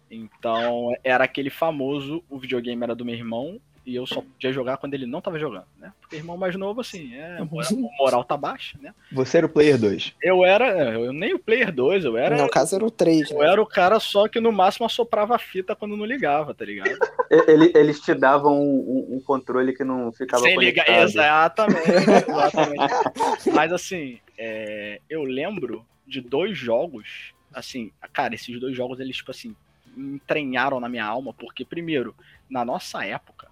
Então 0.10 0.92
era 1.04 1.24
aquele 1.24 1.52
famoso, 1.52 2.24
o 2.28 2.40
videogame 2.40 2.82
era 2.84 2.96
do 2.96 3.06
meu 3.06 3.14
irmão 3.14 3.62
e 3.86 3.96
eu 3.96 4.06
só 4.08 4.22
podia 4.22 4.52
jogar 4.52 4.78
quando 4.78 4.94
ele 4.96 5.06
não 5.06 5.22
tava 5.22 5.38
jogando, 5.40 5.66
né? 5.78 5.94
Porque 6.02 6.16
irmão 6.16 6.38
mais 6.38 6.56
novo, 6.56 6.82
assim, 6.82 7.14
é, 7.16 7.38
o 7.42 7.48
moral 8.00 8.24
tá 8.24 8.36
baixa, 8.36 8.78
né? 8.82 8.94
Você 9.12 9.38
era 9.38 9.46
o 9.46 9.50
player 9.50 9.80
2. 9.80 10.16
Eu 10.24 10.44
era, 10.44 10.92
eu 10.94 11.14
nem 11.14 11.36
o 11.36 11.40
Player 11.40 11.72
2, 11.72 12.04
eu 12.06 12.18
era, 12.18 12.36
No 12.36 12.50
caso 12.50 12.76
era 12.76 12.86
o 12.86 12.90
3, 12.92 13.30
eu 13.30 13.40
né? 13.40 13.48
era 13.48 13.62
o 13.62 13.66
cara 13.68 14.00
só 14.00 14.28
que 14.28 14.40
no 14.40 14.52
máximo 14.52 14.88
assoprava 14.88 15.36
a 15.36 15.40
fita 15.40 15.76
quando 15.76 15.96
não 15.96 16.06
ligava, 16.06 16.54
tá 16.56 16.66
ligado? 16.66 16.90
Ele- 17.48 17.72
eles 17.76 18.00
te 18.00 18.16
davam 18.16 18.60
um, 18.60 18.80
um- 19.12 19.18
um 19.18 19.22
controle 19.22 19.72
que 19.74 19.84
não 19.84 20.12
ficava 20.12 20.42
Sem 20.46 20.58
ligar, 20.58 20.84
conectado. 20.88 21.08
exatamente, 21.10 21.90
exatamente. 22.28 23.52
Mas 23.54 23.72
assim, 23.72 24.20
é, 24.36 25.00
eu 25.08 25.24
lembro 25.24 25.86
de 26.10 26.22
dois 26.22 26.58
jogos, 26.58 27.34
assim, 27.54 27.92
cara, 28.12 28.36
esses 28.36 28.60
dois 28.60 28.76
jogos, 28.76 29.00
eles, 29.00 29.18
tipo 29.18 29.32
assim, 29.32 29.56
entranharam 29.96 30.80
na 30.80 30.90
minha 30.90 31.06
alma, 31.06 31.34
porque, 31.34 31.64
primeiro, 31.64 32.16
na 32.50 32.66
nossa 32.66 33.06
época, 33.06 33.48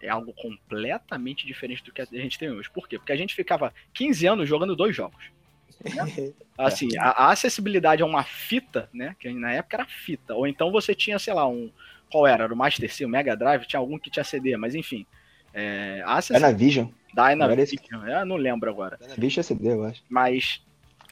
é 0.00 0.08
algo 0.08 0.32
completamente 0.32 1.46
diferente 1.46 1.84
do 1.84 1.92
que 1.92 2.00
a 2.00 2.04
gente 2.06 2.38
tem 2.38 2.50
hoje. 2.50 2.70
Por 2.70 2.88
quê? 2.88 2.98
Porque 2.98 3.12
a 3.12 3.16
gente 3.16 3.34
ficava 3.34 3.74
15 3.92 4.26
anos 4.26 4.48
jogando 4.48 4.76
dois 4.76 4.94
jogos. 4.94 5.24
Assim, 6.56 6.88
a, 6.98 7.10
a 7.10 7.30
acessibilidade 7.32 8.02
a 8.02 8.06
uma 8.06 8.24
fita, 8.24 8.88
né? 8.92 9.14
Que 9.18 9.32
na 9.32 9.52
época 9.52 9.76
era 9.76 9.86
fita. 9.86 10.34
Ou 10.34 10.46
então 10.46 10.72
você 10.72 10.94
tinha, 10.94 11.18
sei 11.18 11.32
lá, 11.34 11.46
um. 11.46 11.70
Qual 12.10 12.26
era? 12.26 12.44
Era 12.44 12.54
o 12.54 12.56
Master 12.56 12.92
C, 12.92 13.04
o 13.04 13.08
Mega 13.08 13.36
Drive, 13.36 13.66
tinha 13.66 13.78
algum 13.78 13.98
que 13.98 14.10
tinha 14.10 14.24
CD, 14.24 14.56
mas 14.56 14.74
enfim. 14.74 15.06
É, 15.52 16.02
a 16.04 16.14
É 16.14 16.18
acessibilidade. 16.18 16.52
na 16.52 16.58
Vision. 16.58 16.88
Dynavision, 17.14 18.08
eu 18.08 18.26
não 18.26 18.36
lembro 18.36 18.70
agora. 18.70 18.98
É 19.00 19.08
na 19.08 19.14
Vision 19.14 19.42
CD, 19.42 19.72
eu 19.72 19.84
acho. 19.84 20.02
Mas 20.08 20.62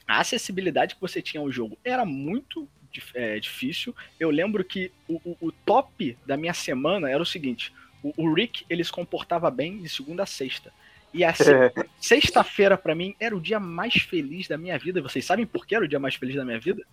a 0.07 0.19
acessibilidade 0.19 0.95
que 0.95 1.01
você 1.01 1.21
tinha 1.21 1.41
ao 1.41 1.51
jogo 1.51 1.77
era 1.83 2.05
muito 2.05 2.67
é, 3.13 3.39
difícil. 3.39 3.95
Eu 4.19 4.29
lembro 4.29 4.63
que 4.63 4.91
o, 5.07 5.15
o- 5.23 5.37
o 5.47 5.51
top 5.51 6.17
da 6.25 6.35
minha 6.37 6.53
semana 6.53 7.09
era 7.09 7.21
o 7.21 7.25
seguinte: 7.25 7.73
o, 8.01 8.13
o 8.17 8.33
Rick 8.33 8.65
ele 8.69 8.83
se 8.83 8.91
comportava 8.91 9.51
bem 9.51 9.77
de 9.81 9.89
segunda 9.89 10.23
a 10.23 10.25
sexta. 10.25 10.71
E 11.13 11.23
a 11.23 11.33
se- 11.33 11.53
É, 11.53 11.71
sexta-feira, 11.99 12.77
pra 12.77 12.95
mim, 12.95 13.15
era 13.19 13.35
o 13.35 13.41
dia 13.41 13.59
mais 13.59 13.93
feliz 13.95 14.47
da 14.47 14.57
minha 14.57 14.77
vida. 14.79 15.01
Vocês 15.01 15.25
sabem 15.25 15.45
por 15.45 15.65
que 15.65 15.75
era 15.75 15.85
o 15.85 15.87
dia 15.87 15.99
mais 15.99 16.15
feliz 16.15 16.35
da 16.35 16.45
minha 16.45 16.59
vida? 16.59 16.83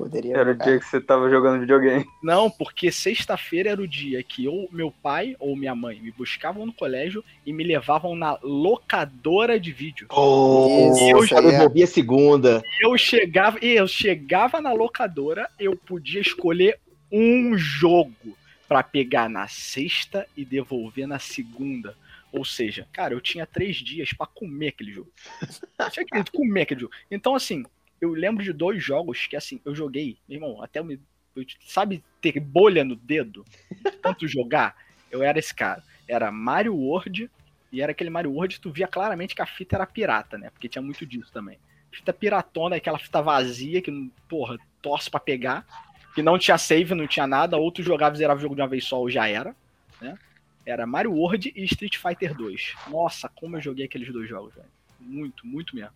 Poderia 0.00 0.34
era 0.34 0.50
o 0.50 0.52
jogar. 0.52 0.64
dia 0.64 0.78
que 0.78 0.86
você 0.86 0.98
tava 0.98 1.28
jogando 1.28 1.60
videogame. 1.60 2.06
Não, 2.22 2.50
porque 2.50 2.90
sexta-feira 2.90 3.70
era 3.70 3.82
o 3.82 3.86
dia 3.86 4.22
que 4.22 4.48
ou 4.48 4.66
meu 4.72 4.90
pai 4.90 5.36
ou 5.38 5.54
minha 5.54 5.74
mãe 5.74 6.00
me 6.00 6.10
buscavam 6.10 6.64
no 6.64 6.72
colégio 6.72 7.22
e 7.44 7.52
me 7.52 7.62
levavam 7.62 8.16
na 8.16 8.38
locadora 8.42 9.60
de 9.60 9.72
vídeo. 9.72 10.06
Oh, 10.10 10.94
eu 10.98 11.26
já 11.26 11.38
aí 11.38 11.46
é. 11.46 11.50
devolvi 11.50 11.82
a 11.82 11.86
segunda. 11.86 12.62
eu 12.80 12.96
chegava, 12.96 13.58
e 13.60 13.76
eu 13.76 13.86
chegava 13.86 14.58
na 14.60 14.72
locadora, 14.72 15.50
eu 15.58 15.76
podia 15.76 16.22
escolher 16.22 16.78
um 17.12 17.58
jogo 17.58 18.38
pra 18.66 18.82
pegar 18.82 19.28
na 19.28 19.48
sexta 19.48 20.26
e 20.34 20.46
devolver 20.46 21.06
na 21.06 21.18
segunda. 21.18 21.94
Ou 22.32 22.44
seja, 22.44 22.86
cara, 22.92 23.12
eu 23.12 23.20
tinha 23.20 23.44
três 23.44 23.76
dias 23.76 24.12
pra 24.12 24.26
comer 24.26 24.68
aquele 24.68 24.92
jogo. 24.92 25.10
Eu 25.78 25.90
tinha 25.90 26.24
que 26.24 26.30
comer 26.30 26.62
aquele 26.62 26.82
jogo. 26.82 26.92
Então, 27.10 27.34
assim, 27.34 27.64
eu 28.00 28.12
lembro 28.12 28.42
de 28.42 28.52
dois 28.52 28.82
jogos 28.82 29.26
que, 29.26 29.36
assim, 29.36 29.60
eu 29.64 29.74
joguei, 29.74 30.16
meu 30.28 30.36
irmão, 30.36 30.62
até 30.62 30.78
eu 30.80 30.84
me. 30.84 31.00
eu- 31.36 31.44
sabe 31.66 32.02
ter 32.20 32.38
bolha 32.40 32.84
no 32.84 32.96
dedo? 32.96 33.44
de 33.70 33.90
Tanto 33.92 34.26
jogar, 34.26 34.76
eu 35.10 35.22
era 35.22 35.38
esse 35.38 35.54
cara. 35.54 35.82
Era 36.08 36.30
Mario 36.30 36.74
World, 36.74 37.30
e 37.72 37.80
era 37.80 37.92
aquele 37.92 38.10
Mario 38.10 38.32
World 38.32 38.60
tu 38.60 38.70
via 38.70 38.86
claramente 38.88 39.34
que 39.34 39.42
a 39.42 39.46
fita 39.46 39.76
era 39.76 39.86
pirata, 39.86 40.36
né? 40.36 40.50
Porque 40.50 40.68
tinha 40.68 40.82
muito 40.82 41.06
disso 41.06 41.32
também 41.32 41.58
fita 41.90 42.12
piratona, 42.12 42.76
aquela 42.76 42.98
fita 42.98 43.20
vazia 43.20 43.82
que, 43.82 44.10
porra, 44.28 44.56
torce 44.80 45.10
pra 45.10 45.20
pegar, 45.20 45.66
que 46.14 46.22
não 46.22 46.38
tinha 46.38 46.56
save, 46.56 46.94
não 46.94 47.06
tinha 47.06 47.26
nada, 47.26 47.56
ou 47.56 47.70
tu 47.70 47.82
jogava 47.82 48.14
e 48.14 48.18
zerava 48.18 48.38
o 48.38 48.42
jogo 48.42 48.54
de 48.54 48.60
uma 48.62 48.68
vez 48.68 48.84
só 48.84 48.98
ou 49.00 49.10
já 49.10 49.28
era, 49.28 49.54
né? 50.00 50.18
Era 50.64 50.86
Mario 50.86 51.12
World 51.12 51.52
e 51.54 51.64
Street 51.64 51.96
Fighter 51.96 52.34
2. 52.34 52.74
Nossa, 52.88 53.28
como 53.28 53.56
eu 53.56 53.60
joguei 53.60 53.86
aqueles 53.86 54.12
dois 54.12 54.28
jogos, 54.28 54.54
velho. 54.54 54.68
Muito, 55.00 55.46
muito 55.46 55.74
mesmo. 55.74 55.92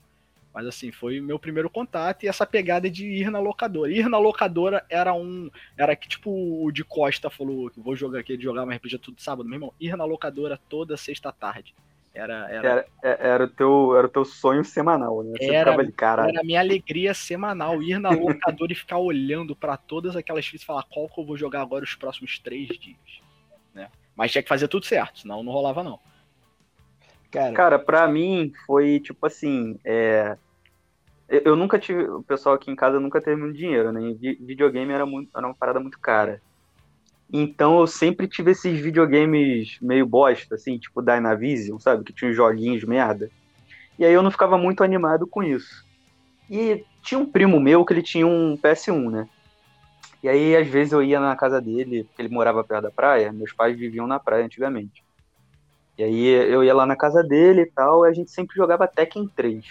Mas 0.54 0.66
assim, 0.66 0.92
foi 0.92 1.20
meu 1.20 1.36
primeiro 1.36 1.68
contato 1.68 2.22
e 2.22 2.28
essa 2.28 2.46
pegada 2.46 2.88
de 2.88 3.04
ir 3.04 3.28
na 3.28 3.40
locadora. 3.40 3.90
Ir 3.90 4.08
na 4.08 4.18
locadora 4.18 4.86
era 4.88 5.12
um. 5.12 5.50
Era 5.76 5.96
que 5.96 6.08
tipo 6.08 6.30
o 6.30 6.70
de 6.70 6.84
Costa 6.84 7.28
falou 7.28 7.68
que 7.70 7.80
vou 7.80 7.96
jogar 7.96 8.20
aqui, 8.20 8.40
jogar 8.40 8.62
uma 8.62 8.72
RPG 8.72 8.98
tudo 8.98 9.20
sábado, 9.20 9.48
meu 9.48 9.56
irmão. 9.56 9.74
Ir 9.80 9.96
na 9.96 10.04
locadora 10.04 10.58
toda 10.68 10.96
sexta-tarde. 10.96 11.74
Era, 12.14 12.48
era, 12.48 12.68
Era, 12.68 12.86
é- 13.02 13.28
era, 13.28 13.44
o 13.44 13.48
teu, 13.48 13.96
era 13.96 14.06
o 14.06 14.10
teu 14.10 14.24
sonho 14.24 14.64
semanal, 14.64 15.24
né? 15.24 15.32
Você 15.36 15.46
Era- 15.46 15.58
ficava 15.72 15.82
ali, 15.82 15.90
caralho. 15.92 16.28
Era 16.28 16.40
a 16.42 16.44
minha 16.44 16.60
alegria 16.60 17.12
semanal 17.12 17.82
ir 17.82 17.98
na 17.98 18.10
locadora 18.10 18.72
e 18.72 18.76
ficar 18.76 18.98
olhando 18.98 19.56
pra 19.56 19.76
todas 19.76 20.14
aquelas 20.14 20.46
fitas 20.46 20.62
e 20.62 20.64
falar 20.64 20.84
qual 20.84 21.08
que 21.08 21.20
eu 21.20 21.24
vou 21.24 21.36
jogar 21.36 21.62
agora 21.62 21.82
os 21.82 21.96
próximos 21.96 22.38
três 22.38 22.68
dias. 22.68 23.20
Né? 23.74 23.90
Mas 24.14 24.30
tinha 24.30 24.44
que 24.44 24.48
fazer 24.48 24.68
tudo 24.68 24.86
certo, 24.86 25.18
senão 25.18 25.42
não 25.42 25.52
rolava 25.52 25.82
não. 25.82 25.98
Cara, 27.34 27.54
Cara, 27.54 27.78
pra 27.78 28.08
mim 28.08 28.52
foi 28.66 29.00
tipo 29.00 29.26
assim, 29.26 29.78
é, 29.84 30.36
eu 31.28 31.56
nunca 31.56 31.78
tive, 31.78 32.04
o 32.08 32.22
pessoal 32.24 32.54
aqui 32.54 32.70
em 32.70 32.76
casa 32.76 33.00
nunca 33.00 33.20
teve 33.22 33.36
muito 33.40 33.56
dinheiro, 33.56 33.92
né? 33.92 34.00
Vi- 34.20 34.38
videogame 34.44 34.92
era 34.92 35.06
muito, 35.06 35.30
era 35.36 35.46
uma 35.46 35.56
parada 35.56 35.80
muito 35.80 35.98
cara. 36.00 36.42
Então 37.32 37.80
eu 37.80 37.86
sempre 37.86 38.28
tive 38.28 38.52
esses 38.52 38.80
videogames 38.80 39.76
meio 39.82 40.06
bosta, 40.06 40.54
assim, 40.56 40.78
tipo 40.78 41.02
Dynavision, 41.02 41.78
sabe? 41.80 42.04
Que 42.04 42.14
tinha 42.14 42.30
uns 42.30 42.36
joguinhos 42.36 42.84
merda. 42.84 43.30
E 43.98 44.04
aí 44.04 44.12
eu 44.14 44.22
não 44.22 44.30
ficava 44.32 44.58
muito 44.58 44.84
animado 44.84 45.28
com 45.28 45.42
isso. 45.42 45.68
E 46.50 46.86
tinha 47.04 47.20
um 47.20 47.30
primo 47.30 47.60
meu 47.60 47.84
que 47.84 47.94
ele 47.94 48.02
tinha 48.02 48.26
um 48.26 48.58
PS1, 48.58 49.10
né? 49.10 49.26
E 50.22 50.28
aí 50.30 50.56
às 50.56 50.68
vezes 50.68 50.92
eu 50.94 51.02
ia 51.04 51.20
na 51.20 51.36
casa 51.36 51.62
dele, 51.62 52.04
porque 52.06 52.22
ele 52.22 52.30
morava 52.34 52.64
perto 52.64 52.84
da 52.84 52.92
praia, 52.92 53.32
meus 53.32 53.54
pais 53.54 53.78
viviam 53.78 54.08
na 54.08 54.20
praia 54.20 54.46
antigamente. 54.46 55.03
E 55.96 56.02
aí 56.02 56.26
eu 56.26 56.64
ia 56.64 56.74
lá 56.74 56.85
na 56.85 56.96
casa 56.96 57.22
dele 57.22 57.62
e 57.62 57.70
tal, 57.70 58.04
e 58.04 58.09
a 58.09 58.12
gente 58.12 58.30
sempre 58.30 58.57
jogava 58.57 58.88
Tekken 58.88 59.28
3. 59.28 59.64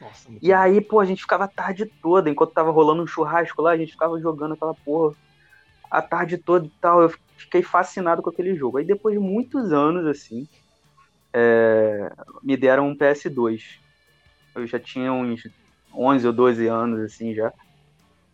nossa, 0.00 0.28
muito 0.28 0.44
E 0.44 0.52
aí, 0.52 0.80
pô, 0.80 1.00
a 1.00 1.04
gente 1.04 1.22
ficava 1.22 1.44
a 1.44 1.48
tarde 1.48 1.86
toda, 1.86 2.28
enquanto 2.28 2.52
tava 2.52 2.70
rolando 2.70 3.02
um 3.02 3.06
churrasco 3.06 3.62
lá, 3.62 3.70
a 3.70 3.76
gente 3.76 3.92
ficava 3.92 4.20
jogando 4.20 4.54
aquela 4.54 4.74
porra 4.74 5.14
a 5.90 6.00
tarde 6.00 6.38
toda 6.38 6.66
e 6.66 6.72
tal. 6.80 7.02
Eu 7.02 7.12
fiquei 7.36 7.62
fascinado 7.62 8.22
com 8.22 8.30
aquele 8.30 8.54
jogo. 8.54 8.78
Aí 8.78 8.84
depois 8.84 9.14
de 9.14 9.20
muitos 9.20 9.72
anos, 9.72 10.06
assim, 10.06 10.46
é, 11.32 12.12
me 12.42 12.56
deram 12.56 12.88
um 12.88 12.96
PS2. 12.96 13.62
Eu 14.54 14.66
já 14.66 14.78
tinha 14.78 15.12
uns 15.12 15.42
11 15.92 16.26
ou 16.26 16.32
12 16.32 16.66
anos, 16.66 17.00
assim, 17.00 17.34
já. 17.34 17.52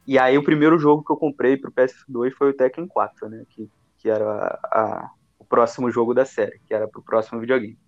E 0.07 0.19
aí 0.19 0.37
o 0.37 0.45
primeiro 0.45 0.79
jogo 0.79 1.03
que 1.03 1.11
eu 1.11 1.17
comprei 1.17 1.57
pro 1.57 1.73
PS2 1.73 2.33
foi 2.33 2.51
o 2.51 2.55
Tekken 2.55 2.87
4, 2.87 3.29
né? 3.29 3.45
Que, 3.51 3.69
que 3.99 4.09
era 4.09 4.59
a, 4.65 5.11
próximo 5.49 5.91
jogo 5.91 6.15
da 6.15 6.25
série, 6.25 6.61
que 6.67 6.75
era 6.75 6.87
pro 6.89 7.03
próximo 7.03 7.41
videogame. 7.41 7.79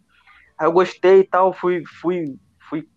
Aí 0.56 0.66
eu 0.66 0.72
gostei 0.72 1.20
e 1.20 1.24
tal, 1.24 1.52
fui, 1.52 1.82
fui, 2.00 2.36
fui 2.58 2.88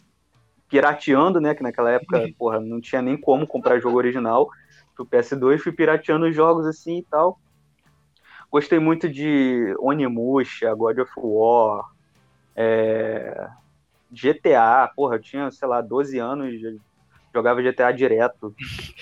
pirateando, 0.68 1.40
né? 1.40 1.54
Que 1.54 1.64
naquela 1.64 1.92
época, 1.92 2.28
porra, 2.38 2.60
não 2.60 2.82
tinha 2.82 3.02
nem 3.02 3.20
como 3.20 3.46
comprar 3.46 3.80
jogo 3.80 3.98
original 3.98 4.50
pro 4.96 5.06
PS2, 5.06 5.60
fui 5.60 5.72
pirateando 5.72 6.26
os 6.26 6.36
jogos 6.36 6.66
assim 6.66 7.00
e 7.00 7.04
tal. 7.04 7.40
Gostei 8.52 8.80
muito 8.80 9.08
de 9.08 9.74
Onimusha, 9.80 10.74
God 10.74 11.00
of 11.00 11.12
War, 11.18 11.90
é... 12.56 13.48
GTA, 14.12 14.92
porra, 14.94 15.16
eu 15.16 15.22
tinha, 15.22 15.50
sei 15.52 15.68
lá, 15.68 15.80
12 15.80 16.20
anos, 16.20 16.60
jogava 17.34 17.62
GTA 17.62 17.92
direto. 17.92 18.54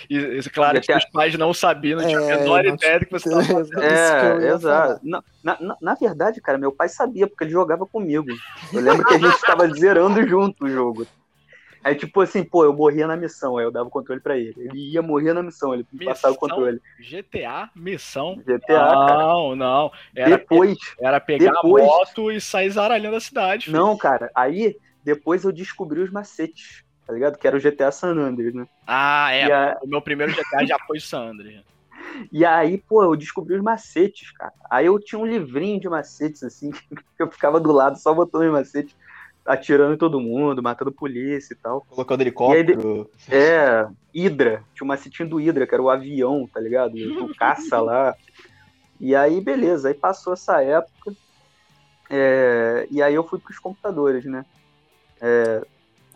E, 0.09 0.17
e 0.17 0.43
claro 0.49 0.79
GTA... 0.79 0.93
que 0.93 1.05
os 1.05 1.11
pais 1.11 1.37
não 1.37 1.53
sabiam, 1.53 1.99
não 2.01 2.07
tinham 2.07 2.29
É, 2.29 2.33
a 2.33 2.37
menor 2.39 2.63
não 2.63 2.73
ideia 2.75 2.99
do 2.99 3.05
que 3.05 3.11
você 3.11 3.29
estava 3.29 3.43
fazendo. 3.45 3.81
É, 3.83 4.41
ia 4.41 4.53
exato. 4.53 4.99
Na, 5.03 5.23
na, 5.43 5.77
na- 5.81 5.95
verdade, 5.95 6.41
cara, 6.41 6.57
meu 6.57 6.71
pai 6.71 6.89
sabia, 6.89 7.27
porque 7.27 7.43
ele 7.43 7.51
jogava 7.51 7.85
comigo. 7.85 8.27
Eu 8.73 8.81
lembro 8.81 9.05
que 9.05 9.13
a 9.15 9.17
gente 9.19 9.41
tava 9.41 9.67
zerando 9.69 10.25
junto 10.27 10.65
o 10.65 10.69
jogo. 10.69 11.05
Aí, 11.81 11.95
tipo 11.95 12.19
assim, 12.19 12.43
pô, 12.43 12.65
eu 12.65 12.73
morria 12.73 13.07
na 13.07 13.15
missão, 13.15 13.57
aí 13.57 13.63
eu 13.63 13.71
dava 13.71 13.87
o 13.87 13.91
controle 13.91 14.19
pra 14.19 14.37
ele. 14.37 14.53
Ele 14.57 14.91
ia 14.91 15.01
morrer 15.01 15.31
na 15.31 15.41
missão, 15.41 15.73
ele 15.73 15.85
me 15.93 16.03
passava 16.05 16.33
o 16.33 16.35
Missão? 16.35 16.49
controle. 16.49 16.81
GTA, 16.99 17.69
missão. 17.73 18.35
GTA, 18.45 18.59
cara. 18.67 19.17
Não, 19.17 19.55
não. 19.55 19.91
Era, 20.13 20.29
Depois, 20.31 20.77
era 20.99 21.21
pegar 21.21 21.53
depois- 21.53 21.81
a 21.83 21.87
moto 21.87 22.29
e 22.31 22.41
sair 22.41 22.69
zaralhando 22.69 23.15
a 23.15 23.21
cidade. 23.21 23.65
filho. 23.67 23.77
não, 23.77 23.97
cara, 23.97 24.29
aí 24.35 24.75
depois 25.05 25.45
eu 25.45 25.53
descobri 25.53 26.01
os 26.01 26.11
macetes, 26.11 26.83
tá 27.09 27.13
ligado? 27.15 27.37
Que 27.39 27.47
era 27.47 27.57
o 27.57 27.59
GTA 27.59 27.91
San 27.91 28.11
Andreas, 28.15 28.53
né? 28.53 28.67
Ah, 28.85 29.31
é. 29.31 29.51
A- 29.51 29.79
O 29.81 29.87
meu 29.87 29.99
primeiro 29.99 30.31
GTA 30.31 30.63
já 30.63 30.77
foi 30.85 30.99
San 30.99 31.31
Andreas. 31.31 31.63
e 32.31 32.45
aí, 32.45 32.77
pô, 32.77 33.03
eu 33.03 33.15
descobri 33.15 33.55
os 33.55 33.63
macetes, 33.63 34.31
cara. 34.33 34.53
Aí 34.69 34.85
eu 34.85 34.99
tinha 34.99 35.17
um 35.17 35.25
livrinho 35.25 35.79
de 35.79 35.89
macetes, 35.89 36.43
assim, 36.43 36.69
que 37.17 37.23
eu 37.23 37.31
ficava 37.31 37.59
do 37.59 37.71
lado 37.71 37.97
só 37.97 38.13
botando 38.13 38.43
os 38.43 38.51
macetes, 38.51 38.95
atirando 39.43 39.95
em 39.95 39.97
todo 39.97 40.19
mundo, 40.21 40.61
matando 40.61 40.91
polícia 40.91 41.55
e 41.55 41.57
tal. 41.57 41.81
Colocando 41.89 42.21
helicóptero. 42.21 43.09
É, 43.27 43.87
Hydra. 44.15 44.63
Tinha 44.75 44.85
um 44.85 44.87
macetinho 44.87 45.27
do 45.27 45.37
Hydra, 45.37 45.65
que 45.65 45.73
era 45.73 45.81
o 45.81 45.89
avião, 45.89 46.47
tá 46.53 46.59
ligado? 46.59 46.93
O 47.23 47.35
caça 47.35 47.81
lá. 47.81 48.13
E 48.99 49.15
aí, 49.15 49.41
beleza. 49.41 49.87
Aí 49.87 49.95
passou 49.95 50.33
essa 50.33 50.61
época. 50.61 51.11
é, 52.07 52.87
e 52.91 53.01
aí 53.01 53.15
eu 53.15 53.27
fui 53.27 53.39
pros 53.39 53.57
computadores, 53.57 54.25
né? 54.25 54.45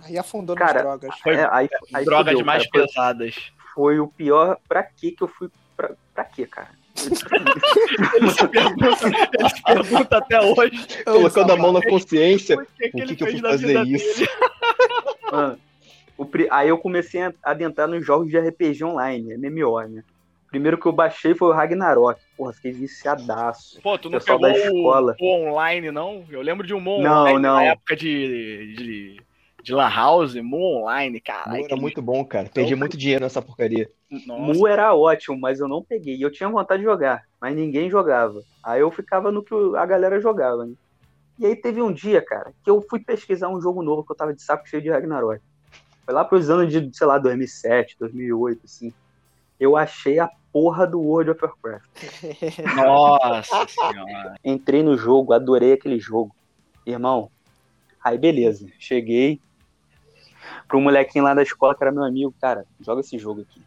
Aí 0.03 0.17
afundou 0.17 0.56
Cara, 0.56 0.73
nas 0.73 0.84
drogas. 0.84 1.19
Foi 1.19 1.36
É, 1.36 1.47
aí, 1.51 1.69
aí 1.93 2.06
Drogas 2.06 2.32
fudeu, 2.34 2.45
mais 2.45 2.63
cara. 2.67 2.71
Foi- 2.71 2.88
pesadas. 2.88 3.36
Foi, 3.73 3.99
o 3.99 4.08
pior. 4.08 4.58
Pra 4.67 4.84
que 4.84 5.12
que 5.12 5.23
eu 5.23 5.27
fui. 5.27 5.49
Pra, 5.75 5.91
pra 6.13 6.23
quê, 6.25 6.45
cara? 6.45 6.69
Ele 8.15 8.29
se 8.29 8.47
pergunta, 8.47 8.86
ele 9.39 9.49
se 9.49 9.63
pergunta 9.63 10.17
até 10.17 10.39
hoje. 10.41 11.03
Colocando 11.03 11.51
a 11.53 11.58
mão 11.58 11.71
na 11.71 11.82
consciência. 11.82 12.56
Por 12.58 12.67
que, 12.77 12.89
que 12.89 12.97
O 12.97 12.99
ele 12.99 13.08
que, 13.08 13.15
que 13.15 13.23
eu 13.23 13.32
fui 13.32 13.39
fazer 13.41 13.84
isso? 13.88 14.23
Mano, 15.32 15.58
o 16.17 16.25
pri- 16.25 16.47
aí 16.51 16.69
eu 16.69 16.77
comecei 16.77 17.21
a 17.21 17.34
adentrar 17.43 17.88
nos 17.88 18.06
jogos 18.06 18.27
de 18.29 18.38
RPG 18.38 18.84
online, 18.84 19.36
MMO, 19.38 19.82
né? 19.88 20.03
O 20.45 20.49
primeiro 20.53 20.77
que 20.77 20.86
eu 20.86 20.91
baixei 20.91 21.34
foi 21.34 21.47
o 21.49 21.51
Ragnarok. 21.51 22.19
Porra, 22.38 22.53
fiquei 22.53 22.71
viciadaço. 22.71 23.82
Pô, 23.82 23.97
tu 23.97 24.08
não 24.12 24.19
Pessoal 24.19 24.39
pegou 24.39 24.53
da 24.53 24.60
o, 24.71 24.77
escola. 24.77 25.15
o 25.19 25.34
online, 25.49 25.89
não? 25.91 26.23
Eu 26.29 26.43
lembro 26.43 26.67
de 26.67 26.75
um 26.75 26.79
Não, 26.79 27.21
Online 27.21 27.39
não. 27.39 27.56
na 27.56 27.63
época 27.63 27.95
de, 27.95 28.75
de, 28.75 29.21
de 29.63 29.73
Lan 29.73 29.89
House, 29.89 30.36
Moon 30.36 30.82
Online, 30.82 31.21
caralho. 31.21 31.60
Mu 31.60 31.65
era 31.65 31.76
muito 31.78 32.02
bom, 32.02 32.23
cara. 32.26 32.49
Perdi 32.54 32.76
muito 32.76 32.97
dinheiro 32.97 33.23
nessa 33.23 33.41
porcaria. 33.41 33.89
Nossa, 34.28 34.60
Mu 34.60 34.67
era 34.67 34.93
ótimo, 34.93 35.39
mas 35.39 35.62
eu 35.62 35.69
não 35.69 35.82
peguei. 35.82 36.17
E 36.17 36.21
eu 36.21 36.32
tinha 36.32 36.49
vontade 36.49 36.82
de 36.82 36.88
jogar, 36.88 37.23
mas 37.39 37.56
ninguém 37.56 37.89
jogava. 37.89 38.43
Aí 38.62 38.82
eu 38.82 38.91
ficava 38.91 39.32
no 39.32 39.41
que 39.41 39.56
a 39.78 39.86
galera 39.86 40.19
jogava, 40.19 40.65
né? 40.65 40.73
E 41.39 41.45
aí 41.45 41.56
teve 41.56 41.82
um 41.82 41.91
dia, 41.91 42.21
cara, 42.21 42.54
que 42.63 42.69
eu 42.69 42.86
fui 42.89 42.99
pesquisar 42.99 43.49
um 43.49 43.62
jogo 43.62 43.82
novo 43.82 44.04
que 44.04 44.12
eu 44.12 44.15
tava 44.15 44.34
de 44.34 44.41
saco 44.43 44.67
cheio 44.67 44.84
de 44.84 44.89
Ragnarok. 44.89 45.41
Foi 46.06 46.13
lá 46.13 46.26
pros 46.26 46.49
anos 46.49 46.71
de, 46.71 46.95
sei 46.95 47.08
lá, 47.08 47.17
2007, 47.17 47.95
2008, 47.97 48.62
assim. 48.65 48.93
Eu 49.58 49.78
achei 49.78 50.19
a 50.19 50.30
porra 50.52 50.86
do 50.86 50.99
World 50.99 51.32
of 51.32 51.41
Warcraft. 51.41 51.89
Nossa 52.76 53.65
senhora. 53.67 54.36
Entrei 54.43 54.84
no 54.84 54.97
jogo, 54.97 55.32
adorei 55.32 55.71
aquele 55.71 55.99
jogo. 55.99 56.36
Irmão, 56.86 57.32
aí 58.04 58.17
beleza. 58.17 58.67
Cheguei 58.78 59.39
pro 60.67 60.82
molequinho 60.82 61.23
lá 61.23 61.34
da 61.34 61.43
escola 61.43 61.75
que 61.75 61.84
era 61.84 61.91
meu 61.91 62.03
amigo, 62.03 62.34
cara, 62.39 62.65
joga 62.79 63.01
esse 63.01 63.17
jogo 63.17 63.41
aqui. 63.41 63.62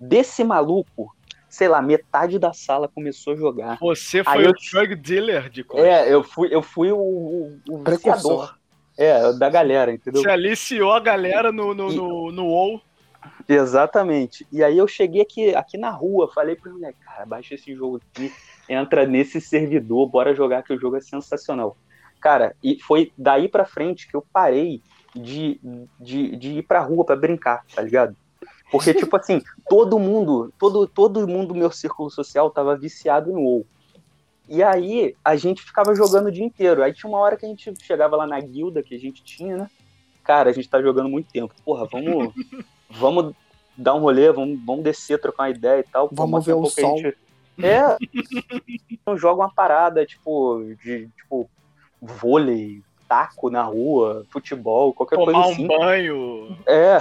Desse 0.00 0.44
maluco, 0.44 1.14
sei 1.48 1.68
lá, 1.68 1.80
metade 1.82 2.38
da 2.38 2.52
sala 2.52 2.88
começou 2.88 3.32
a 3.32 3.36
jogar. 3.36 3.78
Você 3.80 4.18
Aí 4.18 4.24
foi 4.24 4.46
eu 4.46 4.50
o 4.50 4.54
drug 4.70 4.94
dealer 4.96 5.48
de 5.48 5.64
coisa. 5.64 5.86
É, 5.86 6.12
eu 6.12 6.22
fui, 6.22 6.48
eu 6.54 6.62
fui 6.62 6.92
o, 6.92 6.98
o, 6.98 7.60
o 7.68 7.78
Precursor. 7.80 8.16
viciador. 8.16 8.58
É, 8.96 9.32
da 9.34 9.48
galera, 9.48 9.92
entendeu? 9.92 10.22
Você 10.22 10.28
aliciou 10.28 10.92
a 10.92 10.98
galera 10.98 11.52
no, 11.52 11.72
no, 11.72 11.92
no, 11.92 12.32
no 12.32 12.46
WoW. 12.46 12.82
Exatamente. 13.48 14.46
E 14.52 14.62
aí 14.62 14.76
eu 14.76 14.88
cheguei 14.88 15.22
aqui, 15.22 15.54
aqui 15.54 15.78
na 15.78 15.90
rua, 15.90 16.30
falei 16.32 16.56
pro 16.56 16.72
moleque, 16.72 16.98
cara, 17.04 17.24
baixa 17.24 17.54
esse 17.54 17.74
jogo 17.74 18.00
aqui, 18.12 18.32
entra 18.68 19.06
nesse 19.06 19.40
servidor, 19.40 20.08
bora 20.08 20.34
jogar 20.34 20.62
que 20.62 20.72
o 20.72 20.78
jogo 20.78 20.96
é 20.96 21.00
sensacional. 21.00 21.76
Cara, 22.20 22.54
e 22.62 22.78
foi 22.80 23.12
daí 23.16 23.48
pra 23.48 23.64
frente 23.64 24.08
que 24.08 24.16
eu 24.16 24.24
parei 24.32 24.82
de, 25.14 25.60
de, 25.98 26.36
de 26.36 26.48
ir 26.58 26.62
pra 26.62 26.80
rua 26.80 27.04
pra 27.04 27.16
brincar, 27.16 27.64
tá 27.74 27.82
ligado? 27.82 28.16
Porque, 28.70 28.92
tipo 28.94 29.16
assim, 29.16 29.40
todo 29.68 29.98
mundo, 29.98 30.52
todo, 30.58 30.86
todo 30.86 31.26
mundo 31.26 31.48
do 31.48 31.54
meu 31.54 31.70
círculo 31.70 32.10
social 32.10 32.50
tava 32.50 32.76
viciado 32.76 33.30
em 33.30 33.34
WoW. 33.34 33.66
E 34.48 34.62
aí 34.62 35.14
a 35.24 35.36
gente 35.36 35.62
ficava 35.62 35.94
jogando 35.94 36.26
o 36.26 36.32
dia 36.32 36.44
inteiro. 36.44 36.82
Aí 36.82 36.92
tinha 36.92 37.08
uma 37.08 37.18
hora 37.18 37.36
que 37.36 37.44
a 37.44 37.48
gente 37.48 37.72
chegava 37.82 38.16
lá 38.16 38.26
na 38.26 38.40
guilda 38.40 38.82
que 38.82 38.94
a 38.94 38.98
gente 38.98 39.22
tinha, 39.22 39.56
né? 39.56 39.70
Cara, 40.24 40.50
a 40.50 40.52
gente 40.52 40.68
tá 40.68 40.80
jogando 40.80 41.08
muito 41.08 41.30
tempo. 41.30 41.54
Porra, 41.64 41.86
vamos, 41.86 42.32
vamos 42.90 43.34
dar 43.76 43.94
um 43.94 44.00
rolê, 44.00 44.32
vamos, 44.32 44.58
vamos 44.64 44.84
descer, 44.84 45.20
trocar 45.20 45.44
uma 45.44 45.50
ideia 45.50 45.80
e 45.80 45.82
tal. 45.84 46.08
Vamos 46.12 46.44
ver 46.46 46.52
o 46.54 46.62
pouco 46.62 46.68
a 46.78 46.80
sol. 46.82 46.96
gente- 46.98 47.16
É. 47.62 47.96
Então 48.90 49.16
joga 49.16 49.42
uma 49.42 49.52
parada, 49.52 50.04
tipo, 50.04 50.62
de 50.84 51.08
tipo, 51.16 51.48
vôlei, 52.00 52.82
taco 53.08 53.48
na 53.50 53.62
rua, 53.62 54.26
futebol, 54.30 54.92
qualquer 54.92 55.16
Tomar 55.16 55.32
coisa 55.32 55.48
um 55.48 55.52
assim. 55.52 55.66
banho, 55.66 56.58
É, 56.66 56.98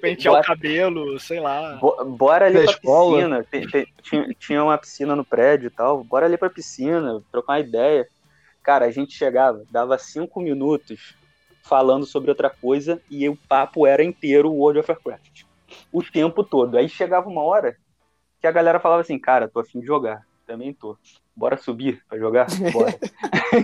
pentear 0.00 0.34
o 0.34 0.36
Bora. 0.38 0.46
cabelo, 0.46 1.20
sei 1.20 1.38
lá. 1.38 1.76
bo- 1.76 2.04
bora 2.04 2.46
ali 2.46 2.62
pra 2.62 2.72
escola. 2.72 3.16
piscina. 3.16 3.44
Tem- 3.44 3.66
tem- 3.68 3.86
tinha, 4.02 4.28
tinha 4.38 4.64
uma 4.64 4.76
piscina 4.76 5.14
no 5.14 5.24
prédio 5.24 5.68
e 5.68 5.70
tal. 5.70 6.02
Bora 6.02 6.26
ali 6.26 6.36
pra 6.36 6.50
piscina, 6.50 7.22
trocar 7.30 7.52
uma 7.54 7.60
ideia. 7.60 8.08
Cara, 8.62 8.86
a 8.86 8.90
gente 8.90 9.12
chegava, 9.14 9.62
dava 9.70 9.96
cinco 9.98 10.40
minutos 10.40 11.14
falando 11.62 12.04
sobre 12.04 12.30
outra 12.30 12.50
coisa 12.50 13.00
e 13.10 13.28
o 13.28 13.36
papo 13.48 13.86
era 13.86 14.02
inteiro 14.02 14.52
World 14.52 14.80
of 14.80 14.90
Warcraft. 14.90 15.44
O 15.92 16.02
tempo 16.02 16.42
todo. 16.42 16.76
Aí 16.76 16.88
chegava 16.88 17.28
uma 17.28 17.42
hora 17.42 17.76
que 18.40 18.46
a 18.46 18.52
galera 18.52 18.80
falava 18.80 19.00
assim, 19.02 19.18
cara, 19.18 19.48
tô 19.48 19.60
afim 19.60 19.78
de 19.80 19.86
jogar. 19.86 20.22
Também 20.46 20.72
tô. 20.72 20.96
Bora 21.36 21.56
subir 21.58 22.02
pra 22.08 22.18
jogar? 22.18 22.46
Bora. 22.72 22.94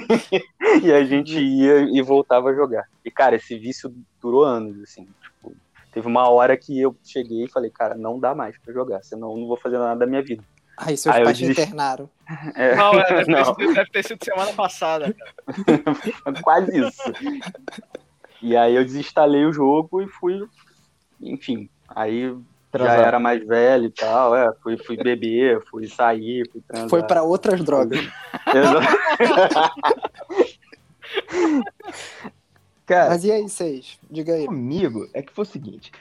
e 0.82 0.92
a 0.92 1.04
gente 1.04 1.38
ia 1.38 1.80
e 1.80 2.02
voltava 2.02 2.50
a 2.50 2.54
jogar. 2.54 2.84
E, 3.04 3.10
cara, 3.10 3.36
esse 3.36 3.58
vício 3.58 3.92
durou 4.20 4.44
anos, 4.44 4.78
assim. 4.82 5.08
Tipo, 5.22 5.54
teve 5.92 6.06
uma 6.06 6.28
hora 6.28 6.56
que 6.56 6.78
eu 6.78 6.94
cheguei 7.02 7.44
e 7.44 7.50
falei, 7.50 7.70
cara, 7.70 7.94
não 7.96 8.18
dá 8.20 8.34
mais 8.34 8.58
pra 8.58 8.72
jogar, 8.74 9.02
senão 9.02 9.30
eu 9.32 9.38
não 9.38 9.46
vou 9.46 9.56
fazer 9.56 9.78
nada 9.78 10.00
da 10.00 10.06
minha 10.06 10.22
vida. 10.22 10.44
Aí 10.76 10.96
seus 10.96 11.14
Aí 11.14 11.20
eu 11.22 11.24
pais 11.26 11.38
te 11.38 11.44
internaram. 11.46 12.08
É, 12.54 12.74
Não, 12.76 12.92
é, 12.98 13.14
deve, 13.14 13.30
não. 13.30 13.54
Ter, 13.54 13.62
sido- 13.64 13.74
deve 13.74 13.90
ter 13.90 14.04
sido 14.04 14.24
semana 14.24 14.52
passada. 14.54 15.14
cara. 15.14 16.42
quase 16.42 16.78
isso. 16.78 17.02
E 18.40 18.56
aí 18.56 18.74
eu 18.74 18.84
desinstalei 18.84 19.44
o 19.44 19.52
jogo 19.52 20.00
e 20.02 20.08
fui, 20.08 20.42
enfim, 21.20 21.68
aí 21.88 22.34
já 22.72 22.78
Transar. 22.78 23.06
era 23.06 23.18
mais 23.20 23.46
velho 23.46 23.84
e 23.86 23.90
tal, 23.90 24.34
é, 24.34 24.50
fui, 24.62 24.78
fui 24.78 24.96
beber, 24.96 25.62
fui 25.70 25.86
sair, 25.88 26.48
fui 26.50 26.62
transar. 26.66 26.88
Foi 26.88 27.02
pra 27.02 27.22
outras 27.22 27.62
drogas. 27.62 28.00
Cara, 32.86 33.10
Mas 33.10 33.24
e 33.24 33.32
aí, 33.32 33.42
vocês? 33.42 33.98
Diga 34.10 34.34
aí. 34.34 34.46
comigo 34.46 35.08
é 35.14 35.22
que 35.22 35.32
foi 35.32 35.42
o 35.42 35.46
seguinte. 35.46 35.92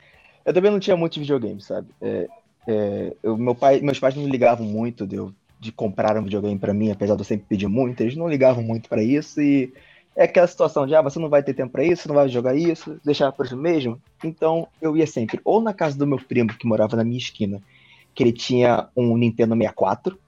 Eu 0.43 0.53
também 0.53 0.71
não 0.71 0.79
tinha 0.79 0.97
muito 0.97 1.19
videogame, 1.19 1.61
sabe? 1.61 1.87
É, 2.01 2.27
é, 2.67 3.13
eu- 3.21 3.37
meu 3.37 3.53
pai, 3.53 3.79
meus 3.81 3.99
pais 3.99 4.15
não 4.15 4.27
ligavam 4.27 4.65
muito 4.65 5.05
de, 5.05 5.15
eu- 5.15 5.31
de 5.59 5.71
comprar 5.71 6.17
um 6.17 6.23
videogame 6.23 6.57
pra 6.57 6.73
mim, 6.73 6.91
apesar 6.91 7.13
de 7.15 7.21
eu 7.21 7.25
sempre 7.25 7.45
pedir 7.47 7.67
muito, 7.67 8.01
eles 8.01 8.15
não 8.15 8.27
ligavam 8.27 8.63
muito 8.63 8.89
pra 8.89 9.03
isso 9.03 9.39
e 9.41 9.71
é 10.15 10.23
aquela 10.25 10.47
situação 10.47 10.85
de, 10.85 10.93
ah, 10.95 11.01
você 11.01 11.17
não 11.19 11.29
vai 11.29 11.41
ter 11.43 11.53
tempo 11.53 11.71
pra 11.71 11.83
isso, 11.83 12.07
não 12.07 12.15
vai 12.15 12.27
jogar 12.29 12.55
isso, 12.55 12.99
deixar 13.03 13.31
por 13.31 13.45
isso 13.45 13.55
mesmo. 13.57 14.01
Então 14.23 14.67
eu 14.81 14.95
ia 14.97 15.07
sempre 15.07 15.39
ou 15.45 15.61
na 15.61 15.73
casa 15.73 15.97
do 15.97 16.05
meu 16.07 16.17
primo 16.19 16.53
que 16.53 16.67
morava 16.67 16.95
na 16.97 17.03
minha 17.03 17.17
esquina, 17.17 17.61
que 18.13 18.23
ele 18.23 18.33
tinha 18.33 18.87
um 18.95 19.15
Nintendo 19.17 19.55
64. 19.55 20.19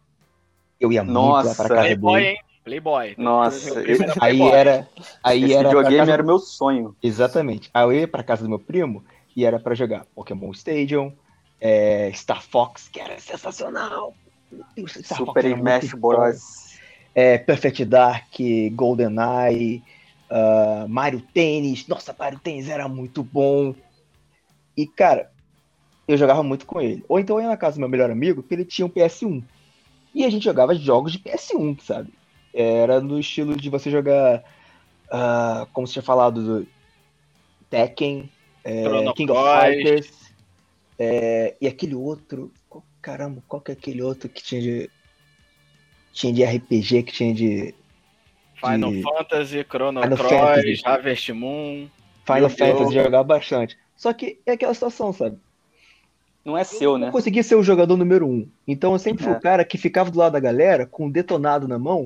Eu 0.79 0.91
ia 0.91 1.03
muito 1.03 1.17
lá 1.19 1.43
Nossa, 1.43 1.55
pra 1.55 1.69
casa 1.75 1.81
Playboy, 1.81 2.21
dele. 2.21 2.31
hein? 2.33 2.39
Playboy. 2.63 3.15
Nossa, 3.17 3.73
primo 3.81 4.03
era 4.03 4.13
Aí 4.13 4.37
Playboy. 4.37 4.51
era. 4.51 4.89
Aí 5.21 5.43
Esse 5.43 5.53
era. 5.53 5.67
videogame 5.69 5.97
casa- 5.97 6.11
era 6.13 6.23
o 6.23 6.25
meu 6.25 6.39
sonho. 6.39 6.95
Exatamente. 7.03 7.69
Aí 7.73 7.83
eu 7.83 7.91
ia 7.91 8.07
pra 8.07 8.23
casa 8.23 8.43
do 8.43 8.49
meu 8.49 8.59
primo 8.59 9.03
e 9.35 9.43
era 9.43 9.59
pra 9.59 9.75
jogar 9.75 10.05
Pokémon 10.15 10.49
Stadium, 10.51 11.11
é, 11.59 12.09
Star 12.13 12.41
Fox, 12.41 12.87
que 12.87 13.01
era 13.01 13.19
sensacional. 13.19 14.13
Star 14.87 15.17
Fox 15.17 15.27
Super 15.27 15.45
era 15.45 15.55
Smash. 15.57 15.93
Bros. 15.93 16.62
É, 17.15 17.37
Perfect 17.37 17.85
Dark, 17.85 18.31
GoldenEye, 18.73 19.83
ah, 20.29 20.85
Mario 20.89 21.21
Tênis. 21.33 21.87
Nossa, 21.87 22.15
Mario 22.17 22.39
Tênis 22.39 22.67
era 22.69 22.87
muito 22.87 23.23
bom. 23.23 23.75
E, 24.75 24.87
cara, 24.87 25.29
eu 26.07 26.17
jogava 26.17 26.41
muito 26.41 26.65
com 26.65 26.81
ele. 26.81 27.03
Ou 27.07 27.19
então 27.19 27.37
eu 27.37 27.43
ia 27.43 27.49
na 27.49 27.57
casa 27.57 27.75
do 27.77 27.79
meu 27.79 27.89
melhor 27.89 28.09
amigo, 28.09 28.41
que 28.43 28.53
ele 28.53 28.65
tinha 28.65 28.85
um 28.85 28.89
PS1. 28.89 29.43
E 30.13 30.25
a 30.25 30.29
gente 30.29 30.43
jogava 30.43 30.75
jogos 30.75 31.11
de 31.11 31.19
PS1, 31.19 31.79
sabe? 31.81 32.13
Era 32.53 33.01
no 33.01 33.19
estilo 33.19 33.55
de 33.55 33.69
você 33.69 33.89
jogar, 33.89 34.43
ah, 35.11 35.67
como 35.73 35.87
você 35.87 35.93
tinha 35.93 36.03
falado, 36.03 36.61
do 36.61 36.67
Tekken, 37.69 38.29
é, 38.63 39.11
King 39.13 39.31
of. 39.31 39.41
Fighters, 39.41 40.33
é, 40.99 41.55
e 41.59 41.67
aquele 41.67 41.95
outro. 41.95 42.51
qual- 42.69 42.83
caramba, 43.01 43.41
qual 43.47 43.61
que 43.61 43.71
é 43.71 43.73
aquele 43.73 44.01
outro 44.01 44.29
que 44.29 44.43
tinha 44.43 44.61
de. 44.61 44.89
Tinha 46.13 46.31
de 46.31 46.43
RPG, 46.45 47.03
que 47.03 47.11
tinha 47.11 47.33
de. 47.33 47.75
Final 48.55 48.91
de- 48.91 49.01
Fantasy, 49.01 49.65
Chrono 49.69 50.01
Final 50.01 50.17
Cross, 50.17 50.31
Fantasy. 50.31 50.81
Harvest 50.85 51.29
Moon. 51.33 51.87
Final 52.25 52.49
Fantasy 52.49 52.93
jogava 52.93 53.23
bastante. 53.25 53.77
Só 53.97 54.13
que 54.13 54.39
é 54.45 54.53
aquela 54.53 54.73
situação, 54.73 55.11
sabe? 55.11 55.37
Não 56.45 56.57
é 56.57 56.63
seu, 56.63 56.91
Eu 56.93 56.97
né? 56.97 57.05
não 57.07 57.11
conseguia 57.11 57.41
ser 57.43 57.55
o 57.55 57.63
jogador 57.63 57.97
número 57.97 58.25
um. 58.27 58.47
Então 58.67 58.93
eu 58.93 58.99
sempre 58.99 59.23
fui 59.23 59.33
É. 59.33 59.37
o 59.37 59.41
cara 59.41 59.65
que 59.65 59.77
ficava 59.77 60.09
do 60.11 60.17
lado 60.19 60.33
da 60.33 60.39
galera 60.39 60.85
com 60.85 61.05
um 61.07 61.09
detonado 61.09 61.67
na 61.67 61.77
mão, 61.79 62.05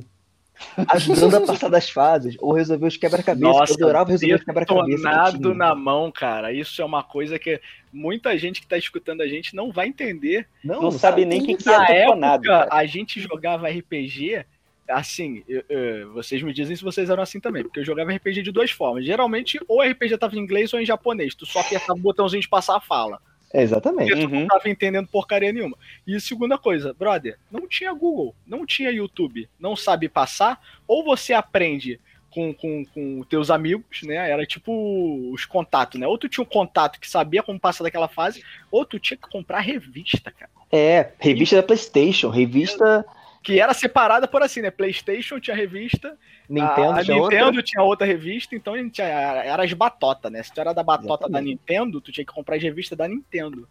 ajudando 0.90 1.36
a 1.36 1.42
passar 1.42 1.70
das 1.70 1.90
fases, 1.90 2.36
ou 2.40 2.54
resolver 2.54 2.86
os 2.88 2.98
quebra-cabeças. 2.98 3.70
Eu 3.70 3.76
adorava 3.76 4.12
resolver 4.12 4.36
os 4.36 4.44
quebra-cabeças. 4.44 5.02
que 5.02 5.08
Detonado 5.38 5.54
na 5.54 5.76
mão, 5.76 6.12
cara. 6.12 6.52
Isso 6.54 6.82
é 6.82 6.86
uma 6.86 7.04
coisa 7.04 7.38
que 7.40 7.60
muita 7.92 8.38
gente 8.38 8.62
que 8.62 8.68
tá 8.68 8.78
escutando 8.78 9.22
a 9.22 9.28
gente 9.28 9.56
não 9.56 9.72
vai 9.72 9.88
entender. 9.88 10.48
Não, 10.64 10.82
Não 10.84 10.92
sabe 10.92 11.26
nem 11.26 11.44
quem 11.44 11.56
que 11.56 11.64
que 11.64 11.70
é 11.70 11.78
Na 11.78 11.86
detonado, 11.86 12.46
época, 12.46 12.66
cara. 12.70 12.82
a 12.82 12.86
gente 12.86 13.20
jogava 13.20 13.68
RPG, 13.70 14.46
assim, 14.90 15.44
eu- 15.48 15.64
eu- 15.70 16.14
vocês 16.14 16.42
me 16.42 16.54
dizem 16.54 16.76
se 16.76 16.84
vocês 16.84 17.10
eram 17.10 17.22
assim 17.24 17.40
também, 17.40 17.64
porque 17.64 17.80
eu 17.80 17.86
jogava 17.86 18.12
RPG 18.14 18.42
de 18.42 18.52
duas 18.52 18.72
formas. 18.72 19.06
Geralmente, 19.06 19.60
ou 19.68 19.80
o 19.80 19.82
RPG 19.84 20.18
tava 20.18 20.36
em 20.36 20.40
inglês 20.40 20.74
ou 20.74 20.80
em 20.80 20.86
japonês. 20.86 21.36
Tu 21.36 21.46
só 21.46 21.60
apertava 21.60 21.98
o 22.00 22.02
botãozinho 22.02 22.42
de 22.42 22.48
passar 22.50 22.78
a 22.78 22.82
fala. 22.82 23.20
Exatamente. 23.54 24.10
Porque 24.10 24.28
tu 24.28 24.30
não 24.30 24.42
Uhum. 24.42 24.48
tava 24.48 24.70
entendendo 24.70 25.08
porcaria 25.08 25.52
nenhuma. 25.52 25.78
E 26.06 26.20
segunda 26.20 26.58
coisa, 26.58 26.94
brother, 26.94 27.38
não 27.52 27.68
tinha 27.68 27.94
Google, 27.94 28.36
não 28.46 28.66
tinha 28.66 28.92
YouTube, 28.92 29.50
não 29.60 29.76
sabe 29.76 30.10
passar, 30.10 30.60
ou 30.88 31.04
você 31.04 31.34
aprende 31.34 32.00
com, 32.30 32.54
com, 32.54 32.86
com 32.86 33.24
teus 33.24 33.50
amigos, 33.50 34.04
né? 34.04 34.30
Era 34.30 34.46
tipo 34.46 35.32
os 35.34 35.46
contatos, 35.46 36.00
né? 36.00 36.06
Ou 36.06 36.18
tu 36.18 36.30
tinha 36.30 36.44
um 36.44 36.48
contato 36.48 37.00
que 37.00 37.10
sabia 37.10 37.42
como 37.42 37.60
passar 37.60 37.84
daquela 37.84 38.08
fase, 38.08 38.44
ou 38.70 38.86
tu 38.86 39.00
tinha 39.00 39.18
que 39.18 39.30
comprar 39.30 39.60
revista, 39.62 40.30
cara. 40.32 40.52
É, 40.72 41.12
revista 41.18 41.56
da 41.56 41.64
PlayStation, 41.64 42.30
revista 42.30 43.06
Que 43.48 43.62
era 43.62 43.74
separada 43.74 44.28
por 44.28 44.44
assim, 44.44 44.60
né? 44.60 44.70
PlayStation 44.70 45.40
tinha 45.40 45.56
revista, 45.56 46.18
Nintendo, 46.50 46.92
a, 46.92 47.00
a 47.00 47.04
tinha 47.06 47.16
Nintendo 47.16 47.46
outra. 47.46 47.64
tinha 47.64 47.82
outra 47.82 48.06
revista, 48.06 48.54
então 48.58 48.74
a 48.74 48.78
gente 48.78 49.02
era, 49.02 49.42
era 49.42 49.64
as 49.64 49.72
batota, 49.72 50.30
né? 50.30 50.44
Se 50.44 50.54
tu 50.54 50.60
era 50.60 50.74
da 50.74 50.84
batota 50.84 51.30
da 51.30 51.40
Exatamente. 51.40 51.50
Nintendo, 51.52 52.02
tu 52.02 52.12
tinha 52.12 52.26
que 52.26 52.34
comprar 52.34 52.58
as 52.58 52.62
revistas 52.64 52.98
da 52.98 53.08
Nintendo. 53.08 53.66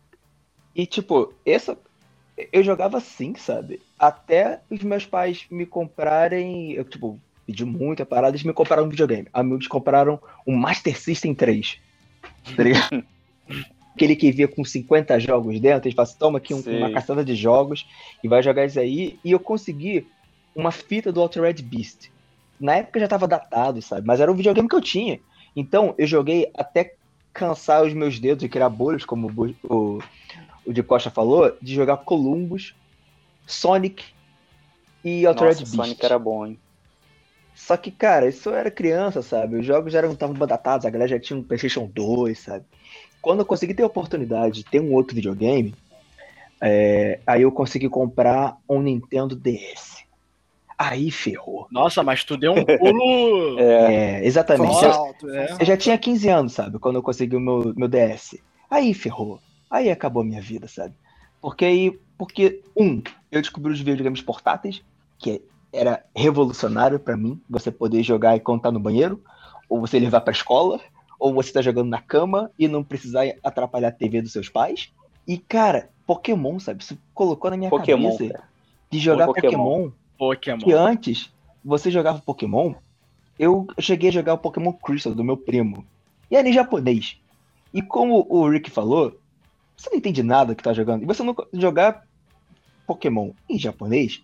E 0.75 0.87
tipo, 0.87 1.35
essa. 1.45 1.77
Eu 2.51 2.63
jogava 2.63 2.97
assim, 2.97 3.35
sabe? 3.35 3.83
Até 3.99 4.63
os 4.71 4.81
meus 4.81 5.05
pais 5.05 5.45
me 5.51 5.67
comprarem. 5.67 6.73
Eu, 6.73 6.85
tipo, 6.87 7.21
pedi 7.45 7.67
muito 7.67 8.03
a 8.03 8.07
parada, 8.07 8.31
eles 8.31 8.45
me 8.45 8.55
compraram 8.55 8.85
um 8.85 8.89
videogame. 8.89 9.29
Amigos 9.31 9.67
compraram 9.67 10.19
um 10.47 10.57
Master 10.57 10.99
System 10.99 11.35
3. 11.35 11.79
Tá 12.57 12.63
ligado? 12.63 13.05
Aquele 13.97 14.15
que 14.15 14.31
via 14.31 14.47
com 14.47 14.65
50 14.65 15.19
jogos 15.19 15.59
dentro, 15.59 15.89
eles 15.89 15.97
falam 15.97 16.09
assim, 16.09 16.19
toma 16.19 16.39
aqui 16.39 16.53
um- 16.55 16.61
uma 16.77 16.91
caçada 16.91 17.25
de 17.25 17.35
jogos 17.35 17.85
e 18.23 18.29
vai 18.29 18.43
jogar 18.43 18.67
isso 18.67 18.79
aí. 18.79 19.19
E 19.25 19.33
eu 19.33 19.41
consegui 19.41 20.07
uma 20.55 20.71
fita 20.71 21.11
do 21.11 21.21
Altered 21.21 21.63
Beast. 21.63 22.11
Na 22.61 22.77
época 22.77 23.01
já 23.01 23.09
tava 23.09 23.27
datado, 23.27 23.81
sabe? 23.83 24.07
Mas 24.07 24.21
era 24.21 24.31
o 24.31 24.35
videogame 24.35 24.69
que 24.69 24.77
eu 24.77 24.81
tinha. 24.81 25.19
Então, 25.55 25.95
eu 25.99 26.07
joguei 26.07 26.51
até 26.55 26.93
cansar 27.33 27.85
os 27.85 27.93
meus 27.93 28.19
dedos 28.19 28.45
e 28.45 28.49
criar 28.49 28.69
bolhas, 28.69 29.05
como 29.05 29.31
o, 29.69 29.99
o 30.67 30.73
de 30.73 30.83
Costa 30.83 31.11
falou, 31.11 31.57
de 31.63 31.75
jogar 31.75 31.99
Columbus, 31.99 32.75
Sonic 33.47 34.05
e 35.05 35.27
Altered 35.27 35.61
Nossa, 35.61 35.77
Beast. 35.77 35.77
Sonic 35.77 36.05
era 36.05 36.19
bom, 36.19 36.47
hein? 36.47 36.59
Só 37.55 37.77
que, 37.77 37.91
cara, 37.91 38.29
isso 38.29 38.51
eu 38.51 38.55
era 38.55 38.71
criança, 38.71 39.23
sabe? 39.23 39.57
Os 39.57 39.65
jogos 39.65 39.93
já 39.93 40.07
estavam 40.07 40.35
datados, 40.47 40.85
a 40.85 40.91
galera 40.91 41.09
já 41.09 41.19
tinha 41.19 41.39
um 41.39 41.43
PlayStation 41.43 41.87
2, 41.87 42.39
sabe? 42.39 42.67
Quando 43.27 43.41
eu 43.41 43.45
consegui 43.45 43.75
ter 43.75 43.83
a 43.83 43.87
oportunidade 43.87 44.63
de 44.63 44.65
ter 44.65 44.81
um 44.81 44.95
outro 44.95 45.13
videogame, 45.13 45.75
é, 46.61 47.19
aí 47.27 47.43
eu 47.43 47.51
consegui 47.51 47.89
comprar 47.89 48.57
um 48.69 48.81
Nintendo 48.81 49.35
DS. 49.35 50.05
Aí 50.79 51.11
ferrou. 51.11 51.67
Nossa, 51.69 52.05
mas 52.05 52.23
tu 52.23 52.37
deu 52.37 52.53
um 52.53 52.63
pulo. 52.79 53.59
É, 53.59 54.21
É, 54.21 54.25
exatamente. 54.25 54.79
Foi 54.79 54.87
Eu, 54.87 54.93
alto, 54.93 55.29
é. 55.29 55.57
eu 55.59 55.67
já 55.67 55.77
tinha 55.77 55.99
15 55.99 56.29
anos, 56.29 56.53
sabe? 56.53 56.79
Quando 56.79 56.95
eu 56.97 57.03
consegui 57.03 57.35
o 57.35 57.41
meu, 57.41 57.75
meu 57.77 57.89
DS. 57.89 58.37
Aí 58.71 58.95
ferrou. 58.95 59.41
Aí 59.69 59.91
acabou 59.91 60.23
a 60.23 60.25
minha 60.25 60.41
vida, 60.41 60.69
sabe? 60.69 60.95
Porque 61.43 61.65
aí, 61.65 61.99
porque, 62.17 62.63
um, 62.77 63.03
eu 63.33 63.41
descobri 63.41 63.73
os 63.73 63.81
videogames 63.81 64.23
portáteis, 64.23 64.85
que 65.19 65.43
era 65.73 66.05
revolucionário 66.15 67.01
pra 67.01 67.17
mim, 67.17 67.41
você 67.51 67.73
poder 67.73 68.05
jogar 68.05 68.37
e 68.37 68.41
contar 68.41 68.71
no 68.71 68.79
banheiro, 68.79 69.21
ou 69.69 69.81
você 69.81 69.99
levar 69.99 70.21
pra 70.21 70.33
escola, 70.33 70.81
ou 71.19 71.33
você 71.35 71.53
tá 71.53 71.63
jogando 71.63 71.89
na 71.89 72.01
cama 72.01 72.51
e 72.59 72.69
não 72.69 72.83
precisar 72.83 73.25
atrapalhar 73.43 73.89
a 73.89 73.93
TV 73.93 74.23
dos 74.23 74.33
seus 74.33 74.49
pais. 74.49 74.93
E, 75.27 75.39
cara, 75.39 75.91
Pokémon, 76.07 76.59
sabe? 76.59 76.83
Isso 76.83 76.99
colocou 77.13 77.51
na 77.51 77.57
minha 77.57 77.71
Pokémon, 77.71 78.13
cabeça 78.13 78.33
cara. 78.33 78.49
de 78.91 78.99
jogar 78.99 79.27
Pokémon. 79.27 79.51
Pokémon 79.53 79.93
Pokémon. 80.19 80.59
que 80.59 80.73
antes 80.73 81.31
você 81.65 81.91
jogava 81.91 82.21
Pokémon, 82.21 82.75
eu 83.39 83.67
cheguei 83.79 84.09
a 84.09 84.13
jogar 84.13 84.35
o 84.35 84.39
Pokémon 84.39 84.73
Crystal 84.73 85.15
do 85.15 85.25
meu 85.25 85.37
primo. 85.37 85.85
E 86.31 86.37
era 86.37 86.49
em 86.49 86.53
japonês. 86.53 87.19
E 87.73 87.83
como 87.83 88.27
o 88.29 88.49
Rick 88.49 88.71
falou, 88.71 89.19
você 89.77 89.91
não 89.91 89.99
entende 89.99 90.23
nada 90.23 90.55
que 90.55 90.63
tá 90.63 90.73
jogando. 90.73 91.03
E 91.03 91.07
você 91.07 91.23
não 91.23 91.37
jogar 91.53 92.07
Pokémon 92.87 93.33
em 93.49 93.59
japonês, 93.59 94.23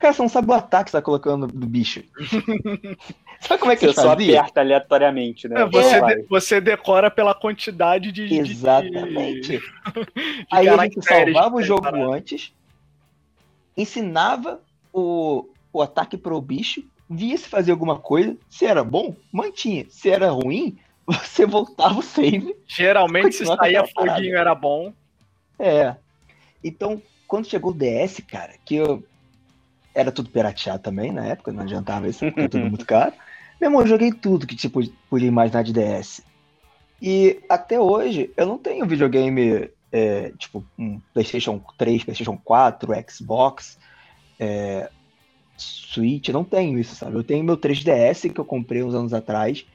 cara, 0.00 0.14
você 0.14 0.22
não 0.22 0.28
sabe 0.28 0.50
o 0.50 0.54
ataque 0.54 0.86
que 0.86 0.90
você 0.90 0.96
tá 0.96 1.02
colocando 1.02 1.46
do 1.46 1.66
bicho. 1.66 2.02
sabe 3.40 3.60
como 3.60 3.70
é 3.70 3.76
que 3.76 3.86
Você 3.86 4.00
só 4.00 4.12
aperta 4.12 4.60
aleatoriamente, 4.60 5.46
né? 5.48 5.60
É, 5.60 5.64
você, 5.66 6.00
de- 6.00 6.22
você 6.28 6.60
decora 6.60 7.10
pela 7.10 7.34
quantidade 7.34 8.10
de. 8.10 8.26
de- 8.26 8.38
Exatamente. 8.38 9.58
de 9.60 10.46
Aí 10.50 10.68
a 10.68 10.76
gente 10.84 11.00
salvava 11.04 11.56
o 11.56 11.62
jogo 11.62 11.90
tem 11.92 12.02
antes, 12.02 12.52
ensinava 13.76 14.60
o, 14.92 15.48
o 15.72 15.82
ataque 15.82 16.16
pro 16.16 16.40
bicho, 16.40 16.82
via 17.08 17.36
se 17.36 17.48
fazia 17.48 17.72
alguma 17.72 17.98
coisa, 17.98 18.36
se 18.48 18.66
era 18.66 18.82
bom, 18.82 19.14
mantinha. 19.32 19.86
Se 19.90 20.10
era 20.10 20.30
ruim, 20.30 20.78
você 21.06 21.46
voltava 21.46 21.98
o 21.98 22.02
save. 22.02 22.56
Geralmente, 22.66 23.36
se 23.36 23.44
saía 23.44 23.84
parada. 23.94 24.16
foguinho, 24.16 24.36
era 24.36 24.54
bom. 24.54 24.92
É. 25.58 25.94
Então, 26.64 27.00
quando 27.26 27.46
chegou 27.46 27.70
o 27.70 27.74
DS, 27.74 28.20
cara, 28.26 28.54
que 28.64 28.76
eu. 28.76 29.04
Era 29.94 30.12
tudo 30.12 30.30
pirateado 30.30 30.82
também 30.82 31.12
na 31.12 31.26
época, 31.26 31.52
não 31.52 31.62
adiantava 31.62 32.08
isso, 32.08 32.20
porque 32.20 32.40
é 32.40 32.48
tudo 32.48 32.66
muito 32.66 32.86
caro. 32.86 33.12
Meu 33.60 33.68
irmão, 33.68 33.82
eu 33.82 33.86
joguei 33.86 34.12
tudo 34.12 34.46
que 34.46 34.56
tipo, 34.56 34.80
podia 35.08 35.28
imaginar 35.28 35.62
de 35.62 35.72
DS. 35.72 36.22
E 37.02 37.40
até 37.48 37.80
hoje, 37.80 38.30
eu 38.36 38.46
não 38.46 38.58
tenho 38.58 38.86
videogame, 38.86 39.70
é, 39.90 40.32
tipo, 40.38 40.64
um 40.78 41.00
PlayStation 41.12 41.62
3, 41.76 42.04
PlayStation 42.04 42.38
4, 42.42 42.92
Xbox, 43.08 43.78
é, 44.38 44.90
Switch, 45.56 46.28
eu 46.28 46.34
não 46.34 46.44
tenho 46.44 46.78
isso, 46.78 46.94
sabe? 46.94 47.16
Eu 47.16 47.24
tenho 47.24 47.44
meu 47.44 47.56
3DS 47.56 48.32
que 48.32 48.40
eu 48.40 48.44
comprei 48.44 48.82
uns 48.82 48.94
anos 48.94 49.12
atrás, 49.12 49.66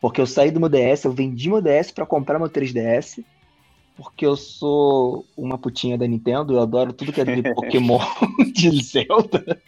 porque 0.00 0.20
eu 0.20 0.26
saí 0.26 0.50
do 0.50 0.60
meu 0.60 0.68
DS, 0.68 1.04
eu 1.04 1.12
vendi 1.12 1.48
meu 1.48 1.60
DS 1.60 1.90
pra 1.90 2.06
comprar 2.06 2.38
meu 2.38 2.48
3DS, 2.48 3.24
porque 3.96 4.26
eu 4.26 4.36
sou 4.36 5.26
uma 5.36 5.56
putinha 5.56 5.96
da 5.96 6.06
Nintendo, 6.06 6.52
eu 6.52 6.60
adoro 6.60 6.92
tudo 6.92 7.12
que 7.12 7.20
é 7.20 7.24
de 7.24 7.42
Pokémon, 7.54 7.98
de 8.52 8.82
Zelda, 8.82 9.60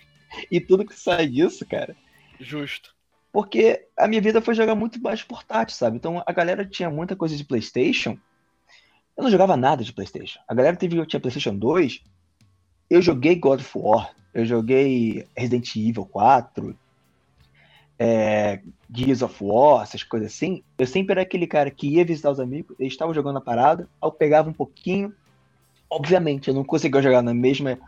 e 0.51 0.61
tudo 0.61 0.85
que 0.85 0.99
sai 0.99 1.26
disso, 1.26 1.66
cara. 1.66 1.97
Justo. 2.39 2.95
Porque 3.33 3.87
a 3.97 4.07
minha 4.07 4.20
vida 4.20 4.41
foi 4.41 4.55
jogar 4.55 4.74
muito 4.74 5.01
mais 5.01 5.22
portátil, 5.22 5.76
sabe? 5.76 5.97
Então 5.97 6.22
a 6.26 6.33
galera 6.33 6.64
tinha 6.64 6.91
muita 6.91 7.16
coisa 7.16 7.37
de 7.37 7.45
PlayStation. 7.45 8.18
Eu 9.16 9.24
não 9.24 9.31
jogava 9.31 9.57
nada 9.57 9.83
de 9.83 9.93
PlayStation. 9.93 10.39
A 10.47 10.55
galera 10.55 10.76
teve, 10.76 11.05
tinha 11.07 11.20
PlayStation 11.20 11.57
2. 11.57 12.03
Eu 12.89 13.03
joguei 13.03 13.35
God 13.35 13.61
of 13.61 13.70
War. 13.76 14.14
Eu 14.33 14.45
joguei 14.45 15.26
Resident 15.37 15.74
Evil 15.76 16.07
4. 16.07 16.79
É, 17.99 18.61
Gears 18.94 19.22
of 19.22 19.36
War, 19.42 19.82
essas 19.82 20.03
coisas 20.03 20.32
assim. 20.32 20.62
Eu 20.78 20.86
sempre 20.86 21.12
era 21.12 21.22
aquele 21.22 21.46
cara 21.46 21.70
que 21.70 21.88
ia 21.88 22.05
visitar 22.05 22.30
os 22.30 22.38
amigos. 22.40 22.76
Eles 22.78 22.92
estavam 22.92 23.12
jogando 23.12 23.38
a 23.38 23.40
parada. 23.40 23.88
Eu 24.03 24.12
pegava 24.12 24.49
um 24.49 24.53
pouquinho. 24.53 25.12
Obviamente, 25.90 26.49
eu 26.49 26.55
não 26.55 26.64
conseguia 26.64 27.03
jogar 27.03 27.22
na 27.22 27.34
mesma 27.34 27.78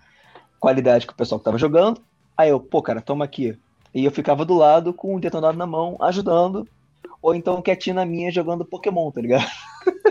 qualidade 0.59 1.07
que 1.07 1.13
o 1.13 1.17
pessoal 1.17 1.39
que 1.39 1.45
tava 1.45 1.59
jogando. 1.59 2.01
Aí 2.37 2.49
eu, 2.51 2.59
pô, 2.59 2.83
cara, 2.83 3.01
toma 3.01 3.25
aqui 3.25 3.57
E 3.95 4.05
eu 4.05 4.11
ficava 4.11 4.45
do 4.45 4.55
lado 4.55 4.93
com 4.95 5.15
o 5.15 5.21
detonado 5.21 5.59
na 5.59 5.67
mão, 5.67 5.97
ajudando. 6.01 6.67
Ou 7.23 7.35
então 7.35 7.61
quietinho 7.61 7.97
na 7.97 8.07
minha 8.07 8.31
jogando 8.31 8.65
Pokémon, 8.65 9.11
tá 9.11 9.21
ligado? 9.21 9.47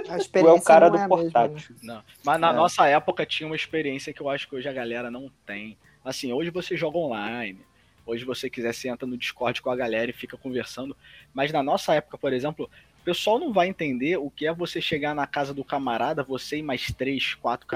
A 0.10 0.18
Tu 0.32 0.38
é 0.47 0.52
o 0.54 0.62
cara 0.62 0.89
não 0.89 0.95
do 0.95 0.97
é 0.97 1.04
a 1.04 1.08
mesma, 1.08 1.18
né? 1.18 1.32
portátil. 1.32 1.76
Não. 1.82 2.02
Mas 2.24 2.39
na 2.39 2.52
É. 2.52 2.54
nossa 2.54 2.88
época 2.88 3.26
tinha 3.26 3.47
uma 3.47 3.56
experiência 3.56 4.14
que 4.14 4.22
eu 4.22 4.30
acho 4.30 4.47
que 4.47 4.56
hoje 4.56 4.68
a 4.70 4.74
galera 4.74 5.10
não 5.10 5.30
tem. 5.45 5.78
Assim, 6.06 6.32
hoje 6.32 6.50
você 6.52 6.78
joga 6.78 6.97
online. 6.97 7.62
Hoje 8.10 8.26
você 8.26 8.49
quiser, 8.49 8.74
você 8.74 8.89
entra 8.89 9.07
no 9.07 9.16
Discord 9.16 9.62
com 9.62 9.70
a 9.70 9.76
galera 9.76 10.10
e 10.10 10.14
fica 10.14 10.36
conversando. 10.36 10.97
Mas 11.32 11.51
na 11.51 11.62
nossa 11.62 11.93
época, 11.93 12.18
por 12.18 12.34
exemplo, 12.34 12.68
o 13.01 13.05
pessoal 13.05 13.38
não 13.38 13.53
vai 13.53 13.68
entender 13.68 14.18
o 14.18 14.32
que 14.32 14.47
é 14.47 14.53
você 14.53 14.82
chegar 14.82 15.14
na 15.14 15.28
casa 15.28 15.53
do 15.53 15.64
camarada, 15.64 16.24
você 16.24 16.57
e 16.57 16.64
mais 16.64 16.88
três, 16.91 17.36
quatro 17.36 17.68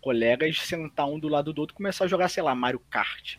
colegas, 0.00 0.60
sentar 0.60 1.06
um 1.06 1.18
do 1.18 1.26
lado 1.28 1.52
do 1.52 1.60
outro 1.60 1.74
e 1.74 1.76
começar 1.76 2.04
a 2.04 2.08
jogar, 2.08 2.28
sei 2.28 2.42
lá, 2.42 2.54
Mario 2.54 2.80
Kart. 2.88 3.36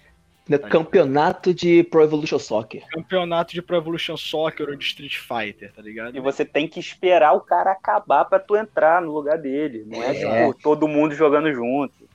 Campeonato 0.69 1.53
de 1.53 1.83
Pro 1.83 2.03
Evolution 2.03 2.39
Soccer. 2.39 2.85
Campeonato 2.89 3.53
de 3.53 3.61
Pro 3.61 3.77
Evolution 3.77 4.17
Soccer 4.17 4.67
ou 4.67 4.75
de 4.75 4.83
Street 4.83 5.15
Fighter, 5.15 5.71
tá 5.71 5.81
ligado? 5.81 6.17
E 6.17 6.19
você 6.19 6.43
tem 6.43 6.67
que 6.67 6.79
esperar 6.79 7.31
o 7.33 7.41
cara 7.41 7.71
acabar 7.71 8.25
pra 8.25 8.39
tu 8.39 8.57
entrar 8.57 9.01
no 9.01 9.13
lugar 9.13 9.37
dele. 9.37 9.85
Não 9.87 10.03
é, 10.03 10.09
É. 10.21 10.47
tipo, 10.47 10.61
todo 10.61 10.87
mundo 10.87 11.15
jogando 11.15 11.53
junto. 11.53 12.09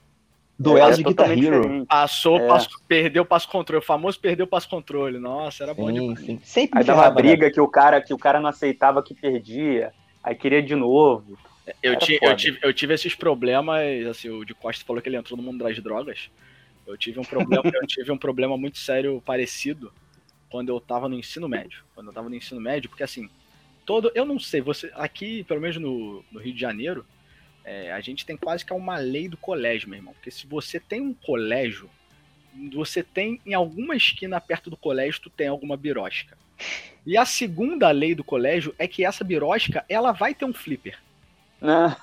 Duelo 0.58 0.88
É 0.92 0.96
de 0.96 1.02
Guitar 1.02 1.26
totalmente 1.26 1.46
Hero. 1.46 1.60
diferente. 1.62 1.86
Passou, 1.86 2.38
É. 2.38 2.46
passou, 2.48 2.70
perdeu 2.88 3.22
o 3.22 3.26
passo 3.26 3.48
controle. 3.48 3.82
O 3.82 3.86
famoso 3.86 4.18
perdeu 4.18 4.46
o 4.46 4.48
passo 4.48 4.68
controle. 4.68 5.18
Nossa, 5.18 5.64
era 5.64 5.74
bom 5.74 5.86
Sim, 5.88 5.92
demais. 5.94 6.20
sim. 6.20 6.40
Sempre 6.42 6.78
Aí 6.80 6.84
dava 6.84 7.00
ferrava, 7.02 7.16
né? 7.22 7.22
briga 7.28 7.50
que 7.50 7.60
o 7.60 7.68
cara 7.68 8.00
que 8.00 8.14
o 8.14 8.18
cara 8.18 8.40
não 8.40 8.48
aceitava 8.48 9.02
que 9.02 9.14
perdia, 9.14 9.92
aí 10.22 10.34
queria 10.34 10.62
de 10.62 10.74
novo. 10.74 11.38
Eu, 11.82 11.98
ti- 11.98 12.18
eu, 12.22 12.34
tive, 12.36 12.58
eu 12.62 12.72
tive 12.72 12.94
esses 12.94 13.14
problemas, 13.14 13.82
assim, 14.08 14.28
o 14.30 14.44
de 14.44 14.54
Costa 14.54 14.84
falou 14.84 15.02
que 15.02 15.08
ele 15.08 15.16
entrou 15.16 15.36
no 15.36 15.42
mundo 15.42 15.62
das 15.64 15.78
drogas. 15.80 16.30
Eu 16.86 16.96
tive 16.96 17.18
um 17.18 17.24
problema, 17.24 17.62
eu 17.74 17.86
tive 17.86 18.12
um 18.12 18.16
problema 18.18 18.56
muito 18.56 18.78
sério 18.78 19.20
parecido 19.26 19.92
quando 20.48 20.68
eu 20.68 20.80
tava 20.80 21.08
no 21.08 21.16
ensino 21.16 21.48
médio. 21.48 21.82
Quando 21.94 22.06
eu 22.06 22.12
tava 22.12 22.28
no 22.28 22.34
ensino 22.36 22.60
médio, 22.60 22.88
porque 22.88 23.02
assim, 23.02 23.28
todo. 23.84 24.10
Eu 24.14 24.24
não 24.24 24.38
sei, 24.38 24.60
você. 24.60 24.90
Aqui, 24.94 25.42
pelo 25.44 25.60
menos 25.60 25.76
no, 25.76 26.24
no 26.30 26.40
Rio 26.40 26.54
de 26.54 26.60
Janeiro, 26.60 27.04
é, 27.66 27.90
a 27.90 28.00
gente 28.00 28.24
tem 28.24 28.36
quase 28.36 28.64
que 28.64 28.72
uma 28.72 28.96
lei 28.96 29.28
do 29.28 29.36
colégio, 29.36 29.88
meu 29.88 29.98
irmão. 29.98 30.14
Porque 30.14 30.30
se 30.30 30.46
você 30.46 30.78
tem 30.78 31.00
um 31.00 31.12
colégio, 31.12 31.90
você 32.72 33.02
tem 33.02 33.40
em 33.44 33.54
alguma 33.54 33.96
esquina 33.96 34.40
perto 34.40 34.70
do 34.70 34.76
colégio, 34.76 35.22
tu 35.22 35.30
tem 35.30 35.48
alguma 35.48 35.76
birosca. 35.76 36.38
E 37.04 37.16
a 37.16 37.26
segunda 37.26 37.90
lei 37.90 38.14
do 38.14 38.22
colégio 38.22 38.72
é 38.78 38.86
que 38.86 39.04
essa 39.04 39.24
birosca, 39.24 39.84
ela 39.88 40.12
vai 40.12 40.32
ter 40.32 40.44
um 40.44 40.54
flipper. 40.54 40.96
Né? 41.60 41.96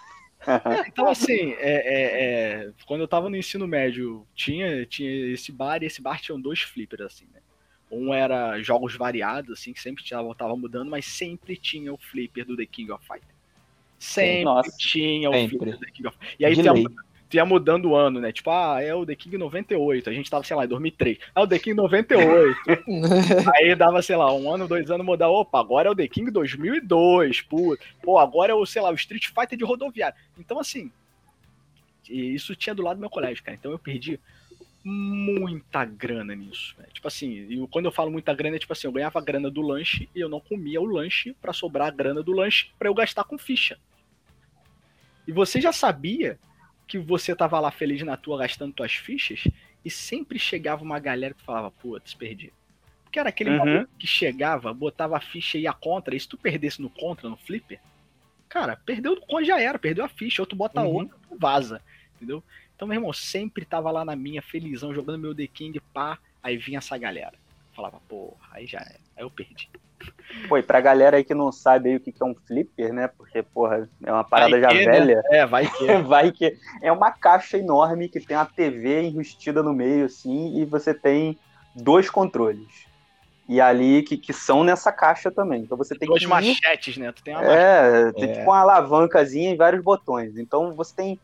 Então, 0.86 1.08
assim, 1.08 1.54
é, 1.54 1.72
é, 1.72 2.24
é, 2.66 2.72
quando 2.86 3.00
eu 3.00 3.08
tava 3.08 3.30
no 3.30 3.38
ensino 3.38 3.66
médio, 3.66 4.28
tinha, 4.36 4.86
tinha 4.86 5.32
esse 5.32 5.54
bar 5.54 5.82
e 5.82 5.86
esse 5.86 6.02
bar 6.02 6.20
tinham 6.20 6.40
dois 6.40 6.62
flippers, 6.62 7.06
assim, 7.06 7.26
né? 7.34 7.40
Um 7.90 8.14
era 8.14 8.62
jogos 8.62 8.96
variados, 8.96 9.58
assim, 9.58 9.72
que 9.72 9.80
sempre 9.80 10.04
tava, 10.04 10.36
tava 10.36 10.58
mudando, 10.58 10.90
mas 10.90 11.06
sempre 11.06 11.56
tinha 11.56 11.94
o 11.94 11.98
flipper 11.98 12.46
do 12.46 12.58
The 12.58 12.66
King 12.66 12.92
of 12.92 13.06
Fighters. 13.08 13.33
Sempre 14.04 14.44
Nossa. 14.44 14.76
tinha 14.78 15.30
o 15.30 15.34
Sempre. 15.34 15.58
flipper 15.58 15.74
do 15.74 15.80
The 15.80 15.92
King 15.92 16.08
of 16.08 16.18
E 16.40 16.46
aí 16.46 16.54
De 16.56 16.62
tu 16.62 16.66
ia, 16.66 16.74
lei. 16.74 16.86
tu 17.30 17.36
ia 17.38 17.46
mudando 17.46 17.86
o 17.90 17.96
ano, 17.96 18.20
né? 18.20 18.32
Tipo, 18.34 18.52
ah, 18.52 18.82
é 18.82 18.94
o 18.94 19.06
The 19.06 19.16
King 19.16 19.38
98. 19.38 20.10
A 20.10 20.14
gente 20.14 20.30
tava, 20.30 20.44
sei 20.44 20.56
lá, 20.58 20.66
em 20.66 20.68
2003. 20.68 21.18
Ah, 21.34 21.42
o 21.44 21.48
The 21.48 21.58
King 21.60 21.76
98. 21.78 22.58
Aí 23.56 23.74
dava, 23.76 24.02
sei 24.02 24.16
lá, 24.18 24.34
um 24.34 24.54
ano, 24.54 24.68
dois 24.68 24.92
anos, 24.92 25.06
mudar. 25.06 25.30
Opa, 25.30 25.60
agora 25.60 25.88
é 25.88 25.92
o 25.92 25.96
The 25.96 26.08
King 26.08 26.30
2002. 26.32 27.42
Pô, 27.42 27.78
pô 28.02 28.18
agora 28.20 28.52
é 28.52 28.56
o, 28.56 28.66
sei 28.66 28.82
lá, 28.82 28.92
o 28.92 28.96
Street 28.96 29.28
Fighter 29.28 29.58
de 29.58 29.64
rodoviário. 29.64 30.18
Então, 30.38 30.60
assim, 30.60 30.92
isso 32.10 32.56
tinha 32.56 32.76
do 32.76 32.84
lado 32.84 32.98
do 32.98 33.02
meu 33.02 33.10
colégio, 33.10 33.44
cara. 33.44 33.56
Então 33.58 33.72
eu 33.72 33.80
perdi 33.80 34.20
muita 34.84 35.86
grana 35.86 36.36
nisso. 36.36 36.76
né? 36.78 36.86
Tipo 36.94 37.08
assim, 37.08 37.30
e 37.50 37.68
quando 37.70 37.86
eu 37.86 37.92
falo 37.92 38.12
muita 38.12 38.34
grana, 38.34 38.58
é 38.58 38.60
tipo 38.60 38.74
assim, 38.74 38.86
eu 38.88 38.92
ganhava 38.92 39.18
a 39.18 39.22
grana 39.24 39.50
do 39.50 39.62
lanche 39.62 40.10
e 40.14 40.20
eu 40.20 40.28
não 40.28 40.42
comia 40.42 40.82
o 40.82 40.86
lanche 40.86 41.34
pra 41.42 41.54
sobrar 41.54 41.88
a 41.88 41.92
grana 41.92 42.22
do 42.22 42.34
lanche 42.34 42.68
pra 42.78 42.90
eu 42.90 42.94
gastar 42.94 43.24
com 43.24 43.38
ficha. 43.38 43.78
E 45.28 45.32
você 45.32 45.60
já 45.62 45.72
sabia 45.72 46.38
que 46.88 46.98
você 47.00 47.36
tava 47.36 47.60
lá 47.60 47.72
feliz 47.72 48.02
na 48.04 48.18
tua 48.18 48.38
gastando 48.40 48.74
tuas 48.74 48.94
fichas 48.94 49.44
e 49.84 49.90
sempre 49.90 50.38
chegava 50.38 50.84
uma 50.84 51.00
galera 51.00 51.34
que 51.34 51.44
falava, 51.44 51.72
putz, 51.72 52.14
perdi. 52.14 52.52
Porque 53.04 53.20
era 53.20 53.30
aquele 53.30 53.52
Uhum. 53.52 53.58
maluco 53.58 53.92
que 53.98 54.08
chegava, 54.08 54.74
botava 54.74 55.18
a 55.18 55.22
ficha 55.22 55.58
e 55.58 55.62
ia 55.62 55.74
contra, 55.74 56.16
e 56.16 56.20
se 56.20 56.28
tu 56.28 56.38
perdesse 56.38 56.82
no 56.82 56.90
contra, 56.90 57.30
no 57.30 57.38
flipper, 57.38 57.80
cara, 58.50 58.76
perdeu 58.76 59.16
no 59.16 59.22
contra 59.22 59.46
já 59.46 59.60
era, 59.60 59.80
perdeu 59.80 60.04
a 60.04 60.10
ficha, 60.10 60.42
ou 60.42 60.46
tu 60.46 60.56
bota 60.56 60.82
Uhum. 60.82 60.88
outra, 60.96 61.18
tu 61.30 61.38
vaza, 61.38 61.82
entendeu? 62.16 62.44
Então, 62.76 62.88
meu 62.88 62.96
irmão, 62.98 63.14
sempre 63.14 63.66
tava 63.66 63.92
lá 63.92 64.04
na 64.04 64.16
minha, 64.16 64.42
felizão, 64.42 64.94
jogando 64.94 65.20
meu 65.20 65.36
The 65.36 65.48
King, 65.48 65.80
pá, 65.94 66.18
aí 66.42 66.58
vinha 66.58 66.80
essa 66.80 66.98
galera. 66.98 67.34
Falava, 67.74 68.00
porra, 68.08 68.48
aí 68.52 68.68
já 68.68 68.80
era, 68.80 69.00
aí 69.16 69.24
eu 69.24 69.30
perdi. 69.32 69.70
Pô, 70.48 70.58
e 70.58 70.64
pra 70.64 70.82
galera 70.82 71.18
aí 71.18 71.24
que 71.24 71.34
não 71.34 71.52
sabe 71.52 71.90
aí 71.90 71.96
o 71.96 72.00
que 72.00 72.12
que 72.12 72.22
é 72.24 72.26
um 72.26 72.36
flipper, 72.48 72.92
né? 72.94 73.08
Porque, 73.08 73.44
porra, 73.44 73.88
é 74.04 74.12
uma 74.12 74.24
parada 74.24 74.52
Vai 74.52 74.62
já 74.62 74.68
que, 74.70 74.86
né? 74.86 74.92
velha. 74.92 75.22
É, 75.30 75.46
vai 75.46 75.68
que. 75.70 75.88
Vai 76.04 76.32
que 76.32 76.54
é 76.82 76.92
uma 76.92 77.12
caixa 77.12 77.58
enorme 77.58 78.10
que 78.10 78.20
tem 78.20 78.36
uma 78.36 78.46
TV 78.46 79.04
enrustida 79.04 79.62
no 79.62 79.74
meio, 79.74 80.06
assim, 80.06 80.60
e 80.60 80.66
você 80.66 80.94
tem 80.94 81.38
dois 81.76 82.10
controles. 82.10 82.92
E 83.48 83.60
ali 83.60 84.02
que, 84.04 84.18
que 84.18 84.32
são 84.34 84.64
nessa 84.64 84.92
caixa 84.92 85.30
também. 85.30 85.62
Então 85.62 85.78
você 85.78 85.96
tem 85.96 86.08
Duas 86.08 86.22
que 86.22 86.28
machetes, 86.28 86.98
né? 86.98 87.12
Tu 87.12 87.24
tem 87.24 87.34
uma 87.36 87.44
machete. 87.44 87.60
É, 87.62 88.12
tem 88.14 88.30
É. 88.30 88.34
tipo 88.34 88.44
uma 88.46 88.60
alavancazinha 88.62 89.52
e 89.52 89.58
vários 89.58 89.84
botões. 89.84 90.38
Então 90.38 90.74
você 90.74 90.96
tem 90.96 91.20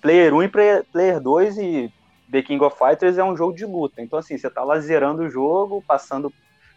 Player 0.00 0.32
1 0.32 0.42
e 0.44 0.48
Player- 0.48 0.84
Player 0.92 1.20
2 1.20 1.58
e 1.58 1.92
The 2.30 2.42
King 2.42 2.64
of 2.64 2.76
Fighters 2.78 3.18
é 3.18 3.24
um 3.24 3.36
jogo 3.36 3.52
de 3.54 3.66
luta. 3.66 4.00
Então 4.00 4.18
assim, 4.18 4.38
você 4.38 4.48
tá 4.48 4.62
lá 4.62 4.78
zerando 4.78 5.22
o 5.22 5.28
jogo, 5.30 5.82
passando 5.86 6.32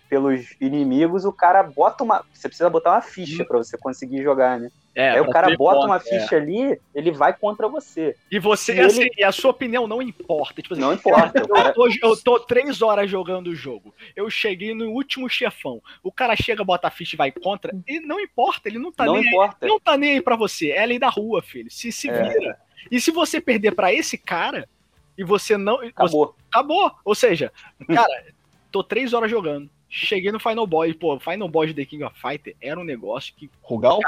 pelos 0.10 0.56
inimigos, 0.60 1.24
o 1.24 1.32
cara 1.32 1.62
bota 1.62 2.04
uma... 2.04 2.26
Você 2.34 2.48
precisa 2.50 2.70
botar 2.70 2.92
uma 2.94 3.02
ficha 3.02 3.46
pra 3.46 3.58
você 3.60 3.78
conseguir 3.78 4.24
jogar, 4.24 4.60
né? 4.60 4.70
É, 4.96 5.12
Aí 5.12 5.22
o 5.22 5.30
cara 5.30 5.56
bota 5.56 5.86
uma 5.86 5.98
é. 5.98 6.00
ficha 6.00 6.36
ali, 6.36 6.78
ele 6.96 7.12
vai 7.12 7.32
contra 7.32 7.68
você. 7.70 8.16
E 8.32 8.40
você, 8.40 8.74
Se 8.74 8.80
assim, 8.82 9.02
ele- 9.02 9.12
e 9.20 9.24
a 9.24 9.32
sua 9.32 9.52
opinião 9.52 9.88
não 9.88 10.02
importa. 10.02 10.62
Tipo 10.62 10.74
assim, 10.74 10.82
Não 10.82 10.94
importa. 10.94 11.42
cara- 11.48 11.70
Eu 11.70 11.74
tô, 11.74 11.88
eu 12.02 12.18
tô 12.18 12.40
três 12.40 12.82
horas 12.82 13.10
jogando 13.10 13.48
o 13.48 13.56
jogo. 13.56 13.94
Eu 14.16 14.30
cheguei 14.30 14.74
no 14.74 14.90
último 14.90 15.30
chefão. 15.30 15.80
O 16.04 16.12
cara 16.12 16.36
chega, 16.36 16.64
bota 16.64 16.88
a 16.88 16.92
ficha 16.92 17.16
e 17.16 17.18
vai 17.18 17.32
contra. 17.32 17.72
E 17.88 18.00
não 18.00 18.20
importa, 18.20 18.68
ele 18.68 18.80
não 18.80 18.92
tá 18.92 19.06
Não 19.06 19.14
nem 19.14 19.22
aí. 19.22 19.30
importa. 19.30 19.68
Não 19.68 19.80
tá 19.80 19.96
nem 19.96 20.14
aí 20.14 20.22
pra 20.22 20.36
você. 20.36 20.72
É 20.72 20.82
a 20.82 20.86
lei 20.86 20.98
da 21.00 21.08
rua, 21.10 21.42
filho. 21.44 21.70
Se 21.72 21.92
se 21.92 22.10
É. 22.10 22.24
vira. 22.30 22.58
E 22.92 23.00
se 23.00 23.12
você 23.12 23.40
perder 23.40 23.76
pra 23.76 23.94
esse 23.94 24.18
cara 24.18 24.68
e 25.18 25.24
você 25.24 25.56
não. 25.56 25.78
Você, 25.78 25.86
Acabou. 25.88 26.36
acabou. 26.52 26.92
Ou 27.06 27.14
seja, 27.14 27.54
cara, 27.88 28.26
tô 28.72 28.84
três 28.84 29.14
horas 29.14 29.30
jogando. 29.30 29.70
Cheguei 29.90 30.32
no 30.32 30.40
Final 30.40 30.68
Boy. 30.68 30.94
Pô, 30.94 31.16
o 31.16 31.20
Final 31.20 31.50
Boy 31.50 31.68
de 31.68 31.74
The 31.74 31.86
King 31.86 32.04
of 32.04 32.16
Fighter 32.20 32.56
era 32.62 32.80
um 32.80 32.84
negócio 32.84 33.34
que. 33.36 33.50
Rugal? 33.62 34.00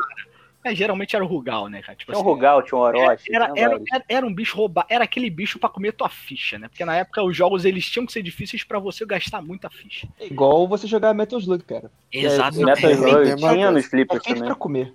é, 0.63 0.75
geralmente 0.75 1.15
era 1.15 1.25
o 1.25 1.27
Rugal, 1.27 1.67
né, 1.67 1.81
cara? 1.81 1.95
Tipo 1.95 2.11
Tinha 2.11 2.19
um 2.19 2.21
assim, 2.21 2.29
Rugal, 2.29 2.61
tinha 2.61 2.77
um 2.77 2.81
Orochi. 2.81 3.33
era, 3.35 3.51
era, 3.55 3.81
era, 3.91 4.05
era 4.07 4.25
um 4.27 4.33
bicho 4.33 4.55
roubar, 4.55 4.85
era 4.87 5.03
aquele 5.05 5.27
bicho 5.29 5.57
pra 5.57 5.67
comer 5.69 5.91
tua 5.93 6.07
ficha, 6.07 6.59
né? 6.59 6.67
Porque 6.67 6.85
na 6.85 6.95
época 6.97 7.23
os 7.23 7.35
jogos 7.35 7.65
eles 7.65 7.83
tinham 7.89 8.05
que 8.05 8.13
ser 8.13 8.21
difíceis 8.21 8.63
pra 8.63 8.77
você 8.77 9.03
gastar 9.05 9.41
muita 9.41 9.69
ficha. 9.71 10.07
É 10.19 10.27
igual 10.27 10.67
você 10.67 10.85
jogar 10.85 11.13
Metal 11.15 11.39
Slug, 11.39 11.63
cara. 11.63 11.91
Metal 12.13 12.31
É, 12.31 12.93
Slug 12.93 13.23
tem 13.23 13.35
uma 13.35 13.53
tinha 13.53 13.71
nos 13.71 13.85
flippers 13.87 14.21
também. 14.23 14.43
pra 14.43 14.53
comer. 14.55 14.93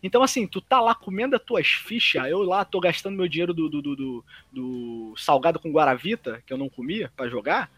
Então, 0.00 0.22
assim, 0.22 0.46
tu 0.46 0.60
tá 0.60 0.80
lá 0.80 0.94
comendo 0.94 1.34
as 1.34 1.42
tuas 1.42 1.66
fichas, 1.66 2.24
eu 2.30 2.42
lá 2.44 2.64
tô 2.64 2.78
gastando 2.78 3.16
meu 3.16 3.26
dinheiro 3.26 3.52
do, 3.52 3.68
do, 3.68 3.82
do, 3.82 3.96
do- 3.96 4.24
do 4.52 5.14
salgado 5.16 5.58
com 5.58 5.72
Guaravita, 5.72 6.40
que 6.46 6.52
eu 6.52 6.56
não 6.56 6.68
comia, 6.68 7.10
pra 7.16 7.28
jogar. 7.28 7.68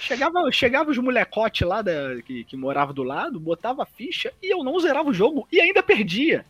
Chegava, 0.00 0.50
chegava 0.50 0.90
os 0.90 0.98
molecotes 0.98 1.66
lá 1.66 1.82
da, 1.82 2.20
que, 2.24 2.44
que 2.44 2.56
morava 2.56 2.92
do 2.92 3.02
lado, 3.02 3.38
botava 3.38 3.82
a 3.82 3.86
ficha 3.86 4.32
e 4.42 4.52
eu 4.52 4.64
não 4.64 4.78
zerava 4.80 5.08
o 5.10 5.14
jogo 5.14 5.46
e 5.52 5.60
ainda 5.60 5.82
perdia. 5.82 6.44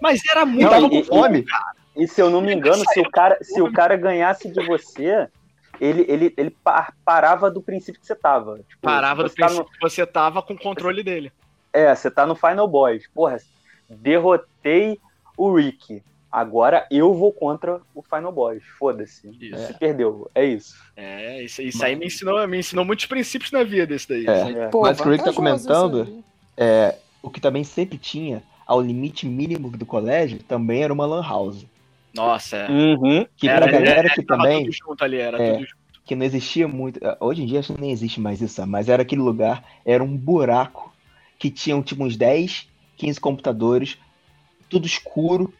Mas 0.00 0.20
era 0.30 0.46
muito. 0.46 0.62
Eu 0.64 0.70
tava 0.70 0.86
e- 0.86 0.90
com 0.90 0.96
e- 0.96 1.04
fome. 1.04 1.44
E 1.96 2.06
se 2.06 2.20
eu 2.20 2.28
não 2.30 2.40
me 2.40 2.54
engano, 2.54 2.84
se 2.92 3.00
o 3.00 3.10
cara, 3.10 3.38
se 3.42 3.60
o 3.60 3.72
cara 3.72 3.96
ganhasse 3.96 4.50
de 4.50 4.64
você, 4.66 5.28
ele, 5.80 6.04
ele, 6.08 6.34
ele 6.36 6.50
pa- 6.50 6.92
parava 7.04 7.50
do 7.50 7.62
princípio 7.62 8.00
que 8.00 8.06
você 8.06 8.14
tava. 8.14 8.58
Tipo, 8.68 8.82
Parava 8.82 9.22
do 9.22 9.28
você 9.30 9.36
tá 9.36 9.46
princípio 9.46 9.72
que 9.72 9.80
você 9.80 10.06
tava 10.06 10.42
com 10.42 10.54
o 10.54 10.58
controle 10.58 11.02
dele. 11.02 11.32
é, 11.72 11.94
você 11.94 12.10
tá 12.10 12.26
no 12.26 12.34
Final 12.34 12.68
Boss. 12.68 13.06
Porra, 13.14 13.38
derrotei 13.88 14.98
o 15.36 15.54
Rick. 15.54 16.02
Agora 16.38 16.86
eu 16.90 17.14
vou 17.14 17.32
contra 17.32 17.80
o 17.94 18.02
Final 18.02 18.30
Boss. 18.30 18.62
Foda-se. 18.78 19.26
Isso. 19.40 19.56
Você 19.58 19.72
perdeu. 19.72 20.30
É 20.34 20.44
isso. 20.44 20.74
É, 20.94 21.42
isso, 21.42 21.62
isso 21.62 21.82
aí 21.82 21.96
me 21.96 22.04
ensinou, 22.04 22.46
me 22.46 22.58
ensinou 22.58 22.84
muitos 22.84 23.06
princípios 23.06 23.50
na 23.50 23.64
vida, 23.64 23.94
esse 23.94 24.06
daí. 24.06 24.26
É. 24.26 24.68
Pô, 24.68 24.82
Mas 24.82 25.00
o 25.00 25.02
que 25.02 25.08
o 25.08 25.12
Rick 25.12 25.24
tá 25.24 25.32
comentando-. 25.32 26.22
É, 26.54 26.96
o 27.22 27.30
que 27.30 27.40
também 27.40 27.64
sempre 27.64 27.96
tinha, 27.96 28.42
ao 28.66 28.82
limite 28.82 29.26
mínimo 29.26 29.70
do 29.70 29.86
colégio, 29.86 30.38
também 30.42 30.82
era 30.84 30.92
uma 30.92 31.06
lan 31.06 31.22
house. 31.22 31.64
Nossa, 32.14 32.56
é. 32.58 32.70
Uhum. 32.70 33.26
Que 33.34 33.48
Era- 33.48 33.62
pra 33.66 33.72
galera 33.72 34.10
que 34.10 34.22
Tava 34.22 34.42
também, 34.42 34.64
tudo 34.64 34.72
junto 34.74 35.04
ali, 35.04 35.16
era 35.16 35.42
É. 35.42 35.52
tudo 35.54 35.60
junto. 35.66 35.76
que 36.04 36.14
não 36.14 36.24
existia 36.26 36.68
muito. 36.68 37.00
Hoje 37.18 37.42
em 37.42 37.46
dia 37.46 37.60
acho 37.60 37.72
que 37.74 37.80
nem 37.80 37.90
existe 37.90 38.20
mais 38.20 38.42
isso, 38.42 38.64
mas 38.66 38.88
era 38.90 39.00
aquele 39.02 39.22
lugar, 39.22 39.64
era 39.86 40.04
um 40.04 40.16
buraco 40.16 40.94
que 41.38 41.50
tinham 41.50 41.82
tipo 41.82 42.04
uns 42.04 42.14
10, 42.16 42.68
15 42.96 43.18
computadores, 43.18 43.98
tudo 44.68 44.86
escuro, 44.86 45.52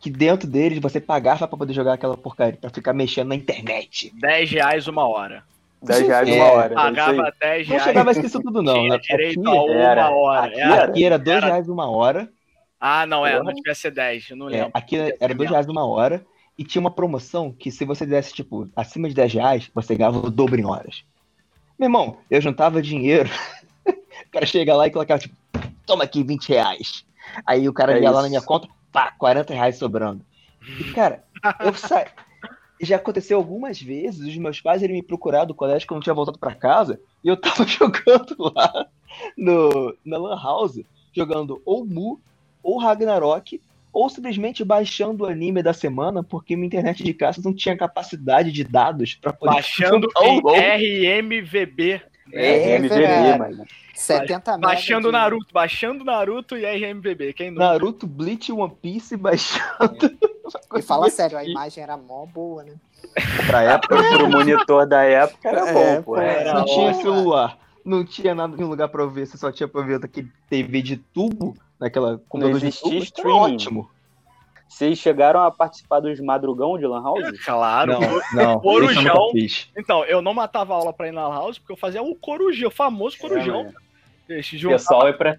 que 0.00 0.10
dentro 0.10 0.48
deles 0.48 0.78
você 0.80 1.00
pagava 1.00 1.46
pra 1.48 1.58
poder 1.58 1.72
jogar 1.72 1.94
aquela 1.94 2.16
porcaria, 2.16 2.58
pra 2.60 2.70
ficar 2.70 2.92
mexendo 2.92 3.28
na 3.28 3.34
internet. 3.34 4.12
10 4.20 4.50
reais 4.50 4.86
uma 4.86 5.06
hora. 5.08 5.42
10 5.82 6.06
reais 6.06 6.28
É, 6.28 6.34
uma 6.34 6.44
hora. 6.52 6.72
é 6.72 6.76
Pagava 6.76 7.10
aí. 7.24 7.32
10 7.40 7.66
Não 7.68 7.74
reais. 7.76 7.82
chegava 7.84 8.10
a 8.10 8.12
isso 8.12 8.40
tudo, 8.42 8.62
não. 8.62 8.74
tinha 8.74 8.88
né? 8.90 8.98
direito 8.98 9.40
Aqui, 9.40 9.48
a 9.48 9.62
uma 9.62 9.74
era- 9.74 10.10
hora. 10.10 10.46
aqui 10.46 10.60
Era- 10.60 10.84
aqui 10.84 11.04
era 11.04 11.18
dois 11.18 11.36
era- 11.36 11.46
reais 11.46 11.68
uma 11.68 11.88
hora. 11.90 12.28
Ah, 12.80 13.06
não, 13.06 13.26
é. 13.26 13.42
Não 13.42 13.52
devia 13.52 13.74
ser 13.74 13.90
10, 13.90 14.30
eu 14.30 14.36
não 14.36 14.48
É, 14.48 14.50
lembro. 14.52 14.70
aqui 14.74 14.96
Devia 14.96 15.16
era 15.20 15.32
ser 15.32 15.36
dois 15.36 15.50
menos. 15.50 15.50
reais 15.50 15.66
uma 15.68 15.86
hora. 15.86 16.24
E 16.56 16.64
tinha 16.64 16.80
uma 16.80 16.90
promoção 16.90 17.52
que 17.52 17.70
se 17.70 17.84
você 17.84 18.04
desse, 18.04 18.32
tipo, 18.34 18.68
acima 18.74 19.08
de 19.08 19.14
10 19.14 19.32
reais, 19.32 19.70
você 19.72 19.94
ganhava 19.94 20.18
o 20.18 20.30
dobro 20.30 20.60
em 20.60 20.64
horas. 20.64 21.04
Meu 21.78 21.86
irmão, 21.86 22.16
eu 22.28 22.40
juntava 22.40 22.82
dinheiro. 22.82 23.30
o 23.86 24.30
cara 24.32 24.44
chega 24.46 24.74
lá 24.74 24.86
e 24.86 24.90
colocava, 24.90 25.20
tipo, 25.20 25.34
toma 25.86 26.02
aqui 26.02 26.24
20 26.24 26.48
reais. 26.48 27.04
Aí 27.46 27.68
o 27.68 27.72
cara 27.72 27.92
É 27.96 28.02
ia 28.02 28.10
lá 28.10 28.16
isso. 28.16 28.22
na 28.22 28.28
minha 28.28 28.42
conta, 28.42 28.68
pá, 28.92 29.12
40 29.18 29.54
reais 29.54 29.76
sobrando. 29.76 30.24
E, 30.80 30.84
cara, 30.92 31.24
eu 31.60 31.72
já 32.80 32.96
aconteceu 32.96 33.38
algumas 33.38 33.80
vezes 33.80 34.28
os 34.28 34.36
meus 34.36 34.60
pais 34.60 34.82
irem 34.82 34.96
me 34.96 35.02
procurar 35.02 35.44
do 35.44 35.54
colégio 35.54 35.86
que 35.86 35.92
eu 35.92 35.96
não 35.96 36.02
tinha 36.02 36.14
voltado 36.14 36.38
pra 36.38 36.54
casa 36.54 37.00
e 37.24 37.28
eu 37.28 37.36
tava 37.36 37.66
jogando 37.66 38.36
lá 38.38 38.86
no, 39.36 39.96
na 40.04 40.18
Lan 40.18 40.40
House, 40.40 40.80
jogando 41.12 41.60
ou 41.64 41.84
Mu, 41.84 42.20
ou 42.62 42.78
Ragnarok, 42.78 43.60
ou 43.92 44.08
simplesmente 44.08 44.64
baixando 44.64 45.24
o 45.24 45.26
anime 45.26 45.62
da 45.62 45.72
semana 45.72 46.22
porque 46.22 46.54
minha 46.54 46.66
internet 46.66 47.02
de 47.02 47.14
casa 47.14 47.40
não 47.44 47.54
tinha 47.54 47.76
capacidade 47.76 48.52
de 48.52 48.62
dados 48.62 49.14
pra 49.14 49.32
poder 49.32 49.54
Baixando 49.54 50.08
o 50.16 50.54
em. 50.54 51.20
RMVB. 51.20 52.02
É, 52.32 52.76
RMVB, 52.76 52.88
verdade. 52.88 53.38
mano. 53.38 53.64
70 53.94 54.52
megas 54.58 54.60
Baixando 54.60 55.08
de- 55.08 55.12
Naruto, 55.12 55.46
baixando 55.52 56.04
Naruto 56.04 56.56
e 56.56 56.64
RMVB. 56.64 57.32
Quem 57.32 57.50
não? 57.50 57.58
Naruto, 57.58 58.06
Bleach, 58.06 58.52
One 58.52 58.72
Piece 58.80 59.16
baixando. 59.16 59.64
E 60.74 60.80
fala 60.80 61.10
sério, 61.10 61.36
a 61.36 61.44
imagem 61.44 61.82
era 61.84 61.94
mó 61.94 62.24
boa, 62.24 62.62
né? 62.64 62.72
pra 63.46 63.62
época. 63.64 63.96
Pro 63.96 64.30
monitor 64.30 64.86
da 64.86 65.02
época 65.02 65.46
era 65.46 65.68
É, 65.68 65.72
bom, 65.74 66.02
pô, 66.02 66.12
pô. 66.14 66.16
era 66.16 66.54
não 66.54 66.64
tinha 66.64 66.94
celular, 66.94 67.58
não 67.84 68.02
tinha 68.02 68.34
nada 68.34 68.56
em 68.58 68.64
lugar 68.64 68.88
pra 68.88 69.02
eu 69.02 69.10
ver, 69.10 69.26
você 69.26 69.36
só 69.36 69.52
tinha 69.52 69.68
pra 69.68 69.82
ver 69.82 69.98
daquele 69.98 70.30
TV 70.48 70.80
de 70.80 70.96
tubo, 70.96 71.54
naquela 71.78 72.16
computador 72.30 72.60
de 72.60 72.68
existia 72.68 72.90
tubo, 72.90 73.02
streaming. 73.02 73.54
ótimo. 73.54 73.90
Vocês 74.68 74.98
chegaram 74.98 75.40
a 75.42 75.50
participar 75.50 76.00
dos 76.00 76.20
madrugão 76.20 76.78
de 76.78 76.86
Lan 76.86 77.02
House? 77.02 77.40
Claro. 77.44 77.92
Não, 77.98 78.20
não, 78.34 78.60
Corujão. 78.60 79.30
eu. 79.34 79.46
Então, 79.76 80.04
eu 80.04 80.20
não 80.20 80.34
matava 80.34 80.74
aula 80.74 80.92
pra 80.92 81.08
ir 81.08 81.12
na 81.12 81.22
house 81.22 81.58
porque 81.58 81.72
eu 81.72 81.76
fazia 81.76 82.02
o 82.02 82.14
corujão, 82.14 82.68
o 82.68 82.70
famoso 82.72 83.16
corujão. 83.18 83.64
mano. 83.64 83.74
Esse 84.28 84.56
O 84.56 84.58
jogo. 84.58 84.74
pessoal 84.74 85.08
é 85.08 85.12
pra. 85.14 85.38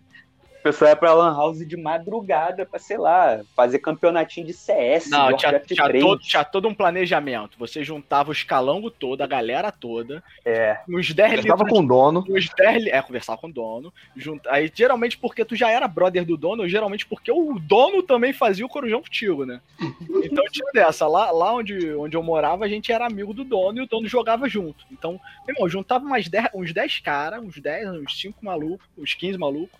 O 0.59 0.61
pessoal 0.61 0.91
é 0.91 0.95
pra 0.95 1.13
Lan 1.13 1.33
House 1.35 1.65
de 1.65 1.77
madrugada 1.77 2.65
pra, 2.65 2.77
sei 2.79 2.97
lá, 2.97 3.39
fazer 3.55 3.79
campeonatinho 3.79 4.45
de 4.45 4.51
CS, 4.53 5.09
Não, 5.09 5.35
tinha, 5.37 5.57
tinha 5.59 5.85
3. 5.85 6.03
todo, 6.03 6.19
tinha 6.21 6.43
todo 6.43 6.67
um 6.67 6.73
planejamento. 6.73 7.57
Você 7.57 7.81
juntava 7.81 8.29
o 8.29 8.33
escalão 8.33 8.81
todo, 8.89 9.21
a 9.21 9.27
galera 9.27 9.71
toda, 9.71 10.21
É, 10.43 10.79
nos 10.87 11.13
10 11.13 11.31
Eu 11.31 11.43
tava 11.47 11.63
litros 11.63 11.69
com 11.79 11.83
o 11.83 11.87
dono. 11.87 12.25
Os 12.27 12.49
10 12.57 12.83
li- 12.83 12.89
É, 12.89 13.01
conversar 13.01 13.37
com 13.37 13.47
o 13.47 13.51
dono. 13.53 13.93
Junta... 14.17 14.51
Aí, 14.51 14.69
geralmente, 14.73 15.17
porque 15.17 15.45
tu 15.45 15.55
já 15.55 15.69
era 15.71 15.87
brother 15.87 16.25
do 16.25 16.35
dono, 16.35 16.63
ou 16.63 16.67
geralmente 16.69 17.05
porque 17.05 17.31
o 17.31 17.57
dono 17.57 18.03
também 18.03 18.33
fazia 18.33 18.65
o 18.65 18.69
corujão 18.69 19.01
contigo, 19.01 19.45
né? 19.45 19.61
Então 20.23 20.43
tinha 20.51 20.69
dessa. 20.73 21.07
Lá, 21.07 21.31
lá 21.31 21.53
onde, 21.53 21.93
onde 21.95 22.17
eu 22.17 22.21
morava, 22.21 22.65
a 22.65 22.67
gente 22.67 22.91
era 22.91 23.05
amigo 23.05 23.33
do 23.33 23.43
dono 23.45 23.79
e 23.79 23.81
o 23.83 23.87
dono 23.87 24.07
jogava 24.07 24.49
junto. 24.49 24.85
Então, 24.91 25.19
meu 25.47 25.55
irmão, 25.55 25.69
juntava 25.69 26.03
umas 26.05 26.27
10, 26.27 26.49
uns 26.53 26.73
10 26.73 26.99
caras, 26.99 27.41
uns 27.41 27.57
10, 27.59 27.89
uns 27.91 28.19
5 28.19 28.43
malucos, 28.43 28.85
uns 28.97 29.13
15 29.13 29.37
malucos. 29.37 29.79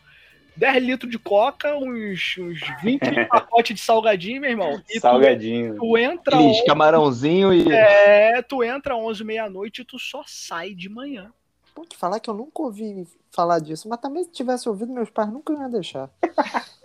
10 0.60 0.84
litros 0.84 1.10
de 1.10 1.18
coca, 1.18 1.74
uns, 1.78 2.36
uns 2.38 2.60
20 2.84 3.00
pacotes 3.32 3.76
de 3.76 3.82
salgadinho, 3.82 4.42
meu 4.42 4.50
irmão. 4.50 4.82
E 4.90 4.96
tu, 4.96 5.02
salgadinho. 5.02 5.78
tu 5.78 5.98
entra. 5.98 6.36
Aqueles 6.36 6.66
camarãozinho 6.66 7.54
e. 7.54 7.72
É, 7.72 8.42
tu 8.42 8.62
entra 8.62 8.96
11, 8.96 9.24
meia-noite 9.24 9.82
e 9.82 9.86
tu 9.86 9.98
só 9.98 10.22
sai 10.28 10.74
de 10.74 10.90
manhã. 10.90 11.32
Pô, 11.74 11.86
te 11.86 11.96
falar 11.96 12.20
que 12.20 12.30
eu 12.30 12.34
nunca 12.34 12.62
ouvi 12.62 13.08
falar 13.32 13.60
disso, 13.60 13.88
mas 13.88 14.02
também 14.02 14.26
se 14.26 14.32
tivesse 14.32 14.68
ouvido, 14.68 14.92
meus 14.92 15.10
pais 15.10 15.32
nunca 15.32 15.54
iam 15.54 15.70
deixar. 15.70 16.10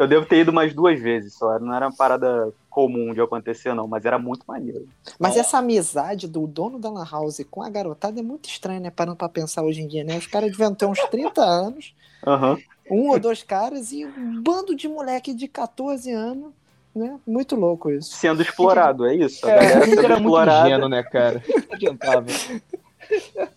Eu 0.00 0.08
devo 0.08 0.24
ter 0.24 0.38
ido 0.38 0.50
umas 0.50 0.72
duas 0.72 0.98
vezes 0.98 1.34
só. 1.34 1.58
Não 1.58 1.74
era 1.74 1.86
uma 1.86 1.94
parada 1.94 2.50
comum 2.70 3.12
de 3.12 3.20
acontecer, 3.20 3.74
não, 3.74 3.86
mas 3.86 4.06
era 4.06 4.18
muito 4.18 4.46
maneiro. 4.46 4.88
Mas 5.18 5.36
essa 5.36 5.58
amizade 5.58 6.26
do 6.26 6.46
dono 6.46 6.78
da 6.78 6.88
Lan 6.88 7.04
House 7.04 7.44
com 7.50 7.62
a 7.62 7.68
garotada 7.68 8.18
é 8.18 8.22
muito 8.22 8.48
estranha, 8.48 8.80
né? 8.80 8.90
Parando 8.90 9.18
pra 9.18 9.28
pensar 9.28 9.62
hoje 9.62 9.82
em 9.82 9.86
dia, 9.86 10.02
né? 10.02 10.16
Os 10.16 10.26
caras 10.26 10.50
deviam 10.50 10.74
ter 10.74 10.86
uns 10.86 10.98
30 11.10 11.42
anos, 11.42 11.94
Aham. 12.26 12.58
um 12.90 13.08
ou 13.08 13.18
dois 13.18 13.42
caras 13.42 13.92
e 13.92 14.04
um 14.04 14.42
bando 14.42 14.74
de 14.74 14.88
moleque 14.88 15.32
de 15.32 15.48
14 15.48 16.10
anos, 16.10 16.52
né? 16.94 17.18
Muito 17.26 17.56
louco 17.56 17.90
isso. 17.90 18.10
Sendo 18.14 18.42
explorado, 18.42 19.06
é 19.06 19.14
isso. 19.14 19.46
A 19.46 19.50
É, 19.50 19.54
a 19.54 19.62
galera 19.62 19.84
sendo 19.86 20.04
era 20.04 20.14
muito 20.14 20.26
explorada. 20.26 20.68
ingênuo, 20.68 20.88
né, 20.88 21.02
cara? 21.02 21.42
Não 21.68 21.74
adiantava. 21.74 22.26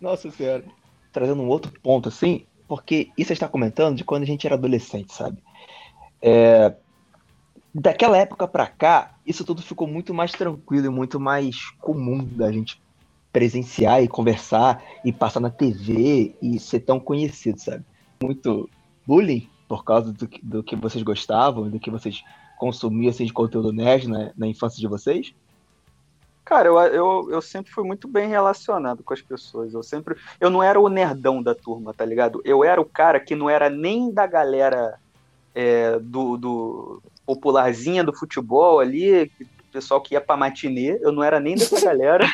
Nossa 0.00 0.30
senhora. 0.30 0.64
Trazendo 1.12 1.42
um 1.42 1.48
outro 1.48 1.72
ponto, 1.82 2.08
assim, 2.08 2.46
porque 2.68 3.10
isso 3.16 3.32
está 3.32 3.48
comentando 3.48 3.96
de 3.96 4.04
quando 4.04 4.22
a 4.22 4.26
gente 4.26 4.46
era 4.46 4.56
adolescente, 4.56 5.12
sabe? 5.14 5.38
É, 6.22 6.74
Daquela 7.72 8.18
época 8.18 8.48
pra 8.48 8.66
cá, 8.66 9.14
isso 9.24 9.44
tudo 9.44 9.62
ficou 9.62 9.86
muito 9.86 10.12
mais 10.12 10.32
tranquilo 10.32 10.86
e 10.86 10.90
muito 10.90 11.20
mais 11.20 11.70
comum 11.78 12.24
da 12.24 12.50
gente 12.50 12.82
presenciar 13.32 14.02
e 14.02 14.08
conversar 14.08 14.82
e 15.04 15.12
passar 15.12 15.40
na 15.40 15.50
TV 15.50 16.34
e 16.42 16.58
ser 16.58 16.80
tão 16.80 16.98
conhecido, 16.98 17.60
sabe? 17.60 17.84
Muito 18.22 18.68
bullying 19.06 19.48
por 19.68 19.84
causa 19.84 20.12
do, 20.12 20.26
que- 20.26 20.44
do 20.44 20.62
que 20.62 20.74
vocês 20.74 21.02
gostavam, 21.02 21.68
do 21.70 21.78
que 21.78 21.90
vocês 21.90 22.22
consumiam 22.58 23.10
assim, 23.10 23.24
de 23.24 23.32
conteúdo 23.32 23.72
nerd 23.72 24.08
na, 24.08 24.32
na 24.36 24.46
infância 24.46 24.78
de 24.80 24.86
vocês. 24.86 25.32
Cara, 26.44 26.66
eu, 26.68 26.78
eu, 26.78 27.28
eu 27.30 27.40
sempre 27.40 27.70
fui 27.70 27.84
muito 27.84 28.08
bem 28.08 28.28
relacionado 28.28 29.04
com 29.04 29.14
as 29.14 29.22
pessoas. 29.22 29.72
Eu 29.72 29.84
sempre. 29.84 30.16
Eu 30.40 30.50
não 30.50 30.60
era 30.60 30.80
o 30.80 30.88
nerdão 30.88 31.40
da 31.40 31.54
turma, 31.54 31.94
tá 31.94 32.04
ligado? 32.04 32.42
Eu 32.44 32.64
era 32.64 32.80
o 32.80 32.84
cara 32.84 33.20
que 33.20 33.36
não 33.36 33.48
era 33.48 33.70
nem 33.70 34.12
da 34.12 34.26
galera 34.26 34.98
é, 35.54 36.00
do, 36.00 36.36
do 36.36 37.02
popularzinha 37.24 38.02
do 38.02 38.12
futebol 38.12 38.80
ali, 38.80 39.28
que- 39.38 39.46
pessoal 39.70 40.00
que 40.00 40.14
ia 40.14 40.20
pra 40.20 40.36
matinê. 40.36 40.98
Eu 41.00 41.12
não 41.12 41.22
era 41.22 41.38
nem 41.40 41.54
dessa 41.54 41.80
galera 41.80 42.26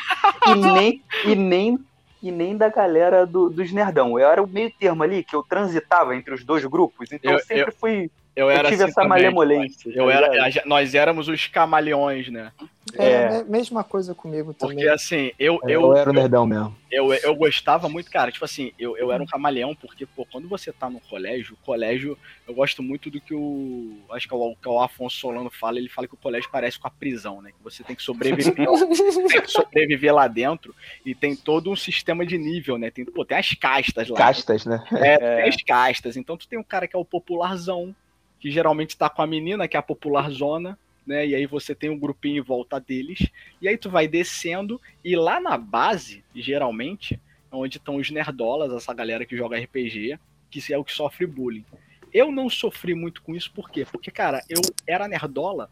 e 0.47 0.55
nem, 0.55 1.01
e 1.25 1.35
nem, 1.35 1.79
e 2.21 2.31
nem 2.31 2.57
da 2.57 2.69
galera 2.69 3.25
do- 3.25 3.49
dos 3.49 3.71
nerdão. 3.71 4.19
Eu 4.19 4.27
era 4.27 4.41
o 4.43 4.47
meio 4.47 4.71
termo 4.79 5.03
ali, 5.03 5.23
que 5.23 5.35
eu 5.35 5.43
transitava 5.43 6.15
entre 6.15 6.33
os 6.33 6.43
dois 6.43 6.65
grupos. 6.65 7.11
Então 7.11 7.31
eu, 7.31 7.37
Eu- 7.39 7.43
sempre 7.45 7.71
fui. 7.71 8.11
Eu 8.37 8.45
Eu 8.45 8.51
era 8.51 8.69
tive 8.69 8.83
assim 8.83 8.91
essa 8.91 9.03
malemolência. 9.03 9.89
Eu 9.93 10.05
tá 10.05 10.13
era, 10.13 10.63
nós 10.65 10.93
éramos 10.93 11.27
os 11.27 11.47
camaleões, 11.47 12.29
né? 12.29 12.51
É, 12.93 13.05
É. 13.09 13.29
me- 13.43 13.49
mesma 13.49 13.83
coisa 13.83 14.13
comigo 14.13 14.53
também. 14.53 14.75
Porque 14.77 14.87
assim, 14.89 15.31
eu, 15.39 15.59
Eu, 15.63 15.69
eu, 15.81 15.97
era 15.97 16.09
o 16.09 16.13
nerdão 16.13 16.45
mesmo. 16.45 16.73
eu, 16.91 17.11
eu 17.15 17.35
gostava 17.35 17.89
muito, 17.89 18.09
cara. 18.11 18.31
Tipo 18.31 18.45
assim, 18.45 18.71
eu, 18.77 18.95
eu 18.95 19.11
era 19.11 19.21
um 19.21 19.25
camaleão, 19.25 19.75
porque, 19.75 20.05
pô, 20.05 20.25
quando 20.31 20.47
você 20.47 20.71
tá 20.71 20.87
no 20.89 20.99
colégio, 21.01 21.57
o 21.61 21.65
colégio, 21.65 22.15
eu 22.47 22.53
gosto 22.53 22.83
muito 22.83 23.09
do 23.09 23.19
que 23.19 23.33
o. 23.33 23.97
Acho 24.11 24.27
que 24.27 24.33
é 24.33 24.37
o, 24.37 24.55
que 24.55 24.69
o 24.69 24.79
Afonso 24.79 25.17
Solano 25.17 25.49
fala, 25.49 25.79
ele 25.79 25.89
fala 25.89 26.07
que 26.07 26.13
o 26.13 26.17
colégio 26.17 26.47
parece 26.51 26.77
com 26.79 26.87
a 26.87 26.91
prisão, 26.91 27.41
né? 27.41 27.49
Que 27.49 27.63
você 27.63 27.83
tem 27.83 27.95
que 27.95 28.03
sobreviver, 28.03 28.53
tem 28.55 29.41
que 29.41 29.51
sobreviver 29.51 30.13
lá 30.13 30.27
dentro 30.27 30.73
e 31.03 31.15
tem 31.15 31.35
todo 31.35 31.71
um 31.71 31.75
sistema 31.75 32.23
de 32.25 32.37
nível, 32.37 32.77
né? 32.77 32.91
Tem, 32.91 33.03
pô, 33.03 33.25
tem 33.25 33.37
as 33.37 33.49
castas 33.55 34.07
lá. 34.09 34.17
Castas, 34.17 34.63
né? 34.65 34.81
É, 34.93 35.13
É. 35.19 35.35
tem 35.41 35.49
as 35.49 35.55
castas. 35.63 36.15
Então 36.15 36.37
tu 36.37 36.47
tem 36.47 36.59
um 36.59 36.63
cara 36.63 36.87
que 36.87 36.95
é 36.95 36.99
o 36.99 37.03
popularzão, 37.03 37.93
que 38.39 38.51
geralmente 38.51 38.97
tá 38.97 39.09
com 39.09 39.21
a 39.21 39.27
menina, 39.27 39.67
que 39.67 39.75
é 39.75 39.79
a 39.79 39.83
popularzona, 39.83 40.77
né? 41.05 41.25
E 41.25 41.33
aí 41.33 41.45
você 41.45 41.73
tem 41.73 41.89
um 41.89 41.97
grupinho 41.97 42.39
em 42.39 42.45
volta 42.45 42.79
deles. 42.79 43.27
E 43.61 43.67
aí 43.67 43.77
tu 43.77 43.89
vai 43.89 44.07
descendo, 44.07 44.79
e 45.03 45.15
lá 45.15 45.39
na 45.39 45.57
base, 45.57 46.23
geralmente, 46.35 47.19
é 47.51 47.55
onde 47.55 47.77
estão 47.77 47.95
os 47.95 48.09
nerdolas, 48.11 48.73
essa 48.73 48.93
galera 48.93 49.25
que 49.25 49.37
joga 49.37 49.57
RPG, 49.57 50.19
que 50.49 50.73
é 50.73 50.77
o 50.77 50.83
que 50.83 50.93
sofre 50.93 51.25
bullying. 51.25 51.65
Eu 52.13 52.31
não 52.31 52.49
sofri 52.49 52.93
muito 52.93 53.21
com 53.21 53.35
isso, 53.35 53.51
por 53.51 53.69
quê? 53.69 53.85
Porque, 53.89 54.11
cara, 54.11 54.43
eu 54.49 54.61
era 54.85 55.07
nerdola, 55.07 55.69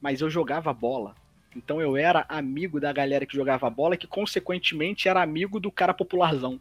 mas 0.00 0.20
eu 0.20 0.30
jogava 0.30 0.72
bola. 0.72 1.14
Então 1.56 1.80
eu 1.80 1.96
era 1.96 2.26
amigo 2.28 2.80
da 2.80 2.92
galera 2.92 3.24
que 3.24 3.36
jogava 3.36 3.70
bola, 3.70 3.96
que 3.96 4.06
consequentemente 4.06 5.08
era 5.08 5.22
amigo 5.22 5.60
do 5.60 5.70
cara 5.70 5.94
popularzão. 5.94 6.60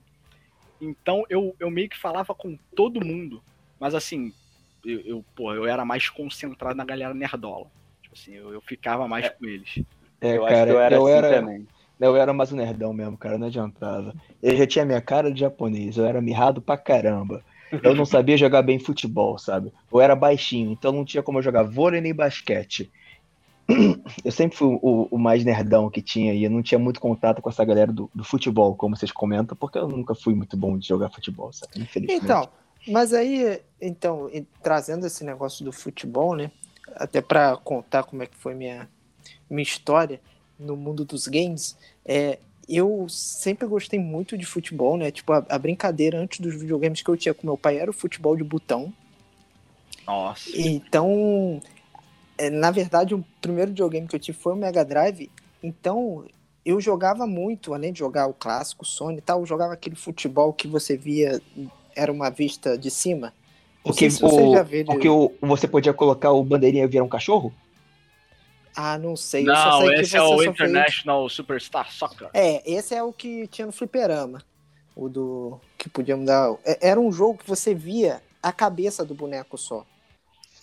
Então 0.79 1.25
eu, 1.29 1.55
eu 1.59 1.71
meio 1.71 1.89
que 1.89 1.97
falava 1.97 2.35
com 2.35 2.57
todo 2.75 3.03
mundo. 3.03 3.43
Mas 3.79 3.95
assim, 3.95 4.33
eu, 4.85 4.99
eu, 5.01 5.25
pô, 5.35 5.53
eu 5.53 5.65
era 5.65 5.85
mais 5.85 6.09
concentrado 6.09 6.75
na 6.75 6.85
galera 6.85 7.13
nerdola. 7.13 7.67
Tipo 8.01 8.15
assim, 8.15 8.33
eu, 8.33 8.53
eu 8.53 8.61
ficava 8.61 9.07
mais 9.07 9.29
com 9.29 9.45
eles. 9.45 9.83
É, 10.19 10.37
eu 10.37 10.43
cara, 10.43 10.55
acho 10.55 10.65
que 10.65 10.71
eu 10.71 10.79
era 10.79 10.95
eu 10.95 11.05
assim 11.05 11.15
era, 11.15 11.29
também. 11.39 11.67
eu 11.99 12.15
era 12.15 12.33
mais 12.33 12.51
um 12.51 12.55
nerdão 12.55 12.93
mesmo, 12.93 13.17
cara, 13.17 13.37
não 13.37 13.47
adiantava. 13.47 14.13
Eu 14.41 14.55
já 14.55 14.67
tinha 14.67 14.85
minha 14.85 15.01
cara 15.01 15.31
de 15.31 15.39
japonês, 15.39 15.97
eu 15.97 16.05
era 16.05 16.21
mirrado 16.21 16.61
pra 16.61 16.77
caramba. 16.77 17.43
Eu 17.81 17.95
não 17.95 18.05
sabia 18.05 18.37
jogar 18.37 18.61
bem 18.61 18.77
futebol, 18.77 19.37
sabe? 19.39 19.73
Eu 19.91 19.99
era 19.99 20.15
baixinho, 20.15 20.71
então 20.71 20.91
não 20.91 21.03
tinha 21.03 21.23
como 21.23 21.39
eu 21.39 21.43
jogar 21.43 21.63
vôlei 21.63 22.01
nem 22.01 22.13
basquete. 22.13 22.91
Eu 24.23 24.31
sempre 24.31 24.57
fui 24.57 24.67
o, 24.81 25.07
o 25.09 25.17
mais 25.17 25.43
nerdão 25.43 25.89
que 25.89 26.01
tinha 26.01 26.33
e 26.33 26.43
eu 26.43 26.51
não 26.51 26.61
tinha 26.61 26.77
muito 26.77 26.99
contato 26.99 27.41
com 27.41 27.49
essa 27.49 27.63
galera 27.63 27.91
do, 27.91 28.11
do 28.13 28.23
futebol, 28.23 28.75
como 28.75 28.95
vocês 28.95 29.11
comentam, 29.11 29.57
porque 29.57 29.77
eu 29.77 29.87
nunca 29.87 30.13
fui 30.13 30.35
muito 30.35 30.55
bom 30.57 30.77
de 30.77 30.87
jogar 30.87 31.09
futebol, 31.09 31.51
sabe? 31.53 31.81
Infelizmente. 31.81 32.23
Então, 32.23 32.49
mas 32.87 33.13
aí, 33.13 33.61
então, 33.81 34.29
trazendo 34.61 35.05
esse 35.05 35.23
negócio 35.23 35.63
do 35.63 35.71
futebol, 35.71 36.35
né? 36.35 36.51
Até 36.95 37.21
pra 37.21 37.57
contar 37.57 38.03
como 38.03 38.23
é 38.23 38.25
que 38.25 38.35
foi 38.35 38.53
minha, 38.53 38.89
minha 39.49 39.63
história 39.63 40.19
no 40.59 40.75
mundo 40.75 41.03
dos 41.03 41.27
games, 41.27 41.77
é, 42.05 42.39
eu 42.67 43.07
sempre 43.09 43.67
gostei 43.67 43.99
muito 43.99 44.37
de 44.37 44.45
futebol, 44.45 44.97
né? 44.97 45.11
Tipo, 45.11 45.33
a, 45.33 45.45
a 45.49 45.57
brincadeira 45.57 46.19
antes 46.19 46.39
dos 46.39 46.55
videogames 46.55 47.01
que 47.01 47.09
eu 47.09 47.17
tinha 47.17 47.33
com 47.33 47.47
meu 47.47 47.57
pai 47.57 47.77
era 47.77 47.89
o 47.89 47.93
futebol 47.93 48.35
de 48.35 48.43
botão. 48.43 48.93
Nossa. 50.05 50.49
Então, 50.53 51.61
é, 52.37 52.49
na 52.49 52.71
verdade, 52.71 53.15
o 53.15 53.23
primeiro 53.41 53.71
videogame 53.71 54.07
que 54.07 54.15
eu 54.15 54.19
tive 54.19 54.37
foi 54.37 54.53
o 54.53 54.55
Mega 54.55 54.83
Drive. 54.83 55.29
Então, 55.61 56.25
eu 56.65 56.79
jogava 56.79 57.27
muito, 57.27 57.73
além 57.73 57.91
de 57.91 57.99
jogar 57.99 58.27
o 58.27 58.33
clássico 58.33 58.85
Sony 58.85 59.17
e 59.17 59.21
tal, 59.21 59.41
eu 59.41 59.45
jogava 59.45 59.73
aquele 59.73 59.95
futebol 59.95 60.53
que 60.53 60.67
você 60.67 60.95
via, 60.95 61.41
era 61.95 62.11
uma 62.11 62.29
vista 62.29 62.77
de 62.77 62.89
cima. 62.91 63.33
Porque, 63.83 64.09
se 64.09 64.21
você 64.21 64.41
o, 64.41 64.63
viu. 64.63 64.85
porque 64.85 65.09
o- 65.09 65.33
você 65.41 65.67
podia 65.67 65.93
colocar 65.93 66.31
o 66.31 66.43
bandeirinha 66.43 66.85
e 66.85 66.87
virar 66.87 67.03
um 67.03 67.09
cachorro? 67.09 67.53
Ah, 68.75 68.97
não 68.97 69.15
sei. 69.15 69.47
eu 69.47 69.55
só 69.55 69.69
Não, 69.71 69.79
sei 69.81 69.95
que 69.95 70.01
esse 70.01 70.17
é 70.17 70.21
o 70.21 70.43
International 70.43 71.29
Superstar 71.29 71.91
Soccer. 71.91 72.29
É, 72.33 72.63
esse 72.71 72.95
é 72.95 73.03
o 73.03 73.13
que 73.13 73.45
tinha 73.47 73.65
no 73.67 73.71
fliperama. 73.71 74.41
O 74.95 75.09
do. 75.09 75.59
Que 75.77 75.89
podíamos 75.89 76.25
dar. 76.25 76.55
é- 76.65 76.89
Era 76.89 76.99
um 76.99 77.11
jogo 77.11 77.37
que 77.39 77.47
você 77.47 77.73
via 77.75 78.21
a 78.41 78.51
cabeça 78.51 79.03
do 79.05 79.13
boneco 79.13 79.57
só. 79.57 79.85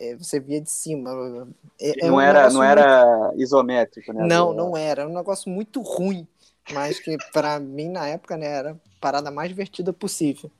É, 0.00 0.16
você 0.16 0.40
via 0.40 0.60
de 0.60 0.70
cima. 0.70 1.46
É- 1.80 2.04
é 2.04 2.08
não 2.08 2.16
um 2.16 2.20
era, 2.20 2.50
não 2.50 2.62
era 2.62 3.32
isométrico, 3.36 4.12
né? 4.12 4.26
Não, 4.26 4.48
Do- 4.50 4.56
não 4.56 4.76
era. 4.76 5.02
Era 5.02 5.10
um 5.10 5.14
negócio 5.14 5.50
muito 5.50 5.80
ruim. 5.82 6.26
Mas 6.72 6.98
que 7.00 7.16
pra 7.32 7.58
mim, 7.60 7.88
na 7.88 8.06
época, 8.08 8.36
né, 8.36 8.46
era 8.46 8.70
a 8.72 8.76
parada 9.00 9.30
mais 9.30 9.48
divertida 9.48 9.92
possível. 9.92 10.50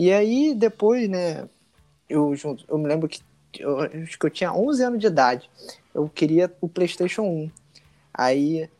E 0.00 0.10
aí, 0.10 0.54
depois, 0.54 1.06
né, 1.10 1.46
eu, 2.08 2.34
eu 2.66 2.78
me 2.78 2.88
lembro 2.88 3.06
que 3.06 3.20
eu, 3.58 3.80
acho 3.80 4.18
que 4.18 4.24
eu 4.24 4.30
tinha 4.30 4.50
11 4.50 4.82
anos 4.82 4.98
de 4.98 5.06
idade. 5.06 5.50
Eu 5.94 6.08
queria 6.08 6.50
o 6.58 6.66
PlayStation 6.66 7.20
1. 7.20 7.50
Aí 8.14 8.70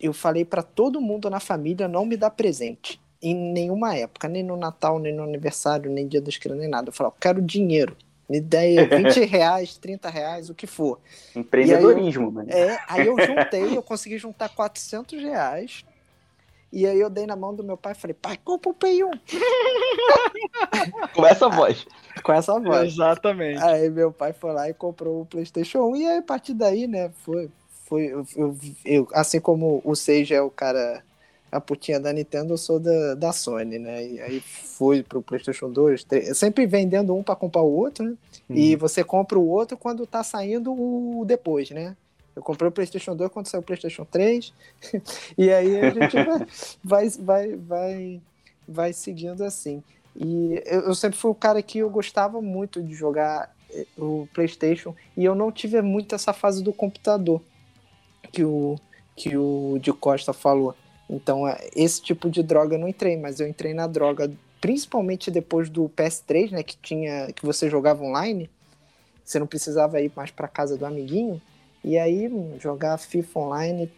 eu 0.00 0.12
falei 0.12 0.44
pra 0.44 0.60
todo 0.64 1.00
mundo 1.00 1.30
na 1.30 1.38
família 1.38 1.86
não 1.86 2.04
me 2.04 2.16
dar 2.16 2.30
presente. 2.30 3.00
Em 3.22 3.36
nenhuma 3.36 3.94
época, 3.94 4.26
nem 4.26 4.42
no 4.42 4.56
Natal, 4.56 4.98
nem 4.98 5.14
no 5.14 5.22
aniversário, 5.22 5.88
nem 5.88 6.08
dia 6.08 6.20
das 6.20 6.36
crianças, 6.36 6.62
nem 6.62 6.68
nada. 6.68 6.88
Eu 6.88 6.92
falei, 6.92 7.12
eu 7.12 7.16
quero 7.20 7.40
dinheiro. 7.40 7.96
Me 8.28 8.40
dê 8.40 8.82
20 8.90 9.24
reais, 9.24 9.76
30 9.76 10.10
reais, 10.10 10.50
o 10.50 10.56
que 10.56 10.66
for. 10.66 10.98
Empreendedorismo, 11.36 12.32
mano. 12.32 12.50
É, 12.50 12.80
aí 12.88 13.06
eu 13.06 13.16
juntei, 13.16 13.76
eu 13.76 13.82
consegui 13.84 14.18
juntar 14.18 14.48
400 14.48 15.22
reais. 15.22 15.84
E 16.72 16.86
aí 16.86 16.98
eu 16.98 17.10
dei 17.10 17.26
na 17.26 17.36
mão 17.36 17.54
do 17.54 17.62
meu 17.62 17.76
pai 17.76 17.92
e 17.92 17.94
falei, 17.94 18.14
pai, 18.14 18.38
compra 18.42 18.70
o 18.70 18.74
Play 18.74 19.04
1. 19.04 19.10
Com 21.14 21.26
essa 21.26 21.48
voz. 21.48 21.86
Com 22.22 22.32
essa 22.32 22.58
voz. 22.58 22.92
Exatamente. 22.92 23.62
Aí 23.62 23.90
meu 23.90 24.12
pai 24.12 24.32
foi 24.32 24.52
lá 24.52 24.68
e 24.68 24.74
comprou 24.74 25.22
o 25.22 25.26
PlayStation 25.26 25.80
1. 25.90 25.96
E 25.96 26.06
aí 26.06 26.18
a 26.18 26.22
partir 26.22 26.54
daí, 26.54 26.86
né, 26.86 27.10
foi. 27.24 27.50
foi 27.86 28.06
eu, 28.06 28.26
eu- 28.36 28.56
eu- 28.84 29.08
assim 29.12 29.40
como 29.40 29.80
o 29.84 29.94
Seija 29.94 30.34
é 30.36 30.40
o 30.42 30.50
cara, 30.50 31.02
a 31.50 31.60
putinha 31.60 31.98
da 32.00 32.12
Nintendo, 32.12 32.54
eu 32.54 32.58
sou 32.58 32.78
da, 32.80 33.14
da 33.14 33.32
Sony, 33.32 33.78
né? 33.78 34.06
E 34.06 34.20
aí 34.20 34.40
fui 34.40 35.02
pro 35.02 35.20
PlayStation 35.22 35.70
2, 35.70 36.04
3, 36.04 36.36
sempre 36.36 36.64
vendendo 36.66 37.14
um 37.14 37.22
pra 37.22 37.36
comprar 37.36 37.62
o 37.62 37.70
outro, 37.72 38.04
né? 38.04 38.14
E 38.48 38.76
você 38.76 39.02
compra 39.04 39.38
o 39.38 39.46
outro 39.48 39.76
quando 39.76 40.06
tá 40.06 40.22
saindo 40.22 40.72
o 40.72 41.24
depois, 41.26 41.70
né? 41.70 41.96
Eu 42.34 42.42
comprei 42.42 42.68
o 42.68 42.72
PlayStation 42.72 43.14
2 43.14 43.30
quando 43.30 43.46
saiu 43.46 43.60
o 43.60 43.64
PlayStation 43.64 44.04
3. 44.04 44.52
e 45.36 45.50
aí 45.50 45.80
a 45.80 45.90
gente 45.90 46.16
vai, 46.24 46.46
vai, 46.82 47.08
vai, 47.10 47.56
vai, 47.56 48.20
vai 48.66 48.92
seguindo 48.92 49.44
assim. 49.44 49.82
E 50.16 50.62
eu, 50.66 50.94
sempre 50.94 51.18
fui 51.18 51.30
um 51.30 51.34
cara 51.34 51.62
que 51.62 51.78
eu 51.78 51.88
gostava 51.88 52.40
muito 52.40 52.82
de 52.82 52.94
jogar 52.94 53.54
eh, 53.70 53.86
o 53.96 54.28
PlayStation 54.34 54.94
e 55.16 55.24
eu 55.24 55.34
não 55.34 55.50
tive 55.50 55.80
muito 55.80 56.14
essa 56.14 56.34
fase 56.34 56.62
do 56.62 56.72
computador 56.72 57.40
que 58.30 58.44
o 58.44 58.78
que 59.16 59.36
o 59.36 59.78
de 59.80 59.92
Costa 59.92 60.32
falou. 60.32 60.74
Então, 61.08 61.46
é, 61.46 61.68
esse 61.76 62.00
tipo 62.00 62.30
de 62.30 62.42
droga 62.42 62.76
eu 62.76 62.78
não 62.78 62.88
entrei, 62.88 63.16
mas 63.16 63.40
eu 63.40 63.46
entrei 63.46 63.74
na 63.74 63.86
droga 63.86 64.30
principalmente 64.60 65.30
depois 65.30 65.68
do 65.68 65.88
PS3, 65.88 66.52
né, 66.52 66.62
que 66.62 66.76
tinha 66.76 67.32
que 67.32 67.44
você 67.44 67.68
jogava 67.68 68.04
online, 68.04 68.48
você 69.24 69.38
não 69.38 69.46
precisava 69.46 70.00
ir 70.00 70.12
mais 70.14 70.30
para 70.30 70.46
casa 70.46 70.76
do 70.76 70.86
amiguinho, 70.86 71.42
e 71.84 71.98
aí 71.98 72.30
jogar 72.58 72.98
FIFA 72.98 73.40
online, 73.40 73.92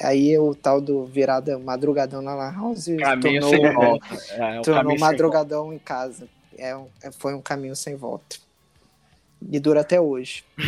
aí 0.00 0.38
o 0.38 0.54
tal 0.54 0.80
do 0.80 1.04
virada 1.04 1.58
madrugadão 1.58 2.22
na 2.22 2.34
Lan 2.34 2.52
House 2.52 2.86
Caminho 2.98 3.40
tornou, 3.40 3.50
sem 3.50 3.72
volta. 3.72 4.14
É, 4.30 4.60
tornou 4.62 4.98
madrugadão 4.98 5.72
em 5.72 5.78
casa. 5.78 6.28
É, 6.58 6.70
é- 7.02 7.12
foi 7.12 7.34
um 7.34 7.40
caminho 7.40 7.76
sem 7.76 7.96
volta. 7.96 8.36
E 9.50 9.58
dura 9.60 9.80
até 9.80 10.00
hoje. 10.00 10.44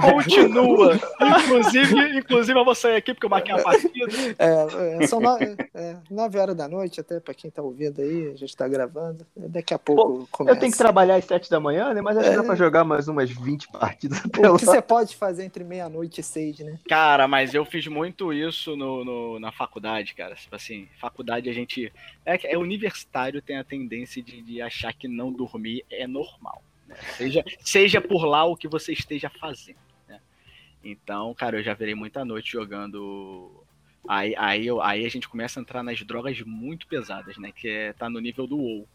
Continua. 0.00 0.98
Inclusive, 1.20 2.18
inclusive 2.18 2.58
eu 2.58 2.64
vou 2.64 2.74
sair 2.74 2.96
aqui 2.96 3.14
porque 3.14 3.26
eu 3.26 3.30
marquei 3.30 3.54
uma 3.54 3.62
partida. 3.62 3.92
É, 4.38 5.02
é, 5.04 5.06
são 5.06 5.20
nove, 5.20 5.56
é, 5.74 5.96
nove 6.10 6.38
horas 6.38 6.56
da 6.56 6.68
noite, 6.68 7.00
até 7.00 7.20
para 7.20 7.34
quem 7.34 7.50
tá 7.50 7.62
ouvindo 7.62 8.00
aí, 8.00 8.32
a 8.32 8.36
gente 8.36 8.56
tá 8.56 8.66
gravando. 8.68 9.26
Daqui 9.36 9.74
a 9.74 9.78
pouco 9.78 10.26
começa. 10.30 10.56
Eu 10.56 10.60
tenho 10.60 10.72
que 10.72 10.78
trabalhar 10.78 11.16
às 11.16 11.24
7 11.24 11.50
da 11.50 11.60
manhã, 11.60 11.92
né? 11.94 12.00
Mas 12.00 12.16
acho 12.16 12.30
que 12.30 12.36
dá 12.36 12.42
É. 12.42 12.46
pra 12.46 12.54
jogar 12.56 12.84
mais 12.84 13.08
umas 13.08 13.30
20 13.30 13.68
partidas 13.68 14.18
até 14.24 14.40
O 14.48 14.52
lá. 14.52 14.58
que 14.58 14.64
você 14.66 14.82
pode 14.82 15.16
fazer 15.16 15.44
entre 15.44 15.64
meia-noite 15.64 16.20
e 16.20 16.24
seis, 16.24 16.58
né? 16.60 16.78
Cara, 16.88 17.26
mas 17.28 17.54
eu 17.54 17.64
fiz 17.64 17.86
muito 17.86 18.32
isso 18.32 18.76
no, 18.76 19.04
no- 19.04 19.38
na 19.40 19.52
faculdade, 19.52 20.14
cara. 20.14 20.34
Tipo 20.34 20.56
assim, 20.56 20.88
faculdade 21.00 21.48
a 21.48 21.52
gente. 21.52 21.92
É, 22.24 22.52
é 22.54 22.58
universitário, 22.58 23.42
tem 23.42 23.58
a 23.58 23.64
tendência 23.64 24.22
de, 24.22 24.42
de 24.42 24.60
achar 24.62 24.92
que 24.92 25.08
não 25.08 25.32
dormir 25.32 25.84
é 25.90 26.06
normal. 26.06 26.31
Né? 26.86 26.96
Seja, 27.16 27.44
seja 27.60 28.00
por 28.00 28.24
lá 28.24 28.44
o 28.44 28.56
que 28.56 28.68
você 28.68 28.92
esteja 28.92 29.30
fazendo. 29.30 29.78
né? 30.08 30.20
Então, 30.84 31.34
cara, 31.34 31.58
eu 31.58 31.62
já 31.62 31.74
virei 31.74 31.94
muita 31.94 32.24
noite 32.24 32.52
jogando. 32.52 33.64
Aí, 34.08 34.34
aí, 34.36 34.66
aí 34.82 35.06
a 35.06 35.08
gente 35.08 35.28
começa 35.28 35.60
a 35.60 35.62
entrar 35.62 35.82
nas 35.82 36.02
drogas 36.02 36.40
muito 36.42 36.86
pesadas, 36.86 37.36
né? 37.38 37.52
Que 37.52 37.68
é, 37.68 37.92
tá 37.92 38.10
no 38.10 38.20
nível 38.20 38.46
do 38.46 38.58
WoW. 38.58 38.88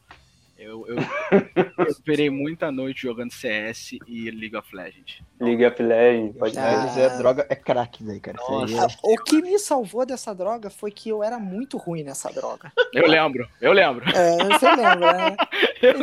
Eu, 0.57 0.87
eu, 0.87 0.95
eu 0.97 1.95
virei 2.03 2.29
muita 2.31 2.71
noite 2.71 3.03
jogando 3.03 3.31
CS 3.31 3.91
e 4.07 4.31
League 4.31 4.55
of 4.55 4.75
Legends. 4.75 5.21
League 5.39 5.63
of 5.63 5.81
Legends, 5.83 6.35
pode 6.35 6.57
Ah. 6.57 6.87
É 6.97 7.17
droga, 7.17 7.45
é 7.47 7.55
crack 7.55 8.03
daí, 8.03 8.19
cara. 8.19 8.37
Nossa. 8.49 8.85
é- 8.85 8.87
O 9.03 9.23
que 9.23 9.39
me 9.41 9.57
salvou 9.59 10.03
dessa 10.05 10.33
droga 10.33 10.69
foi 10.71 10.89
que 10.89 11.09
eu 11.09 11.23
era 11.23 11.37
muito 11.37 11.77
ruim 11.77 12.01
nessa 12.03 12.31
droga. 12.31 12.71
Eu 12.91 13.05
lembro, 13.07 13.47
eu 13.61 13.71
lembro. 13.71 14.03
É, 14.09 14.37
você 14.57 14.69
lembra, 14.75 15.13
né? 15.13 15.37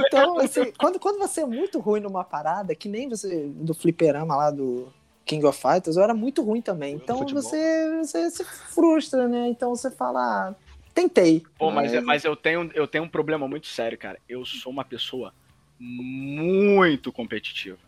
Então, 0.06 0.38
assim, 0.38 0.72
quando, 0.78 1.00
quando 1.00 1.18
você 1.18 1.40
é 1.40 1.46
muito 1.46 1.80
ruim 1.80 2.00
numa 2.00 2.22
parada, 2.22 2.74
que 2.76 2.88
nem 2.88 3.08
você 3.08 3.48
do 3.48 3.74
fliperama 3.74 4.36
lá 4.36 4.50
do 4.52 4.86
King 5.24 5.44
of 5.46 5.60
Fighters, 5.60 5.96
eu 5.96 6.02
era 6.04 6.14
muito 6.14 6.42
ruim 6.42 6.60
também. 6.62 6.94
Então 6.94 7.26
você, 7.26 7.98
você 7.98 8.30
se 8.30 8.44
frustra, 8.44 9.26
né? 9.26 9.48
Então 9.48 9.74
você 9.74 9.90
fala, 9.90 10.20
ah, 10.50 10.54
tentei. 10.94 11.42
Pô, 11.58 11.70
mas, 11.70 11.92
é- 11.92 12.00
mas 12.00 12.24
eu, 12.24 12.36
tenho, 12.36 12.70
eu 12.74 12.86
tenho 12.86 13.04
um 13.04 13.08
problema 13.08 13.46
muito 13.48 13.66
sério, 13.66 13.98
cara. 13.98 14.18
Eu 14.28 14.44
sou 14.44 14.72
uma 14.72 14.84
pessoa 14.84 15.34
muito 15.78 17.12
competitiva. 17.12 17.78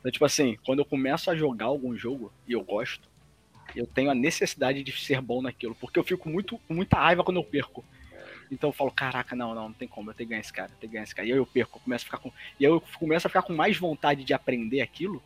Então, 0.00 0.10
tipo 0.10 0.24
assim, 0.24 0.56
quando 0.64 0.78
eu 0.80 0.84
começo 0.84 1.30
a 1.30 1.36
jogar 1.36 1.66
algum 1.66 1.96
jogo 1.96 2.32
e 2.46 2.52
eu 2.52 2.62
gosto, 2.62 3.08
eu 3.74 3.86
tenho 3.86 4.10
a 4.10 4.14
necessidade 4.14 4.82
de 4.82 4.92
ser 4.92 5.20
bom 5.20 5.42
naquilo. 5.42 5.74
Porque 5.74 5.98
eu 5.98 6.04
fico 6.04 6.28
muito, 6.28 6.58
com 6.66 6.74
muita 6.74 6.96
raiva 6.98 7.22
quando 7.24 7.38
eu 7.38 7.44
perco. 7.44 7.84
Então 8.50 8.70
eu 8.70 8.72
falo, 8.72 8.90
caraca, 8.92 9.34
não, 9.34 9.54
não, 9.54 9.64
não 9.64 9.72
tem 9.72 9.88
como, 9.88 10.10
eu 10.10 10.14
tenho 10.14 10.28
que 10.28 10.30
ganhar 10.30 10.40
esse 10.40 10.52
cara, 10.52 10.70
eu 10.70 10.76
tenho 10.78 10.90
que 10.90 10.94
ganhar 10.94 11.02
esse 11.04 11.14
cara. 11.14 11.26
E 11.26 11.32
aí 11.32 11.38
eu 11.38 11.46
perco, 11.46 11.78
eu 11.78 11.82
começo 11.82 12.04
a 12.04 12.06
ficar 12.06 12.18
com. 12.18 12.32
E 12.60 12.64
aí 12.64 12.70
eu 12.70 12.80
começo 12.98 13.26
a 13.26 13.30
ficar 13.30 13.42
com 13.42 13.52
mais 13.52 13.76
vontade 13.76 14.22
de 14.24 14.32
aprender 14.32 14.80
aquilo. 14.80 15.20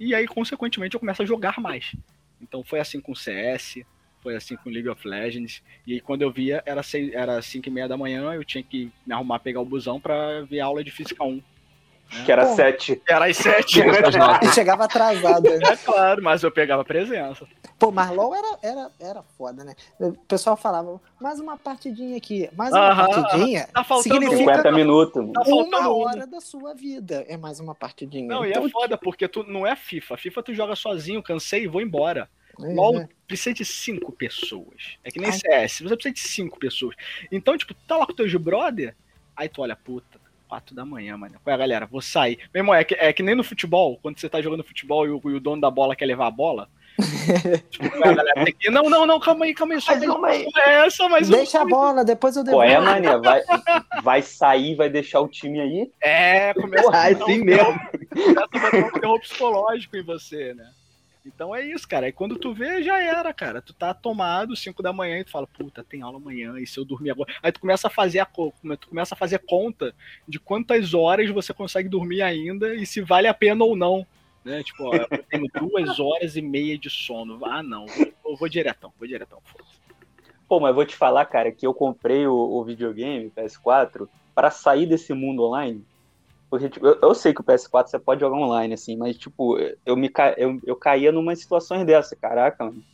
E 0.00 0.14
aí, 0.14 0.26
consequentemente, 0.26 0.94
eu 0.94 1.00
começo 1.00 1.22
a 1.22 1.26
jogar 1.26 1.60
mais. 1.60 1.94
Então 2.40 2.64
foi 2.64 2.80
assim 2.80 3.00
com 3.00 3.14
CS, 3.14 3.84
foi 4.22 4.36
assim 4.36 4.56
com 4.56 4.70
League 4.70 4.88
of 4.88 5.06
Legends. 5.06 5.62
E 5.86 5.94
aí 5.94 6.00
quando 6.00 6.22
eu 6.22 6.30
via, 6.30 6.62
era 6.64 6.82
5 6.82 7.16
era 7.16 7.42
cinco 7.42 7.68
e 7.68 7.70
meia 7.70 7.88
da 7.88 7.96
manhã, 7.96 8.32
eu 8.32 8.44
tinha 8.44 8.62
que 8.62 8.90
me 9.06 9.12
arrumar, 9.12 9.40
pegar 9.40 9.60
o 9.60 9.64
busão 9.64 10.00
pra 10.00 10.42
ver 10.42 10.60
aula 10.60 10.82
de 10.84 10.90
Física 10.90 11.24
1. 11.24 11.42
Que 12.24 12.30
era 12.30 12.46
Pô. 12.46 12.54
7. 12.54 13.02
Era 13.08 13.26
às 13.26 13.36
7. 13.38 13.80
E 14.42 14.48
chegava 14.52 14.84
atrasado. 14.84 15.48
né? 15.48 15.60
é 15.64 15.76
claro, 15.76 16.22
mas 16.22 16.42
eu 16.42 16.50
pegava 16.50 16.84
presença. 16.84 17.46
Pô, 17.78 17.90
mas 17.90 18.10
LOL 18.10 18.34
era, 18.34 18.58
era, 18.62 18.90
era 19.00 19.22
foda, 19.38 19.64
né? 19.64 19.74
O 19.98 20.12
pessoal 20.12 20.56
falava, 20.56 21.00
mais 21.18 21.40
uma 21.40 21.56
partidinha 21.56 22.16
aqui, 22.16 22.48
mais 22.54 22.72
uma 22.72 22.90
Aham, 22.90 23.08
partidinha. 23.08 23.66
Tá 23.72 23.82
faltando 23.82 24.14
significa 24.14 24.52
50 24.54 24.72
minutos. 24.72 25.32
Tá 25.32 25.40
uma 25.40 25.44
faltando 25.44 25.88
um. 25.88 26.02
hora 26.02 26.26
da 26.26 26.40
sua 26.40 26.74
vida. 26.74 27.24
É 27.28 27.36
mais 27.36 27.60
uma 27.60 27.74
partidinha. 27.74 28.28
Não, 28.28 28.44
e 28.44 28.50
então, 28.50 28.66
é 28.66 28.68
foda, 28.68 28.98
porque 28.98 29.26
tu 29.26 29.42
não 29.44 29.66
é 29.66 29.74
FIFA. 29.74 30.16
FIFA 30.16 30.42
tu 30.42 30.54
joga 30.54 30.76
sozinho, 30.76 31.22
cansei 31.22 31.64
e 31.64 31.68
vou 31.68 31.80
embora. 31.80 32.28
É, 32.60 32.74
LOL 32.74 33.00
é. 33.00 33.08
precisa 33.26 33.54
de 33.54 33.64
cinco 33.64 34.12
pessoas. 34.12 34.96
É 35.04 35.10
que 35.10 35.18
nem 35.18 35.30
Ai. 35.30 35.38
CS, 35.38 35.78
você 35.80 35.96
precisa 35.96 36.14
de 36.14 36.20
cinco 36.20 36.58
pessoas. 36.58 36.94
Então, 37.30 37.56
tipo, 37.56 37.74
tu 37.74 37.80
tá 37.86 37.96
lá 37.96 38.06
com 38.06 38.12
teus 38.12 38.34
brother, 38.34 38.94
aí 39.36 39.48
tu 39.48 39.62
olha, 39.62 39.76
puta, 39.76 40.20
quatro 40.52 40.74
da 40.74 40.84
manhã, 40.84 41.16
mano. 41.16 41.40
Qual 41.42 41.54
é, 41.54 41.58
galera? 41.58 41.86
Vou 41.86 42.02
sair. 42.02 42.38
Meu 42.52 42.60
irmão, 42.60 42.74
é 42.74 42.84
que, 42.84 42.94
é 42.94 43.10
que 43.10 43.22
nem 43.22 43.34
no 43.34 43.42
futebol, 43.42 43.98
quando 44.02 44.18
você 44.18 44.28
tá 44.28 44.42
jogando 44.42 44.62
futebol 44.62 45.06
e 45.06 45.10
o, 45.10 45.20
e 45.24 45.34
o 45.34 45.40
dono 45.40 45.62
da 45.62 45.70
bola 45.70 45.96
quer 45.96 46.04
levar 46.04 46.26
a 46.26 46.30
bola. 46.30 46.68
tipo, 47.70 47.86
é, 47.86 48.14
galera? 48.14 48.44
Tem 48.44 48.54
que... 48.54 48.70
Não, 48.70 48.82
não, 48.82 49.06
não, 49.06 49.18
calma 49.18 49.46
aí, 49.46 49.54
calma 49.54 49.72
aí. 49.72 49.80
Só 49.80 49.92
Mais 49.92 50.02
uma 50.02 50.28
aí. 50.28 50.46
É, 50.54 50.90
só 50.90 51.08
mais 51.08 51.30
um. 51.30 51.32
Deixa 51.32 51.62
a 51.62 51.64
bola, 51.64 52.04
depois 52.04 52.36
eu 52.36 52.44
Pô, 52.44 52.50
devolvo. 52.50 52.70
é, 52.70 52.78
mané, 52.80 53.16
vai, 53.16 53.42
vai 54.02 54.20
sair, 54.20 54.74
vai 54.74 54.90
deixar 54.90 55.20
o 55.20 55.28
time 55.28 55.58
aí. 55.58 55.90
É, 56.02 56.52
começa 56.52 56.82
Porra, 56.84 56.98
a 56.98 57.10
é 57.10 57.14
assim 57.14 57.40
um- 57.40 57.44
mesmo. 57.44 57.80
começa 58.52 58.66
a 58.66 58.70
botar 58.70 58.96
um 58.96 59.00
terror 59.00 59.20
psicológico 59.20 59.96
em 59.96 60.02
você, 60.02 60.52
né? 60.52 60.70
Então 61.24 61.54
é 61.54 61.64
isso, 61.64 61.86
cara. 61.86 62.08
E 62.08 62.12
quando 62.12 62.36
tu 62.36 62.52
vê, 62.52 62.82
já 62.82 63.00
era, 63.00 63.32
cara. 63.32 63.62
Tu 63.62 63.72
tá 63.72 63.94
tomado 63.94 64.56
5 64.56 64.82
da 64.82 64.92
manhã 64.92 65.20
e 65.20 65.24
tu 65.24 65.30
fala, 65.30 65.46
puta, 65.46 65.84
tem 65.84 66.02
aula 66.02 66.18
amanhã, 66.18 66.58
e 66.58 66.66
se 66.66 66.78
eu 66.78 66.84
dormir 66.84 67.10
agora? 67.10 67.32
Aí 67.42 67.52
tu 67.52 67.60
começa 67.60 67.86
a 67.86 67.90
fazer 67.90 68.18
a 68.18 68.26
tu 68.26 68.88
começa 68.88 69.14
a 69.14 69.18
fazer 69.18 69.38
conta 69.40 69.94
de 70.26 70.40
quantas 70.40 70.94
horas 70.94 71.30
você 71.30 71.54
consegue 71.54 71.88
dormir 71.88 72.22
ainda 72.22 72.74
e 72.74 72.84
se 72.84 73.00
vale 73.00 73.28
a 73.28 73.34
pena 73.34 73.64
ou 73.64 73.76
não. 73.76 74.06
Né? 74.44 74.62
Tipo, 74.64 74.84
ó, 74.84 74.94
eu 74.94 75.22
tenho 75.22 75.46
duas 75.54 76.00
horas 76.00 76.36
e 76.36 76.42
meia 76.42 76.76
de 76.76 76.90
sono. 76.90 77.44
Ah, 77.44 77.62
não. 77.62 77.86
Eu 78.24 78.36
vou 78.36 78.48
diretão, 78.48 78.92
vou 78.98 79.06
diretão. 79.06 79.38
Pô, 80.48 80.58
mas 80.58 80.74
vou 80.74 80.84
te 80.84 80.96
falar, 80.96 81.24
cara, 81.26 81.52
que 81.52 81.66
eu 81.66 81.72
comprei 81.72 82.26
o, 82.26 82.34
o 82.34 82.64
videogame 82.64 83.30
PS4 83.30 84.08
para 84.34 84.50
sair 84.50 84.86
desse 84.86 85.14
mundo 85.14 85.44
online 85.44 85.84
porque, 86.52 86.68
tipo, 86.68 86.86
eu, 86.86 86.98
eu, 87.00 87.14
sei 87.14 87.32
que 87.32 87.40
o 87.40 87.44
PS4 87.44 87.86
você 87.86 87.98
pode 87.98 88.20
jogar 88.20 88.36
online, 88.36 88.74
assim, 88.74 88.94
mas, 88.94 89.16
tipo, 89.16 89.56
eu, 89.86 89.96
me 89.96 90.10
ca... 90.10 90.34
eu, 90.36 90.60
eu 90.66 90.76
caía 90.76 91.10
numa 91.10 91.34
situações 91.34 91.86
dessa, 91.86 92.14
caraca, 92.14 92.62
mano. 92.62 92.84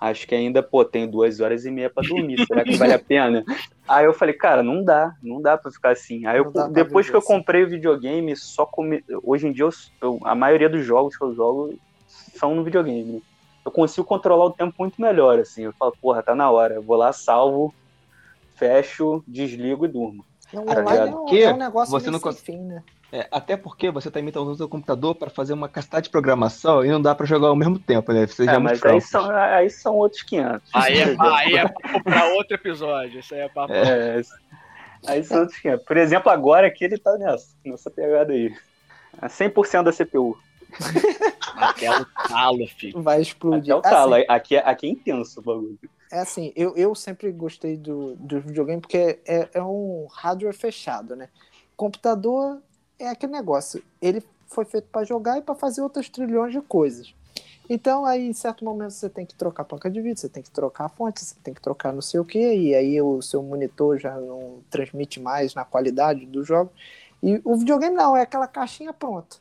Acho 0.00 0.28
que 0.28 0.32
ainda, 0.32 0.62
pô, 0.62 0.84
tenho 0.84 1.10
duas 1.10 1.40
horas 1.40 1.64
e 1.64 1.72
meia 1.72 1.90
pra 1.90 2.06
dormir, 2.06 2.46
será 2.46 2.62
que 2.62 2.76
vale 2.76 2.92
a 2.92 2.98
pena? 3.02 3.44
Aí 3.88 4.04
eu 4.04 4.14
falei, 4.14 4.36
cara, 4.36 4.62
não 4.62 4.84
dá, 4.84 5.12
não 5.20 5.42
dá 5.42 5.58
pra 5.58 5.72
ficar 5.72 5.90
assim. 5.90 6.24
Aí 6.24 6.38
eu, 6.38 6.52
depois 6.70 7.10
que 7.10 7.16
eu 7.16 7.20
comprei 7.20 7.64
o 7.64 7.68
videogame, 7.68 8.36
só 8.36 8.64
come... 8.64 9.02
hoje 9.24 9.48
em 9.48 9.52
dia 9.52 9.68
eu, 10.00 10.20
a 10.22 10.36
maioria 10.36 10.68
dos 10.68 10.84
jogos 10.84 11.16
que 11.16 11.24
eu 11.24 11.34
jogo 11.34 11.76
são 12.06 12.54
no 12.54 12.62
videogame. 12.62 13.14
Né? 13.14 13.20
Eu 13.64 13.72
consigo 13.72 14.06
controlar 14.06 14.44
o 14.44 14.52
tempo 14.52 14.72
muito 14.78 15.02
melhor, 15.02 15.40
assim. 15.40 15.64
Eu 15.64 15.72
falo, 15.72 15.92
porra, 16.00 16.22
tá 16.22 16.32
na 16.32 16.48
hora. 16.48 16.74
Eu 16.74 16.82
vou 16.82 16.96
lá, 16.96 17.12
salvo, 17.12 17.74
fecho, 18.54 19.24
desligo 19.26 19.84
e 19.84 19.88
durmo. 19.88 20.24
Não, 20.54 20.62
online 20.62 21.10
é 21.10 21.14
um, 21.14 21.36
é 21.36 21.54
um 21.54 21.56
negócio 21.56 21.90
você 21.90 22.10
não 22.10 22.20
cons... 22.20 22.40
fim, 22.40 22.58
né? 22.58 22.82
É, 23.12 23.28
até 23.30 23.56
porque 23.56 23.90
você 23.90 24.10
também 24.10 24.28
está 24.28 24.40
usando 24.40 24.54
o 24.54 24.56
seu 24.56 24.68
computador 24.68 25.14
para 25.14 25.30
fazer 25.30 25.52
uma 25.52 25.68
castada 25.68 26.02
de 26.02 26.10
programação 26.10 26.84
e 26.84 26.88
não 26.88 27.00
dá 27.00 27.14
para 27.14 27.26
jogar 27.26 27.48
ao 27.48 27.54
mesmo 27.54 27.78
tempo, 27.78 28.12
né? 28.12 28.26
Você 28.26 28.48
é, 28.48 28.58
mas 28.58 28.82
aí 28.84 29.00
são, 29.00 29.30
aí 29.30 29.70
são 29.70 29.94
outros 29.94 30.22
500. 30.22 30.70
Aí 30.74 30.98
é, 30.98 31.16
aí 31.20 31.56
é 31.56 31.68
para 32.02 32.26
outro 32.34 32.54
episódio. 32.54 33.20
Isso 33.20 33.34
aí 33.34 33.40
é 33.40 33.48
papo. 33.48 33.72
É, 33.72 34.20
aí 35.06 35.22
são 35.22 35.40
outros 35.40 35.58
500. 35.58 35.84
Por 35.84 35.96
exemplo, 35.96 36.32
agora 36.32 36.66
aqui 36.66 36.84
ele 36.84 36.98
tá 36.98 37.16
nessa, 37.16 37.54
nessa 37.64 37.90
pegada 37.90 38.32
aí. 38.32 38.52
100% 39.22 39.82
da 39.84 39.92
CPU. 39.92 40.36
Até 41.56 41.90
o 41.90 42.04
talo, 42.28 42.66
filho. 42.66 43.00
Vai 43.00 43.20
explodir. 43.20 43.74
Até 43.74 43.88
o 43.88 43.92
talo. 43.92 44.14
Assim, 44.14 44.24
aqui, 44.28 44.56
é, 44.56 44.62
aqui 44.64 44.86
é 44.86 44.90
intenso 44.90 45.40
o 45.40 45.42
bagulho. 45.42 45.78
É 46.14 46.20
assim, 46.20 46.52
eu, 46.54 46.76
eu 46.76 46.94
sempre 46.94 47.32
gostei 47.32 47.76
do, 47.76 48.14
do 48.14 48.40
videogame 48.40 48.80
porque 48.80 49.18
é, 49.26 49.48
é 49.52 49.60
um 49.60 50.06
hardware 50.12 50.54
fechado, 50.54 51.16
né? 51.16 51.28
Computador 51.76 52.62
é 53.00 53.08
aquele 53.08 53.32
negócio. 53.32 53.82
Ele 54.00 54.22
foi 54.46 54.64
feito 54.64 54.86
para 54.92 55.04
jogar 55.04 55.38
e 55.38 55.42
para 55.42 55.56
fazer 55.56 55.80
outras 55.80 56.08
trilhões 56.08 56.52
de 56.52 56.60
coisas. 56.60 57.12
Então, 57.68 58.04
aí, 58.06 58.28
em 58.28 58.32
certo 58.32 58.64
momento, 58.64 58.92
você 58.92 59.10
tem 59.10 59.26
que 59.26 59.34
trocar 59.34 59.62
a 59.62 59.66
placa 59.66 59.90
de 59.90 60.00
vídeo, 60.00 60.16
você 60.16 60.28
tem 60.28 60.40
que 60.40 60.52
trocar 60.52 60.84
a 60.84 60.88
fonte, 60.88 61.24
você 61.24 61.34
tem 61.42 61.52
que 61.52 61.60
trocar 61.60 61.92
não 61.92 62.00
sei 62.00 62.20
o 62.20 62.24
que, 62.24 62.38
e 62.38 62.76
aí 62.76 63.02
o 63.02 63.20
seu 63.20 63.42
monitor 63.42 63.98
já 63.98 64.14
não 64.14 64.60
transmite 64.70 65.18
mais 65.18 65.52
na 65.52 65.64
qualidade 65.64 66.26
do 66.26 66.44
jogo. 66.44 66.70
E 67.20 67.40
o 67.42 67.56
videogame 67.56 67.96
não, 67.96 68.16
é 68.16 68.22
aquela 68.22 68.46
caixinha 68.46 68.92
pronta. 68.92 69.38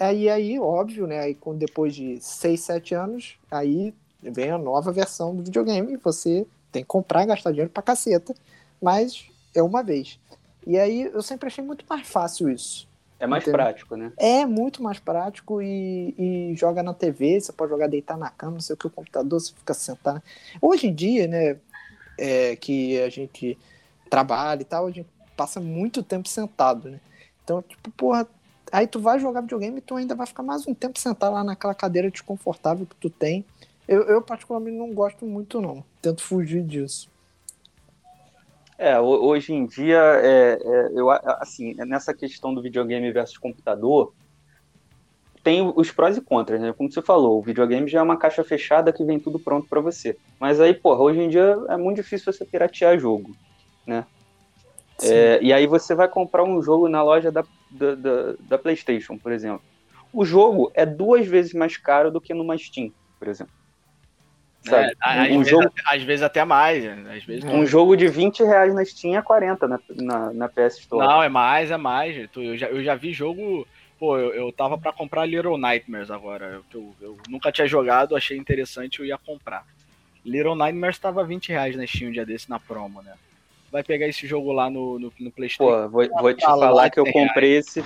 Aí, 0.00 0.28
aí 0.28 0.58
óbvio, 0.58 1.06
né? 1.06 1.20
Aí, 1.20 1.38
depois 1.54 1.94
de 1.94 2.20
6, 2.20 2.60
7 2.60 2.94
anos, 2.96 3.38
aí 3.48 3.94
vem 4.22 4.50
a 4.50 4.58
nova 4.58 4.92
versão 4.92 5.34
do 5.34 5.42
videogame. 5.42 5.96
Você 5.96 6.46
tem 6.70 6.82
que 6.82 6.88
comprar, 6.88 7.26
gastar 7.26 7.50
dinheiro 7.50 7.70
pra 7.70 7.82
caceta, 7.82 8.34
mas 8.80 9.26
é 9.54 9.62
uma 9.62 9.82
vez. 9.82 10.18
E 10.66 10.78
aí 10.78 11.02
eu 11.02 11.22
sempre 11.22 11.48
achei 11.48 11.64
muito 11.64 11.84
mais 11.88 12.06
fácil 12.06 12.48
isso. 12.48 12.88
É 13.18 13.26
mais 13.26 13.44
entendeu? 13.44 13.58
prático, 13.58 13.94
né? 13.94 14.12
É 14.16 14.44
muito 14.44 14.82
mais 14.82 14.98
prático 14.98 15.62
e, 15.62 16.12
e, 16.18 16.56
joga 16.56 16.82
na 16.82 16.92
TV, 16.92 17.40
você 17.40 17.52
pode 17.52 17.70
jogar 17.70 17.86
deitar 17.86 18.18
na 18.18 18.28
cama, 18.28 18.54
não 18.54 18.60
sei 18.60 18.74
o 18.74 18.76
que, 18.76 18.88
o 18.88 18.90
computador, 18.90 19.38
você 19.38 19.52
fica 19.52 19.72
sentado. 19.74 20.20
Hoje 20.60 20.88
em 20.88 20.94
dia, 20.94 21.28
né, 21.28 21.56
é, 22.18 22.56
que 22.56 23.00
a 23.00 23.08
gente 23.08 23.56
trabalha 24.10 24.62
e 24.62 24.64
tal, 24.64 24.86
a 24.86 24.90
gente 24.90 25.08
passa 25.36 25.60
muito 25.60 26.02
tempo 26.02 26.28
sentado, 26.28 26.90
né? 26.90 27.00
Então, 27.44 27.62
tipo, 27.62 27.92
porra, 27.92 28.26
aí 28.72 28.88
tu 28.88 28.98
vai 29.00 29.20
jogar 29.20 29.40
videogame 29.42 29.78
e 29.78 29.80
tu 29.80 29.94
ainda 29.94 30.16
vai 30.16 30.26
ficar 30.26 30.42
mais 30.42 30.66
um 30.66 30.74
tempo 30.74 30.98
sentado 30.98 31.34
lá 31.34 31.44
naquela 31.44 31.74
cadeira 31.76 32.10
desconfortável 32.10 32.86
que 32.86 32.96
tu 32.96 33.08
tem. 33.08 33.44
Eu, 33.92 34.04
eu, 34.04 34.22
particularmente 34.22 34.78
não 34.78 34.94
gosto 34.94 35.26
muito, 35.26 35.60
não. 35.60 35.84
Tento 36.00 36.22
fugir 36.22 36.64
disso. 36.64 37.10
É, 38.78 38.98
hoje 38.98 39.52
em 39.52 39.66
dia, 39.66 40.00
é, 40.00 40.58
é, 40.64 40.90
eu, 40.94 41.10
assim, 41.10 41.74
nessa 41.74 42.14
questão 42.14 42.54
do 42.54 42.62
videogame 42.62 43.12
versus 43.12 43.36
computador, 43.36 44.14
tem 45.44 45.70
os 45.76 45.90
prós 45.90 46.16
e 46.16 46.22
contras, 46.22 46.58
né? 46.58 46.72
Como 46.72 46.90
você 46.90 47.02
falou, 47.02 47.38
o 47.38 47.42
videogame 47.42 47.86
já 47.86 47.98
é 47.98 48.02
uma 48.02 48.16
caixa 48.16 48.42
fechada 48.42 48.94
que 48.94 49.04
vem 49.04 49.20
tudo 49.20 49.38
pronto 49.38 49.68
para 49.68 49.82
você. 49.82 50.16
Mas 50.40 50.58
aí, 50.58 50.72
porra, 50.72 51.02
hoje 51.02 51.20
em 51.20 51.28
dia 51.28 51.58
é 51.68 51.76
muito 51.76 51.96
difícil 51.96 52.32
você 52.32 52.46
piratear 52.46 52.98
jogo, 52.98 53.36
né? 53.86 54.06
É, 55.02 55.38
e 55.42 55.52
aí 55.52 55.66
você 55.66 55.94
vai 55.94 56.08
comprar 56.08 56.44
um 56.44 56.62
jogo 56.62 56.88
na 56.88 57.02
loja 57.02 57.30
da, 57.30 57.44
da, 57.70 57.94
da, 57.94 58.34
da, 58.40 58.58
PlayStation, 58.58 59.18
por 59.18 59.32
exemplo. 59.32 59.60
O 60.14 60.24
jogo 60.24 60.70
é 60.72 60.86
duas 60.86 61.26
vezes 61.26 61.52
mais 61.52 61.76
caro 61.76 62.10
do 62.10 62.22
que 62.22 62.32
numa 62.32 62.56
Steam, 62.56 62.90
por 63.18 63.28
exemplo. 63.28 63.61
É, 64.70 64.92
às, 65.00 65.30
um 65.30 65.38
vezes, 65.38 65.48
jogo... 65.48 65.72
às 65.84 66.02
vezes 66.02 66.22
até 66.22 66.44
mais. 66.44 66.84
Né? 66.84 67.16
Às 67.16 67.24
vezes... 67.24 67.44
Um 67.44 67.66
jogo 67.66 67.96
de 67.96 68.06
20 68.06 68.44
reais 68.44 68.74
na 68.74 68.84
Steam 68.84 69.16
é 69.16 69.22
40 69.22 69.66
na, 69.66 69.80
na, 69.96 70.32
na 70.32 70.48
PS 70.48 70.78
Store. 70.78 71.06
Não, 71.06 71.22
é 71.22 71.28
mais, 71.28 71.70
é 71.70 71.76
mais. 71.76 72.28
Eu 72.36 72.56
já, 72.56 72.68
eu 72.68 72.82
já 72.82 72.94
vi 72.94 73.12
jogo. 73.12 73.66
Pô, 73.98 74.18
eu, 74.18 74.34
eu 74.34 74.52
tava 74.52 74.78
para 74.78 74.92
comprar 74.92 75.26
Little 75.26 75.58
Nightmares 75.58 76.10
agora. 76.10 76.46
Eu, 76.46 76.64
eu, 76.74 76.94
eu, 77.00 77.16
nunca 77.28 77.50
tinha 77.50 77.66
jogado, 77.66 78.16
achei 78.16 78.36
interessante, 78.36 79.00
eu 79.00 79.06
ia 79.06 79.18
comprar. 79.18 79.64
Little 80.24 80.54
Nightmares 80.54 80.98
tava 80.98 81.24
20 81.24 81.48
reais 81.48 81.76
na 81.76 81.86
Steam 81.86 82.10
um 82.10 82.12
dia 82.12 82.26
desse 82.26 82.48
na 82.48 82.58
promo, 82.58 83.02
né? 83.02 83.14
Vai 83.72 83.82
pegar 83.82 84.06
esse 84.06 84.26
jogo 84.26 84.52
lá 84.52 84.68
no, 84.68 84.98
no, 84.98 85.12
no 85.18 85.32
PlayStation. 85.32 85.64
Pô, 85.64 85.88
vou, 85.88 86.06
vou 86.20 86.34
te 86.34 86.44
falar 86.44 86.90
que 86.90 87.00
eu 87.00 87.10
comprei 87.10 87.56
esse. 87.56 87.82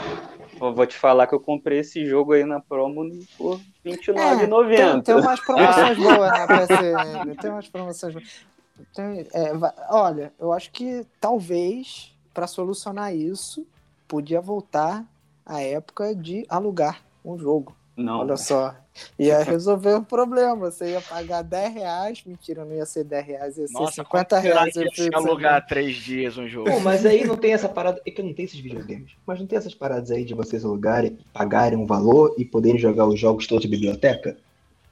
Vou 0.58 0.86
te 0.86 0.96
falar 0.96 1.26
que 1.28 1.34
eu 1.34 1.40
comprei 1.40 1.78
esse 1.78 2.04
jogo 2.04 2.32
aí 2.32 2.44
na 2.44 2.58
promo 2.58 3.08
por 3.38 3.60
R$29,90. 3.84 4.72
É, 4.72 4.92
tem, 4.92 5.02
tem 5.02 5.14
umas 5.14 5.40
promoções 5.40 5.96
boas 5.96 6.30
na 6.30 6.46
PSN. 6.46 7.36
Tem 7.40 7.50
umas 7.50 7.68
promoções 7.68 8.14
boas. 8.14 8.46
Tem, 8.94 9.20
é, 9.32 9.52
olha, 9.90 10.32
eu 10.40 10.52
acho 10.52 10.72
que 10.72 11.06
talvez, 11.20 12.12
para 12.34 12.46
solucionar 12.46 13.14
isso, 13.14 13.64
podia 14.08 14.40
voltar 14.40 15.04
a 15.44 15.62
época 15.62 16.14
de 16.14 16.44
alugar 16.48 17.02
um 17.24 17.38
jogo. 17.38 17.76
Não. 17.96 18.20
Olha 18.20 18.36
só. 18.36 18.74
Ia 19.18 19.42
resolver 19.44 19.94
o 19.94 20.02
problema. 20.02 20.70
Você 20.70 20.90
ia 20.90 21.00
pagar 21.00 21.42
10 21.42 21.74
reais. 21.74 22.22
Mentira, 22.26 22.64
não 22.64 22.74
ia 22.74 22.84
ser 22.84 23.04
10 23.04 23.26
reais, 23.26 23.56
ia 23.56 23.66
ser 23.66 23.72
Nossa, 23.72 24.02
50 24.02 24.38
reais. 24.38 24.76
Ia 24.76 25.10
alugar 25.14 25.66
3 25.66 25.96
dias 25.96 26.36
um 26.36 26.46
jogo. 26.46 26.70
Pô, 26.70 26.80
mas 26.80 27.06
aí 27.06 27.24
não 27.24 27.36
tem 27.36 27.52
essa 27.54 27.68
parada. 27.68 28.00
É 28.06 28.10
que 28.10 28.22
não 28.22 28.34
tem 28.34 28.44
esses 28.44 28.60
videogames. 28.60 29.12
Mas 29.26 29.40
não 29.40 29.46
tem 29.46 29.56
essas 29.56 29.74
paradas 29.74 30.10
aí 30.10 30.24
de 30.24 30.34
vocês 30.34 30.64
alugarem, 30.64 31.18
pagarem 31.32 31.78
um 31.78 31.86
valor 31.86 32.34
e 32.36 32.44
poderem 32.44 32.78
jogar 32.78 33.06
os 33.06 33.18
jogos 33.18 33.46
todos 33.46 33.62
de 33.62 33.68
biblioteca? 33.68 34.36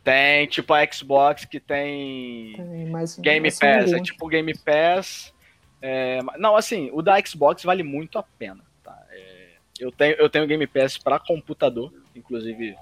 Tem, 0.03 0.47
tipo 0.47 0.73
a 0.75 0.87
Xbox 0.91 1.47
que 1.47 1.59
tem, 1.59 2.53
tem 2.57 2.87
mais, 2.91 3.19
Game 3.19 3.51
Pass. 3.51 3.93
É 3.93 4.01
tipo 4.01 4.29
Game 4.29 4.53
Pass. 4.59 5.33
É... 5.81 6.21
Não, 6.39 6.57
assim, 6.57 6.91
o 6.93 7.01
da 7.01 7.19
Xbox 7.25 7.63
vale 7.65 7.83
muito 7.83 8.19
a 8.19 8.23
pena. 8.23 8.63
Tá? 8.83 8.99
É... 9.11 9.49
Eu, 9.81 9.91
tenho, 9.91 10.15
eu 10.17 10.29
tenho 10.29 10.47
Game 10.47 10.67
Pass 10.67 10.99
para 10.99 11.19
computador, 11.19 11.91
inclusive 12.15 12.77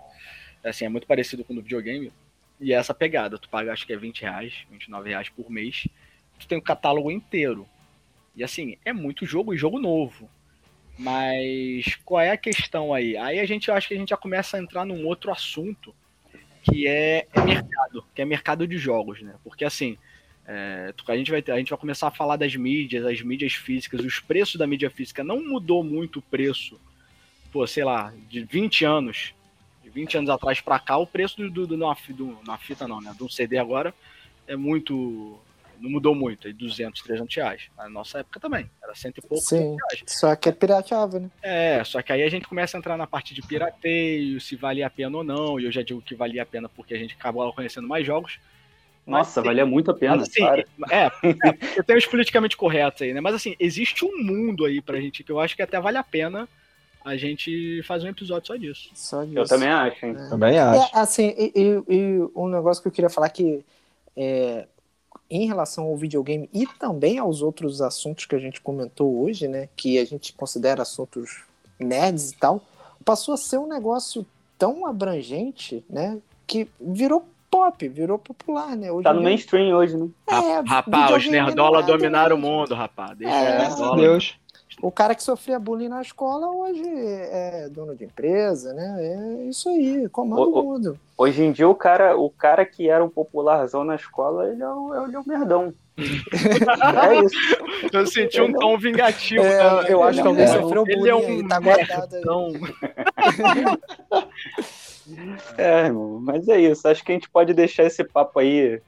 Assim, 0.64 0.84
é 0.84 0.88
muito 0.88 1.06
parecido 1.06 1.44
com 1.44 1.52
o 1.52 1.56
do 1.56 1.62
videogame. 1.62 2.12
E 2.60 2.72
é 2.72 2.76
essa 2.76 2.94
pegada. 2.94 3.38
Tu 3.38 3.48
paga, 3.48 3.72
acho 3.72 3.86
que 3.86 3.92
é 3.92 3.96
20 3.96 4.22
reais, 4.22 4.54
29 4.70 5.08
reais 5.08 5.28
por 5.28 5.50
mês. 5.50 5.88
Tu 6.38 6.46
tem 6.46 6.58
o 6.58 6.62
catálogo 6.62 7.10
inteiro. 7.10 7.66
E 8.36 8.44
assim, 8.44 8.76
é 8.84 8.92
muito 8.92 9.26
jogo 9.26 9.52
e 9.52 9.58
jogo 9.58 9.78
novo. 9.78 10.28
Mas 10.98 11.96
qual 12.04 12.20
é 12.20 12.30
a 12.30 12.36
questão 12.36 12.94
aí? 12.94 13.16
Aí 13.16 13.40
a 13.40 13.46
gente 13.46 13.70
acho 13.70 13.88
que 13.88 13.94
a 13.94 13.96
gente 13.96 14.10
já 14.10 14.16
começa 14.16 14.56
a 14.56 14.60
entrar 14.60 14.84
num 14.84 15.06
outro 15.06 15.32
assunto 15.32 15.94
que 16.62 16.86
é, 16.86 17.26
é 17.32 17.40
mercado, 17.40 18.04
que 18.14 18.22
é 18.22 18.24
mercado 18.24 18.66
de 18.68 18.78
jogos, 18.78 19.20
né? 19.20 19.34
Porque 19.42 19.64
assim, 19.64 19.98
é, 20.46 20.94
a, 21.08 21.16
gente 21.16 21.30
vai, 21.30 21.42
a 21.48 21.58
gente 21.58 21.70
vai 21.70 21.78
começar 21.78 22.08
a 22.08 22.12
falar 22.12 22.36
das 22.36 22.54
mídias, 22.54 23.04
as 23.04 23.20
mídias 23.20 23.54
físicas, 23.54 24.04
os 24.04 24.20
preços 24.20 24.56
da 24.56 24.66
mídia 24.66 24.90
física 24.90 25.24
não 25.24 25.42
mudou 25.42 25.82
muito 25.82 26.20
o 26.20 26.22
preço, 26.22 26.80
pô, 27.50 27.66
sei 27.66 27.84
lá, 27.84 28.12
de 28.28 28.44
20 28.44 28.84
anos 28.84 29.34
20 29.92 30.18
anos 30.18 30.30
atrás 30.30 30.60
para 30.60 30.78
cá, 30.78 30.96
o 30.96 31.06
preço 31.06 31.36
do, 31.36 31.50
do, 31.50 31.66
do, 31.66 31.76
do, 31.76 32.38
na 32.46 32.56
fita 32.58 32.88
não, 32.88 33.00
né? 33.00 33.14
Do 33.18 33.28
CD 33.28 33.58
agora 33.58 33.94
é 34.46 34.56
muito. 34.56 35.38
Não 35.80 35.90
mudou 35.90 36.14
muito, 36.14 36.46
é 36.46 36.52
200, 36.52 37.02
300 37.02 37.34
reais. 37.34 37.62
Na 37.76 37.88
nossa 37.88 38.20
época 38.20 38.38
também, 38.38 38.70
era 38.80 38.94
cento 38.94 39.18
e 39.18 39.20
pouco 39.20 39.42
Sim, 39.42 39.76
reais. 39.76 40.04
Só 40.06 40.36
que 40.36 40.48
é 40.48 40.52
pirateável, 40.52 41.18
né? 41.18 41.30
É, 41.42 41.82
só 41.82 42.00
que 42.00 42.12
aí 42.12 42.22
a 42.22 42.28
gente 42.28 42.46
começa 42.46 42.76
a 42.76 42.78
entrar 42.78 42.96
na 42.96 43.06
parte 43.06 43.34
de 43.34 43.42
pirateio, 43.42 44.40
se 44.40 44.54
valia 44.54 44.86
a 44.86 44.90
pena 44.90 45.18
ou 45.18 45.24
não. 45.24 45.58
E 45.58 45.64
eu 45.64 45.72
já 45.72 45.82
digo 45.82 46.00
que 46.00 46.14
valia 46.14 46.44
a 46.44 46.46
pena 46.46 46.68
porque 46.68 46.94
a 46.94 46.98
gente 46.98 47.14
acabou 47.14 47.52
conhecendo 47.52 47.88
mais 47.88 48.06
jogos. 48.06 48.38
Nossa, 49.04 49.40
mas, 49.40 49.46
valia 49.46 49.66
muito 49.66 49.90
a 49.90 49.94
pena. 49.94 50.22
Assim, 50.22 50.44
é, 50.44 51.06
é, 51.08 51.82
tem 51.82 51.96
os 51.96 52.06
politicamente 52.06 52.56
corretos 52.56 53.02
aí, 53.02 53.12
né? 53.12 53.20
Mas 53.20 53.34
assim, 53.34 53.56
existe 53.58 54.04
um 54.04 54.22
mundo 54.22 54.64
aí 54.64 54.80
pra 54.80 55.00
gente 55.00 55.24
que 55.24 55.32
eu 55.32 55.40
acho 55.40 55.56
que 55.56 55.62
até 55.62 55.80
vale 55.80 55.98
a 55.98 56.04
pena 56.04 56.48
a 57.04 57.16
gente 57.16 57.82
faz 57.84 58.02
um 58.04 58.08
episódio 58.08 58.46
só 58.46 58.56
disso. 58.56 58.90
Só 58.94 59.24
disso. 59.24 59.38
Eu 59.38 59.46
também 59.46 59.68
acho, 59.68 60.06
hein? 60.06 60.16
É. 60.18 60.28
Também 60.28 60.58
acho. 60.58 60.82
É, 60.96 61.00
assim, 61.00 61.34
e, 61.36 61.52
e- 61.54 61.94
e 61.94 62.28
um 62.34 62.48
negócio 62.48 62.82
que 62.82 62.88
eu 62.88 62.92
queria 62.92 63.10
falar 63.10 63.28
que 63.28 63.64
é, 64.16 64.66
em 65.30 65.46
relação 65.46 65.84
ao 65.84 65.96
videogame 65.96 66.48
e 66.52 66.66
também 66.78 67.18
aos 67.18 67.40
outros 67.42 67.80
assuntos 67.80 68.26
que 68.26 68.34
a 68.34 68.38
gente 68.38 68.60
comentou 68.60 69.22
hoje, 69.22 69.48
né, 69.48 69.68
que 69.76 69.98
a 69.98 70.04
gente 70.04 70.32
considera 70.34 70.82
assuntos 70.82 71.42
nerds 71.78 72.30
e 72.32 72.36
tal, 72.36 72.60
passou 73.04 73.34
a 73.34 73.36
ser 73.38 73.58
um 73.58 73.66
negócio 73.66 74.24
tão 74.58 74.86
abrangente, 74.86 75.84
né, 75.88 76.18
que 76.46 76.68
virou 76.80 77.26
pop, 77.50 77.86
virou 77.88 78.18
popular, 78.18 78.74
né? 78.76 78.90
Hoje 78.90 79.04
Tá 79.04 79.12
no 79.12 79.22
mainstream 79.22 79.76
hoje, 79.76 79.94
né? 79.96 80.08
É, 80.26 80.60
rapaz, 80.66 81.16
os 81.16 81.30
nerdola 81.30 81.80
é 81.80 81.82
dominaram 81.82 82.36
o 82.36 82.38
mundo, 82.38 82.74
rapaz. 82.74 83.16
Deixa 83.18 83.34
É. 83.34 83.96
Deus. 83.96 84.34
O 84.80 84.90
cara 84.90 85.14
que 85.14 85.22
sofria 85.22 85.58
bullying 85.58 85.88
na 85.88 86.00
escola 86.00 86.48
hoje 86.48 86.82
é 86.86 87.68
dono 87.70 87.94
de 87.94 88.04
empresa, 88.04 88.72
né? 88.72 88.96
É 88.98 89.44
isso 89.48 89.68
aí, 89.68 90.08
comanda 90.08 90.42
O- 90.42 90.62
mundo. 90.62 90.98
Hoje 91.16 91.42
em 91.44 91.52
dia, 91.52 91.68
o 91.68 91.74
cara, 91.74 92.16
o 92.16 92.30
cara 92.30 92.64
que 92.64 92.88
era 92.88 93.04
um 93.04 93.08
popularzão 93.08 93.84
na 93.84 93.94
escola, 93.94 94.48
ele 94.48 94.62
é 94.62 94.68
o, 94.68 95.04
ele 95.04 95.14
é 95.14 95.18
o 95.18 95.28
merdão. 95.28 95.74
é 95.98 97.24
isso. 97.24 97.36
Eu 97.92 98.06
senti 98.06 98.40
um 98.40 98.52
tom 98.52 98.78
vingativo. 98.78 99.44
É, 99.44 99.92
eu 99.92 100.02
acho 100.02 100.22
que 100.22 100.26
alguém 100.26 100.44
é, 100.44 100.48
sofreu 100.48 100.84
ele 100.86 100.96
bullying 100.96 101.10
é 101.10 101.26
aí, 101.26 101.42
um 101.42 101.48
tá 101.48 101.60
guardado. 101.60 102.16
Então, 102.16 102.52
É, 105.58 105.86
irmão, 105.86 106.20
mas 106.20 106.48
é 106.48 106.60
isso. 106.60 106.86
Acho 106.88 107.04
que 107.04 107.12
a 107.12 107.14
gente 107.14 107.28
pode 107.28 107.52
deixar 107.52 107.84
esse 107.84 108.02
papo 108.04 108.38
aí 108.38 108.80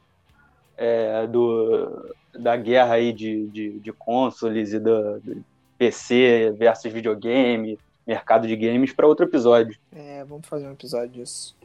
é, 0.76 1.26
do, 1.26 2.14
da 2.32 2.56
guerra 2.56 2.94
aí 2.94 3.12
de, 3.12 3.46
de, 3.48 3.78
de 3.80 3.92
consoles 3.92 4.72
e 4.72 4.78
do, 4.78 5.20
do 5.20 5.44
PC 5.78 6.52
versus 6.56 6.92
videogame, 6.92 7.78
mercado 8.06 8.46
de 8.46 8.56
games, 8.56 8.92
para 8.92 9.06
outro 9.06 9.26
episódio. 9.26 9.76
É, 9.92 10.24
vamos 10.24 10.46
fazer 10.46 10.66
um 10.66 10.72
episódio 10.72 11.10
disso. 11.10 11.56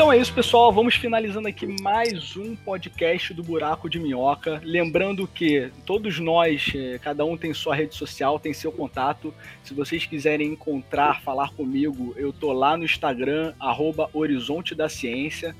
Então 0.00 0.10
é 0.10 0.16
isso, 0.16 0.32
pessoal. 0.32 0.72
Vamos 0.72 0.94
finalizando 0.94 1.46
aqui 1.46 1.66
mais 1.82 2.34
um 2.34 2.56
podcast 2.56 3.34
do 3.34 3.42
Buraco 3.42 3.86
de 3.86 3.98
Minhoca. 3.98 4.58
Lembrando 4.64 5.26
que 5.26 5.70
todos 5.84 6.18
nós, 6.18 6.72
eh, 6.74 6.98
cada 7.02 7.22
um 7.22 7.36
tem 7.36 7.52
sua 7.52 7.74
rede 7.74 7.94
social, 7.94 8.40
tem 8.40 8.54
seu 8.54 8.72
contato. 8.72 9.34
Se 9.62 9.74
vocês 9.74 10.06
quiserem 10.06 10.52
encontrar, 10.52 11.20
falar 11.20 11.50
comigo, 11.50 12.14
eu 12.16 12.32
tô 12.32 12.50
lá 12.50 12.78
no 12.78 12.84
Instagram, 12.84 13.52
arroba 13.60 14.08
Horizonte 14.14 14.74
da 14.74 14.88
Ciência. 14.88 15.54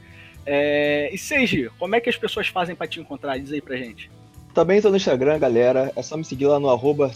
É... 0.46 1.10
E 1.12 1.18
Seiji, 1.18 1.70
como 1.78 1.94
é 1.94 2.00
que 2.00 2.08
as 2.08 2.16
pessoas 2.16 2.48
fazem 2.48 2.74
para 2.74 2.86
te 2.86 2.98
encontrar? 2.98 3.38
Diz 3.38 3.52
aí 3.52 3.60
pra 3.60 3.76
gente. 3.76 4.10
Também 4.54 4.80
tô 4.80 4.88
no 4.88 4.96
Instagram, 4.96 5.38
galera. 5.38 5.92
É 5.94 6.02
só 6.02 6.16
me 6.16 6.24
seguir 6.24 6.46
lá 6.46 6.58
no 6.58 6.70
arroba 6.70 7.12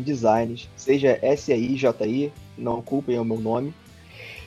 Designs. 0.00 0.68
Seja 0.74 1.20
S-A-I-J-I, 1.22 2.32
não 2.58 2.82
culpem 2.82 3.16
o 3.16 3.24
meu 3.24 3.38
nome. 3.38 3.72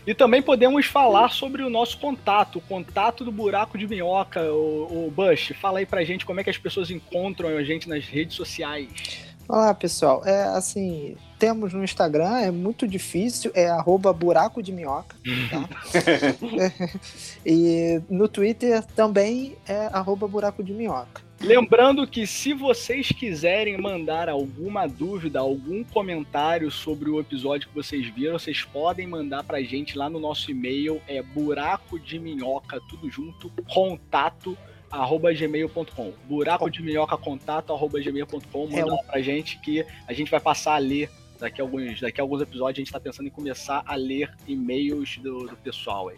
E 0.06 0.14
também 0.14 0.42
podemos 0.42 0.86
falar 0.86 1.30
sobre 1.30 1.64
o 1.64 1.70
nosso 1.70 1.98
contato, 1.98 2.60
o 2.60 2.62
contato 2.62 3.26
do 3.26 3.32
Buraco 3.32 3.78
de 3.78 3.88
Minhoca. 3.88 4.42
O, 4.52 5.08
o 5.08 5.12
Bush, 5.12 5.54
fala 5.60 5.80
aí 5.80 5.86
pra 5.86 6.04
gente 6.04 6.26
como 6.26 6.40
é 6.40 6.44
que 6.44 6.50
as 6.50 6.58
pessoas 6.58 6.92
encontram 6.92 7.50
a 7.50 7.64
gente 7.64 7.90
nas 7.90 8.06
redes 8.06 8.36
sociais. 8.36 9.26
Olá, 9.48 9.74
pessoal. 9.74 10.24
É 10.26 10.44
assim, 10.44 11.16
temos 11.40 11.74
no 11.74 11.84
Instagram, 11.84 12.38
é 12.38 12.52
muito 12.52 12.88
difícil, 12.88 13.52
é 13.54 13.68
arroba 13.68 14.14
buraco 14.14 14.62
de 14.62 14.72
minhoca. 14.72 15.16
Tá? 15.50 15.70
e 17.46 18.02
no 18.10 18.28
Twitter 18.28 18.84
também 18.96 19.56
é 19.68 19.88
arroba 19.92 20.28
buraco 20.28 20.64
de 20.64 20.74
minhoca. 20.74 21.25
Lembrando 21.42 22.08
que 22.08 22.26
se 22.26 22.54
vocês 22.54 23.10
quiserem 23.10 23.78
mandar 23.78 24.30
alguma 24.30 24.88
dúvida, 24.88 25.40
algum 25.40 25.84
comentário 25.84 26.72
sobre 26.72 27.10
o 27.10 27.20
episódio 27.20 27.68
que 27.68 27.76
vocês 27.76 28.08
viram, 28.08 28.40
vocês 28.40 28.64
podem 28.64 29.06
mandar 29.06 29.44
pra 29.44 29.62
gente 29.62 29.98
lá 29.98 30.10
no 30.10 30.20
nosso 30.20 30.50
e-mail, 30.50 31.02
é 31.08 31.22
buraco 31.22 32.00
de 32.00 32.18
minhoca, 32.18 32.82
tudo 32.90 33.10
junto, 33.10 33.52
contato 33.68 34.58
arroba 34.90 35.34
gmail.com 35.34 36.14
buraco 36.26 36.70
de 36.70 36.82
minhoca 36.82 37.18
contato 37.18 37.74
arroba 37.74 38.00
gmail.com 38.00 38.68
manda 38.68 38.80
É, 38.80 38.86
lá 38.86 39.04
pra 39.04 39.22
gente 39.22 39.60
que 39.60 39.86
a 40.08 40.14
gente 40.14 40.32
vai 40.32 40.40
passar 40.40 40.76
a 40.76 40.78
ler 40.78 41.10
daqui 41.40 41.60
a 41.60 41.64
alguns, 41.64 42.00
daqui 42.00 42.22
a 42.22 42.24
alguns 42.24 42.42
episódios 42.42 42.78
a 42.78 42.82
gente 42.82 42.92
tá 42.92 43.00
pensando 43.00 43.28
em 43.28 43.32
começar 43.32 43.84
a 43.86 43.96
ler 43.96 44.32
e-mails 44.48 45.18
do, 45.18 45.48
do 45.48 45.58
pessoal 45.58 46.10
aí. 46.10 46.18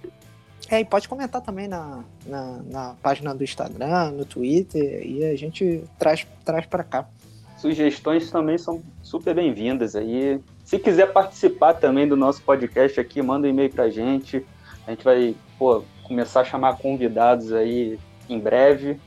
É, 0.70 0.80
e 0.82 0.86
pode 0.86 1.08
comentar 1.08 1.42
também 1.42 1.68
na, 1.68 2.04
na, 2.26 2.60
na 2.70 2.96
página 3.02 3.34
do 3.34 3.44
Instagram, 3.44 4.12
no 4.12 4.26
Twitter, 4.26 5.06
e 5.06 5.24
a 5.24 5.36
gente 5.36 5.84
traz, 5.98 6.28
traz 6.44 6.66
para 6.66 6.84
cá. 6.84 7.06
Sugestões 7.58 8.30
também 8.30 8.58
são 8.58 8.82
super 9.02 9.34
bem-vindas 9.34 9.96
aí. 9.96 10.40
Se 10.64 10.78
quiser 10.78 11.12
participar 11.12 11.74
também 11.74 12.08
do 12.08 12.16
nosso 12.16 12.42
podcast 12.44 13.00
aqui, 13.00 13.22
manda 13.22 13.48
um 13.48 13.50
e-mail 13.50 13.70
pra 13.72 13.90
gente. 13.90 14.46
A 14.86 14.92
gente 14.92 15.04
vai, 15.04 15.36
pô, 15.58 15.84
começar 16.04 16.42
a 16.42 16.46
chamar 16.46 16.78
convidados 16.78 17.52
aí 17.54 17.98
em 18.30 18.40
breve. 18.40 19.00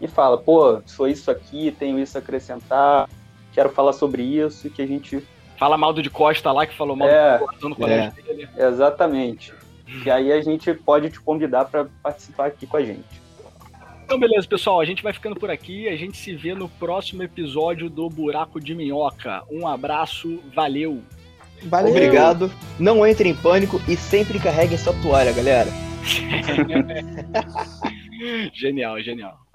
E 0.00 0.06
fala, 0.06 0.36
pô, 0.36 0.82
sou 0.84 1.08
isso 1.08 1.30
aqui, 1.30 1.74
tenho 1.78 1.98
isso 1.98 2.18
a 2.18 2.20
acrescentar, 2.20 3.08
quero 3.52 3.70
falar 3.70 3.94
sobre 3.94 4.22
isso, 4.22 4.68
que 4.68 4.82
a 4.82 4.86
gente. 4.86 5.26
Fala 5.58 5.78
mal 5.78 5.90
do 5.94 6.02
de 6.02 6.10
Costa 6.10 6.52
lá 6.52 6.66
que 6.66 6.76
falou 6.76 6.94
mal 6.94 7.08
É. 7.08 7.38
do 7.38 7.46
Costa 7.46 7.68
no 7.70 7.74
colégio 7.76 8.12
dele. 8.22 8.46
Exatamente. 8.58 9.54
E 9.86 10.10
aí 10.10 10.32
a 10.32 10.40
gente 10.40 10.72
pode 10.74 11.10
te 11.10 11.20
convidar 11.20 11.66
para 11.66 11.86
participar 12.02 12.46
aqui 12.46 12.66
com 12.66 12.76
a 12.76 12.82
gente. 12.82 13.26
Então, 14.04 14.18
beleza, 14.18 14.46
pessoal. 14.46 14.80
A 14.80 14.84
gente 14.84 15.02
vai 15.02 15.12
ficando 15.12 15.36
por 15.36 15.50
aqui. 15.50 15.88
A 15.88 15.96
gente 15.96 16.16
se 16.16 16.34
vê 16.34 16.54
no 16.54 16.68
próximo 16.68 17.22
episódio 17.22 17.90
do 17.90 18.08
Buraco 18.08 18.60
de 18.60 18.74
Minhoca. 18.74 19.42
Um 19.50 19.66
abraço, 19.66 20.40
valeu! 20.54 21.02
Valeu! 21.64 21.90
Obrigado. 21.90 22.50
Não 22.78 23.06
entre 23.06 23.28
em 23.28 23.34
pânico 23.34 23.80
e 23.88 23.96
sempre 23.96 24.38
carreguem 24.38 24.78
sua 24.78 24.94
toalha, 25.02 25.32
galera. 25.32 25.70
Genial, 28.54 29.00
genial. 29.02 29.45